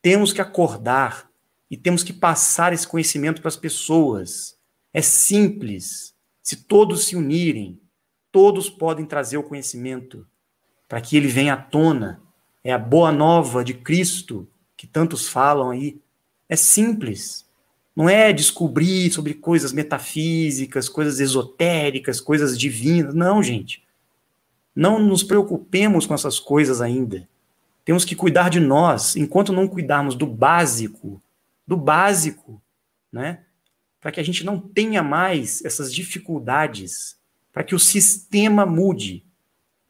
Temos 0.00 0.32
que 0.32 0.40
acordar 0.40 1.28
e 1.68 1.76
temos 1.76 2.04
que 2.04 2.12
passar 2.12 2.72
esse 2.72 2.86
conhecimento 2.86 3.40
para 3.40 3.48
as 3.48 3.56
pessoas. 3.56 4.56
É 4.94 5.02
simples. 5.02 6.14
Se 6.42 6.56
todos 6.56 7.06
se 7.06 7.16
unirem, 7.16 7.80
todos 8.30 8.70
podem 8.70 9.04
trazer 9.04 9.36
o 9.36 9.42
conhecimento 9.42 10.24
para 10.88 11.00
que 11.00 11.16
ele 11.16 11.28
venha 11.28 11.54
à 11.54 11.56
tona 11.56 12.22
é 12.62 12.72
a 12.72 12.78
boa 12.78 13.10
nova 13.10 13.64
de 13.64 13.74
Cristo 13.74 14.46
que 14.76 14.86
tantos 14.86 15.28
falam 15.28 15.70
aí. 15.70 16.00
É 16.48 16.56
simples. 16.56 17.48
não 17.94 18.08
é 18.08 18.32
descobrir 18.32 19.12
sobre 19.12 19.34
coisas 19.34 19.72
metafísicas, 19.72 20.88
coisas 20.88 21.20
esotéricas, 21.20 22.20
coisas 22.20 22.58
divinas. 22.58 23.14
Não, 23.14 23.42
gente. 23.42 23.84
Não 24.74 24.98
nos 24.98 25.22
preocupemos 25.22 26.06
com 26.06 26.14
essas 26.14 26.38
coisas 26.38 26.80
ainda. 26.80 27.28
Temos 27.84 28.04
que 28.04 28.14
cuidar 28.14 28.48
de 28.48 28.60
nós, 28.60 29.16
enquanto 29.16 29.52
não 29.52 29.68
cuidarmos 29.68 30.14
do 30.14 30.26
básico, 30.26 31.20
do 31.66 31.76
básico, 31.76 32.62
né? 33.12 33.40
Para 34.00 34.12
que 34.12 34.20
a 34.20 34.22
gente 34.22 34.44
não 34.44 34.58
tenha 34.58 35.02
mais 35.02 35.62
essas 35.64 35.92
dificuldades, 35.92 37.18
para 37.52 37.64
que 37.64 37.74
o 37.74 37.78
sistema 37.78 38.64
mude. 38.64 39.24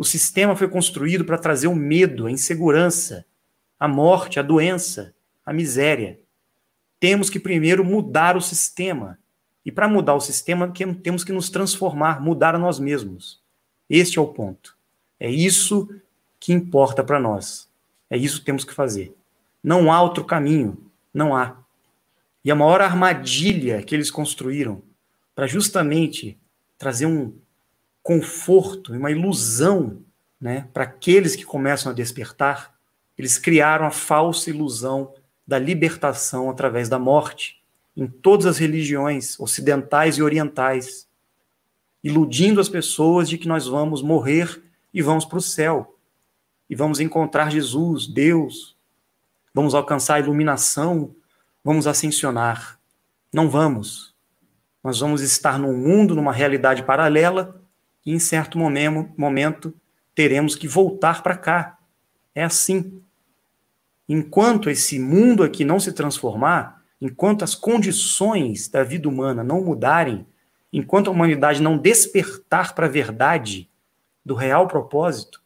O 0.00 0.04
sistema 0.04 0.56
foi 0.56 0.66
construído 0.66 1.26
para 1.26 1.36
trazer 1.36 1.66
o 1.66 1.76
medo, 1.76 2.26
a 2.26 2.30
insegurança, 2.30 3.26
a 3.78 3.86
morte, 3.86 4.40
a 4.40 4.42
doença, 4.42 5.14
a 5.44 5.52
miséria. 5.52 6.18
Temos 6.98 7.28
que 7.28 7.38
primeiro 7.38 7.84
mudar 7.84 8.34
o 8.34 8.40
sistema. 8.40 9.18
E 9.62 9.70
para 9.70 9.86
mudar 9.86 10.14
o 10.14 10.20
sistema, 10.20 10.72
temos 11.02 11.22
que 11.22 11.34
nos 11.34 11.50
transformar, 11.50 12.18
mudar 12.18 12.54
a 12.54 12.58
nós 12.58 12.78
mesmos. 12.78 13.42
Este 13.90 14.18
é 14.18 14.22
o 14.22 14.28
ponto. 14.28 14.74
É 15.18 15.30
isso 15.30 15.86
que 16.40 16.50
importa 16.50 17.04
para 17.04 17.20
nós. 17.20 17.68
É 18.08 18.16
isso 18.16 18.38
que 18.38 18.46
temos 18.46 18.64
que 18.64 18.72
fazer. 18.72 19.14
Não 19.62 19.92
há 19.92 20.00
outro 20.00 20.24
caminho. 20.24 20.78
Não 21.12 21.36
há. 21.36 21.58
E 22.42 22.50
a 22.50 22.54
maior 22.54 22.80
armadilha 22.80 23.82
que 23.82 23.94
eles 23.94 24.10
construíram 24.10 24.80
para 25.34 25.46
justamente 25.46 26.40
trazer 26.78 27.04
um 27.04 27.34
conforto, 28.02 28.92
uma 28.92 29.10
ilusão 29.10 30.02
né, 30.40 30.68
para 30.72 30.84
aqueles 30.84 31.36
que 31.36 31.44
começam 31.44 31.92
a 31.92 31.94
despertar, 31.94 32.74
eles 33.16 33.38
criaram 33.38 33.86
a 33.86 33.90
falsa 33.90 34.48
ilusão 34.48 35.12
da 35.46 35.58
libertação 35.58 36.48
através 36.48 36.88
da 36.88 36.98
morte 36.98 37.60
em 37.96 38.06
todas 38.06 38.46
as 38.46 38.58
religiões 38.58 39.38
ocidentais 39.38 40.16
e 40.16 40.22
orientais, 40.22 41.08
iludindo 42.02 42.60
as 42.60 42.68
pessoas 42.68 43.28
de 43.28 43.36
que 43.36 43.48
nós 43.48 43.66
vamos 43.66 44.00
morrer 44.00 44.62
e 44.94 45.02
vamos 45.02 45.24
para 45.24 45.38
o 45.38 45.42
céu, 45.42 45.98
e 46.68 46.74
vamos 46.74 47.00
encontrar 47.00 47.50
Jesus, 47.50 48.06
Deus, 48.06 48.76
vamos 49.52 49.74
alcançar 49.74 50.14
a 50.14 50.20
iluminação, 50.20 51.14
vamos 51.62 51.86
ascensionar. 51.86 52.78
Não 53.32 53.50
vamos. 53.50 54.14
Nós 54.82 55.00
vamos 55.00 55.20
estar 55.20 55.58
num 55.58 55.76
mundo, 55.76 56.14
numa 56.14 56.32
realidade 56.32 56.82
paralela, 56.82 57.59
e 58.04 58.12
em 58.12 58.18
certo 58.18 58.58
momento, 58.58 59.74
teremos 60.14 60.54
que 60.54 60.66
voltar 60.66 61.22
para 61.22 61.36
cá. 61.36 61.78
É 62.34 62.42
assim. 62.42 63.02
Enquanto 64.08 64.68
esse 64.68 64.98
mundo 64.98 65.42
aqui 65.42 65.64
não 65.64 65.78
se 65.78 65.92
transformar, 65.92 66.82
enquanto 67.00 67.44
as 67.44 67.54
condições 67.54 68.68
da 68.68 68.82
vida 68.82 69.08
humana 69.08 69.44
não 69.44 69.62
mudarem, 69.62 70.26
enquanto 70.72 71.08
a 71.08 71.10
humanidade 71.10 71.62
não 71.62 71.78
despertar 71.78 72.74
para 72.74 72.86
a 72.86 72.90
verdade 72.90 73.68
do 74.24 74.34
real 74.34 74.66
propósito, 74.66 75.42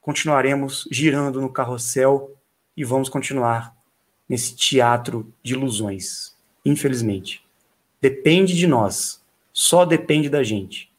continuaremos 0.00 0.88
girando 0.90 1.40
no 1.40 1.50
carrossel 1.50 2.36
e 2.76 2.84
vamos 2.84 3.08
continuar 3.08 3.74
nesse 4.28 4.54
teatro 4.54 5.32
de 5.42 5.54
ilusões. 5.54 6.34
Infelizmente. 6.64 7.44
Depende 8.00 8.54
de 8.54 8.66
nós. 8.66 9.23
Só 9.54 9.86
depende 9.86 10.28
da 10.28 10.42
gente. 10.42 10.92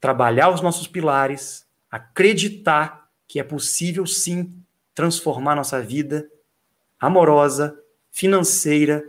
Trabalhar 0.00 0.50
os 0.50 0.60
nossos 0.60 0.86
pilares, 0.88 1.64
acreditar 1.90 3.08
que 3.28 3.38
é 3.38 3.44
possível 3.44 4.06
sim 4.06 4.52
transformar 4.94 5.54
nossa 5.54 5.80
vida 5.80 6.28
amorosa, 6.98 7.80
financeira 8.10 9.02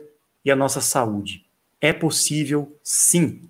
e 0.45 0.51
a 0.51 0.55
nossa 0.55 0.79
saúde. 0.79 1.45
É 1.81 1.91
possível, 1.91 2.77
sim, 2.83 3.41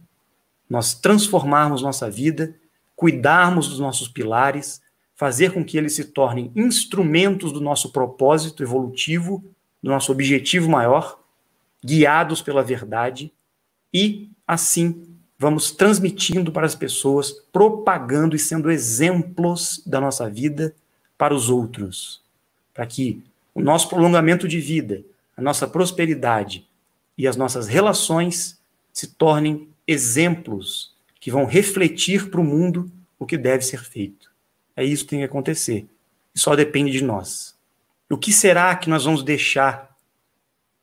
nós 0.70 0.95
transformarmos 0.95 1.82
nossa 1.82 2.09
vida, 2.09 2.55
cuidarmos 2.95 3.68
dos 3.68 3.80
nossos 3.80 4.07
pilares, 4.07 4.82
fazer 5.14 5.53
com 5.53 5.64
que 5.64 5.78
eles 5.78 5.93
se 5.93 6.05
tornem 6.05 6.51
instrumentos 6.55 7.51
do 7.51 7.59
nosso 7.59 7.91
propósito 7.91 8.64
evolutivo, 8.64 9.43
do 9.84 9.89
nosso 9.89 10.12
objetivo 10.12 10.70
maior, 10.70 11.22
guiados 11.84 12.41
pela 12.41 12.64
verdade 12.64 13.32
e, 13.93 14.30
assim, 14.48 15.04
vamos 15.38 15.72
transmitindo 15.72 16.52
para 16.52 16.66
as 16.66 16.76
pessoas, 16.76 17.32
propagando 17.52 18.36
e 18.36 18.39
sendo 18.39 18.72
exemplos 18.72 19.82
da 19.86 20.00
nossa 20.00 20.30
vida 20.30 20.76
para 21.18 21.34
os 21.34 21.50
outros 21.50 22.22
para 22.74 22.86
que 22.86 23.24
o 23.54 23.62
nosso 23.62 23.89
prolongamento 23.89 24.48
de 24.48 24.60
vida, 24.60 25.04
a 25.36 25.42
nossa 25.42 25.68
prosperidade 25.68 26.68
e 27.18 27.28
as 27.28 27.36
nossas 27.36 27.68
relações 27.68 28.60
se 28.94 29.08
tornem 29.08 29.68
exemplos 29.88 30.96
que 31.20 31.32
vão 31.32 31.46
refletir 31.46 32.30
para 32.30 32.42
o 32.42 32.44
mundo 32.44 32.92
o 33.20 33.26
que 33.26 33.38
deve 33.38 33.64
ser 33.64 33.84
feito. 33.84 34.32
É 34.76 34.84
isso 34.84 35.04
que 35.04 35.12
tem 35.12 35.20
que 35.20 35.26
acontecer. 35.26 35.86
E 36.34 36.39
só 36.39 36.56
depende 36.56 36.92
de 36.92 37.04
nós. 37.04 37.56
O 38.10 38.18
que 38.18 38.34
será 38.34 38.76
que 38.76 38.89
nós 38.89 39.06
vamos 39.06 39.24
deixar 39.24 39.96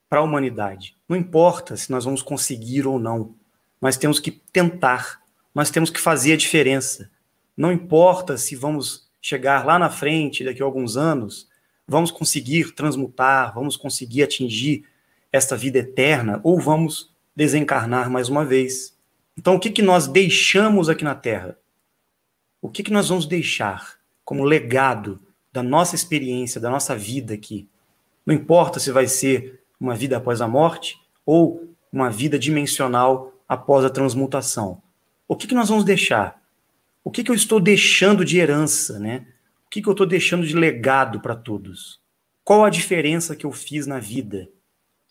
para 0.08 0.20
a 0.20 0.22
humanidade? 0.22 0.96
Não 1.08 1.16
importa 1.16 1.76
se 1.76 1.90
nós 1.90 2.04
vamos 2.04 2.22
conseguir 2.22 2.86
ou 2.86 2.98
não, 2.98 3.34
mas 3.80 3.96
temos 3.96 4.18
que 4.20 4.30
tentar, 4.30 5.20
nós 5.54 5.70
temos 5.70 5.90
que 5.90 6.00
fazer 6.00 6.32
a 6.32 6.36
diferença. 6.36 7.10
Não 7.56 7.72
importa 7.72 8.36
se 8.36 8.54
vamos 8.54 9.08
chegar 9.20 9.64
lá 9.64 9.78
na 9.78 9.90
frente, 9.90 10.44
daqui 10.44 10.62
a 10.62 10.64
alguns 10.64 10.96
anos, 10.96 11.48
vamos 11.86 12.10
conseguir 12.10 12.72
transmutar, 12.74 13.54
vamos 13.54 13.76
conseguir 13.76 14.22
atingir 14.22 14.84
esta 15.32 15.56
vida 15.56 15.78
eterna 15.78 16.40
ou 16.42 16.60
vamos 16.60 17.12
desencarnar 17.34 18.10
mais 18.10 18.28
uma 18.28 18.44
vez. 18.44 18.96
Então, 19.36 19.54
o 19.54 19.60
que, 19.60 19.70
que 19.70 19.82
nós 19.82 20.06
deixamos 20.06 20.88
aqui 20.88 21.04
na 21.04 21.14
Terra? 21.14 21.56
O 22.60 22.68
que, 22.68 22.82
que 22.82 22.92
nós 22.92 23.08
vamos 23.08 23.26
deixar 23.26 23.98
como 24.24 24.44
legado 24.44 25.20
da 25.52 25.62
nossa 25.62 25.94
experiência, 25.94 26.60
da 26.60 26.68
nossa 26.68 26.96
vida 26.96 27.34
aqui? 27.34 27.68
Não 28.26 28.34
importa 28.34 28.80
se 28.80 28.90
vai 28.90 29.06
ser 29.06 29.62
uma 29.80 29.94
vida 29.94 30.16
após 30.16 30.40
a 30.40 30.48
morte 30.48 31.00
ou 31.24 31.72
uma 31.92 32.10
vida 32.10 32.38
dimensional 32.38 33.32
após 33.48 33.84
a 33.84 33.90
transmutação. 33.90 34.82
O 35.26 35.34
que, 35.34 35.46
que 35.46 35.54
nós 35.54 35.68
vamos 35.68 35.84
deixar? 35.84 36.40
O 37.02 37.10
que, 37.10 37.24
que 37.24 37.30
eu 37.30 37.34
estou 37.34 37.58
deixando 37.58 38.24
de 38.24 38.38
herança, 38.38 38.98
né? 38.98 39.26
O 39.66 39.70
que, 39.70 39.80
que 39.80 39.88
eu 39.88 39.92
estou 39.92 40.06
deixando 40.06 40.46
de 40.46 40.54
legado 40.54 41.20
para 41.20 41.34
todos? 41.34 42.00
Qual 42.44 42.64
a 42.64 42.70
diferença 42.70 43.34
que 43.34 43.46
eu 43.46 43.52
fiz 43.52 43.86
na 43.86 43.98
vida? 43.98 44.48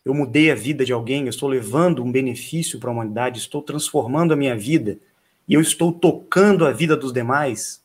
Eu 0.04 0.14
mudei 0.14 0.50
a 0.50 0.54
vida 0.54 0.84
de 0.84 0.92
alguém, 0.92 1.22
eu 1.24 1.28
estou 1.28 1.48
levando 1.48 2.02
um 2.02 2.10
benefício 2.10 2.78
para 2.78 2.88
a 2.88 2.92
humanidade, 2.92 3.38
estou 3.38 3.62
transformando 3.62 4.32
a 4.32 4.36
minha 4.36 4.56
vida 4.56 4.98
e 5.46 5.54
eu 5.54 5.60
estou 5.60 5.92
tocando 5.92 6.66
a 6.66 6.72
vida 6.72 6.96
dos 6.96 7.12
demais? 7.12 7.82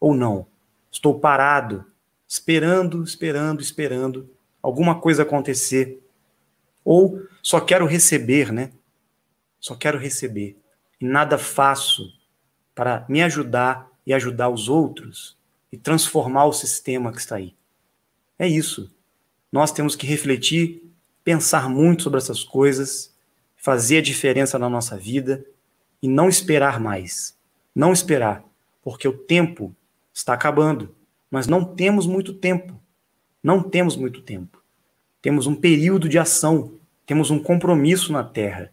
Ou 0.00 0.14
não? 0.14 0.46
Estou 0.90 1.18
parado, 1.18 1.84
esperando, 2.28 3.02
esperando, 3.02 3.60
esperando 3.60 4.28
alguma 4.62 5.00
coisa 5.00 5.22
acontecer. 5.22 6.00
Ou 6.84 7.22
só 7.42 7.60
quero 7.60 7.86
receber, 7.86 8.52
né? 8.52 8.70
Só 9.62 9.76
quero 9.76 9.96
receber. 9.96 10.58
E 11.00 11.06
nada 11.06 11.38
faço 11.38 12.12
para 12.74 13.06
me 13.08 13.22
ajudar 13.22 13.88
e 14.04 14.12
ajudar 14.12 14.48
os 14.48 14.68
outros 14.68 15.38
e 15.70 15.78
transformar 15.78 16.46
o 16.46 16.52
sistema 16.52 17.12
que 17.12 17.20
está 17.20 17.36
aí. 17.36 17.54
É 18.36 18.46
isso. 18.46 18.92
Nós 19.52 19.70
temos 19.70 19.94
que 19.94 20.04
refletir, 20.04 20.82
pensar 21.22 21.68
muito 21.68 22.02
sobre 22.02 22.18
essas 22.18 22.42
coisas, 22.42 23.14
fazer 23.56 23.98
a 23.98 24.02
diferença 24.02 24.58
na 24.58 24.68
nossa 24.68 24.96
vida 24.96 25.46
e 26.02 26.08
não 26.08 26.28
esperar 26.28 26.80
mais. 26.80 27.38
Não 27.72 27.92
esperar, 27.92 28.44
porque 28.82 29.06
o 29.06 29.16
tempo 29.16 29.74
está 30.12 30.34
acabando. 30.34 30.92
Nós 31.30 31.46
não 31.46 31.64
temos 31.64 32.04
muito 32.04 32.34
tempo. 32.34 32.78
Não 33.40 33.62
temos 33.62 33.96
muito 33.96 34.22
tempo. 34.22 34.60
Temos 35.22 35.46
um 35.46 35.54
período 35.54 36.08
de 36.08 36.18
ação, 36.18 36.80
temos 37.06 37.30
um 37.30 37.38
compromisso 37.38 38.12
na 38.12 38.24
Terra 38.24 38.72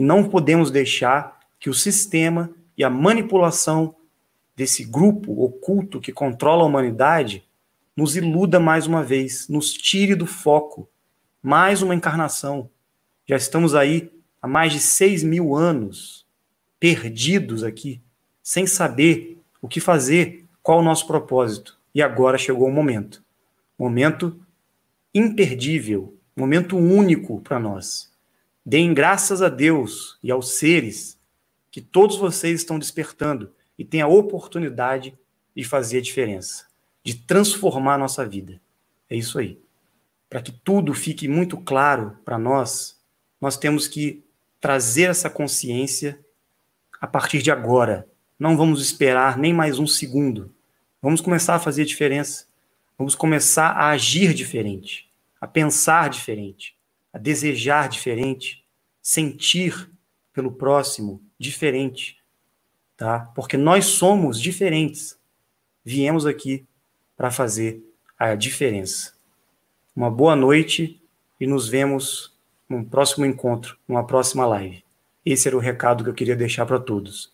e 0.00 0.02
não 0.02 0.26
podemos 0.26 0.70
deixar 0.70 1.40
que 1.58 1.68
o 1.68 1.74
sistema 1.74 2.50
e 2.74 2.82
a 2.82 2.88
manipulação 2.88 3.94
desse 4.56 4.82
grupo 4.82 5.44
oculto 5.44 6.00
que 6.00 6.10
controla 6.10 6.62
a 6.62 6.66
humanidade 6.66 7.44
nos 7.94 8.16
iluda 8.16 8.58
mais 8.58 8.86
uma 8.86 9.04
vez, 9.04 9.46
nos 9.46 9.74
tire 9.74 10.14
do 10.14 10.24
foco. 10.24 10.88
Mais 11.42 11.82
uma 11.82 11.94
encarnação. 11.94 12.70
Já 13.26 13.36
estamos 13.36 13.74
aí 13.74 14.10
há 14.40 14.48
mais 14.48 14.72
de 14.72 14.80
seis 14.80 15.22
mil 15.22 15.54
anos, 15.54 16.24
perdidos 16.78 17.62
aqui, 17.62 18.00
sem 18.42 18.66
saber 18.66 19.38
o 19.60 19.68
que 19.68 19.80
fazer, 19.80 20.46
qual 20.62 20.78
o 20.78 20.82
nosso 20.82 21.06
propósito. 21.06 21.76
E 21.94 22.00
agora 22.00 22.38
chegou 22.38 22.68
o 22.68 22.72
momento. 22.72 23.22
Momento 23.78 24.40
imperdível, 25.14 26.16
momento 26.34 26.78
único 26.78 27.38
para 27.42 27.60
nós. 27.60 28.09
Deem 28.70 28.94
graças 28.94 29.42
a 29.42 29.48
Deus 29.48 30.16
e 30.22 30.30
aos 30.30 30.52
seres 30.52 31.18
que 31.72 31.80
todos 31.80 32.16
vocês 32.16 32.60
estão 32.60 32.78
despertando 32.78 33.52
e 33.76 33.84
tem 33.84 34.00
a 34.00 34.06
oportunidade 34.06 35.18
de 35.56 35.64
fazer 35.64 35.98
a 35.98 36.00
diferença, 36.00 36.68
de 37.02 37.16
transformar 37.16 37.94
a 37.94 37.98
nossa 37.98 38.24
vida. 38.24 38.60
É 39.10 39.16
isso 39.16 39.40
aí. 39.40 39.58
para 40.28 40.40
que 40.40 40.52
tudo 40.52 40.94
fique 40.94 41.26
muito 41.26 41.56
claro 41.56 42.16
para 42.24 42.38
nós, 42.38 42.96
nós 43.40 43.56
temos 43.56 43.88
que 43.88 44.22
trazer 44.60 45.10
essa 45.10 45.28
consciência 45.28 46.20
a 47.00 47.08
partir 47.08 47.42
de 47.42 47.50
agora. 47.50 48.06
Não 48.38 48.56
vamos 48.56 48.80
esperar 48.80 49.36
nem 49.36 49.52
mais 49.52 49.80
um 49.80 49.86
segundo. 49.88 50.54
Vamos 51.02 51.20
começar 51.20 51.56
a 51.56 51.58
fazer 51.58 51.84
diferença. 51.84 52.46
Vamos 52.96 53.16
começar 53.16 53.70
a 53.70 53.88
agir 53.88 54.32
diferente, 54.32 55.10
a 55.40 55.48
pensar 55.48 56.08
diferente, 56.08 56.76
a 57.12 57.18
desejar 57.18 57.88
diferente, 57.88 58.59
sentir 59.10 59.90
pelo 60.32 60.52
próximo 60.52 61.20
diferente, 61.36 62.22
tá? 62.96 63.18
Porque 63.34 63.56
nós 63.56 63.86
somos 63.86 64.40
diferentes. 64.40 65.18
Viemos 65.84 66.26
aqui 66.26 66.64
para 67.16 67.28
fazer 67.28 67.82
a 68.16 68.36
diferença. 68.36 69.12
Uma 69.96 70.08
boa 70.08 70.36
noite 70.36 71.02
e 71.40 71.44
nos 71.44 71.68
vemos 71.68 72.38
num 72.68 72.84
próximo 72.84 73.26
encontro, 73.26 73.76
numa 73.88 74.06
próxima 74.06 74.46
live. 74.46 74.84
Esse 75.26 75.48
era 75.48 75.56
o 75.56 75.60
recado 75.60 76.04
que 76.04 76.10
eu 76.10 76.14
queria 76.14 76.36
deixar 76.36 76.64
para 76.64 76.78
todos. 76.78 77.32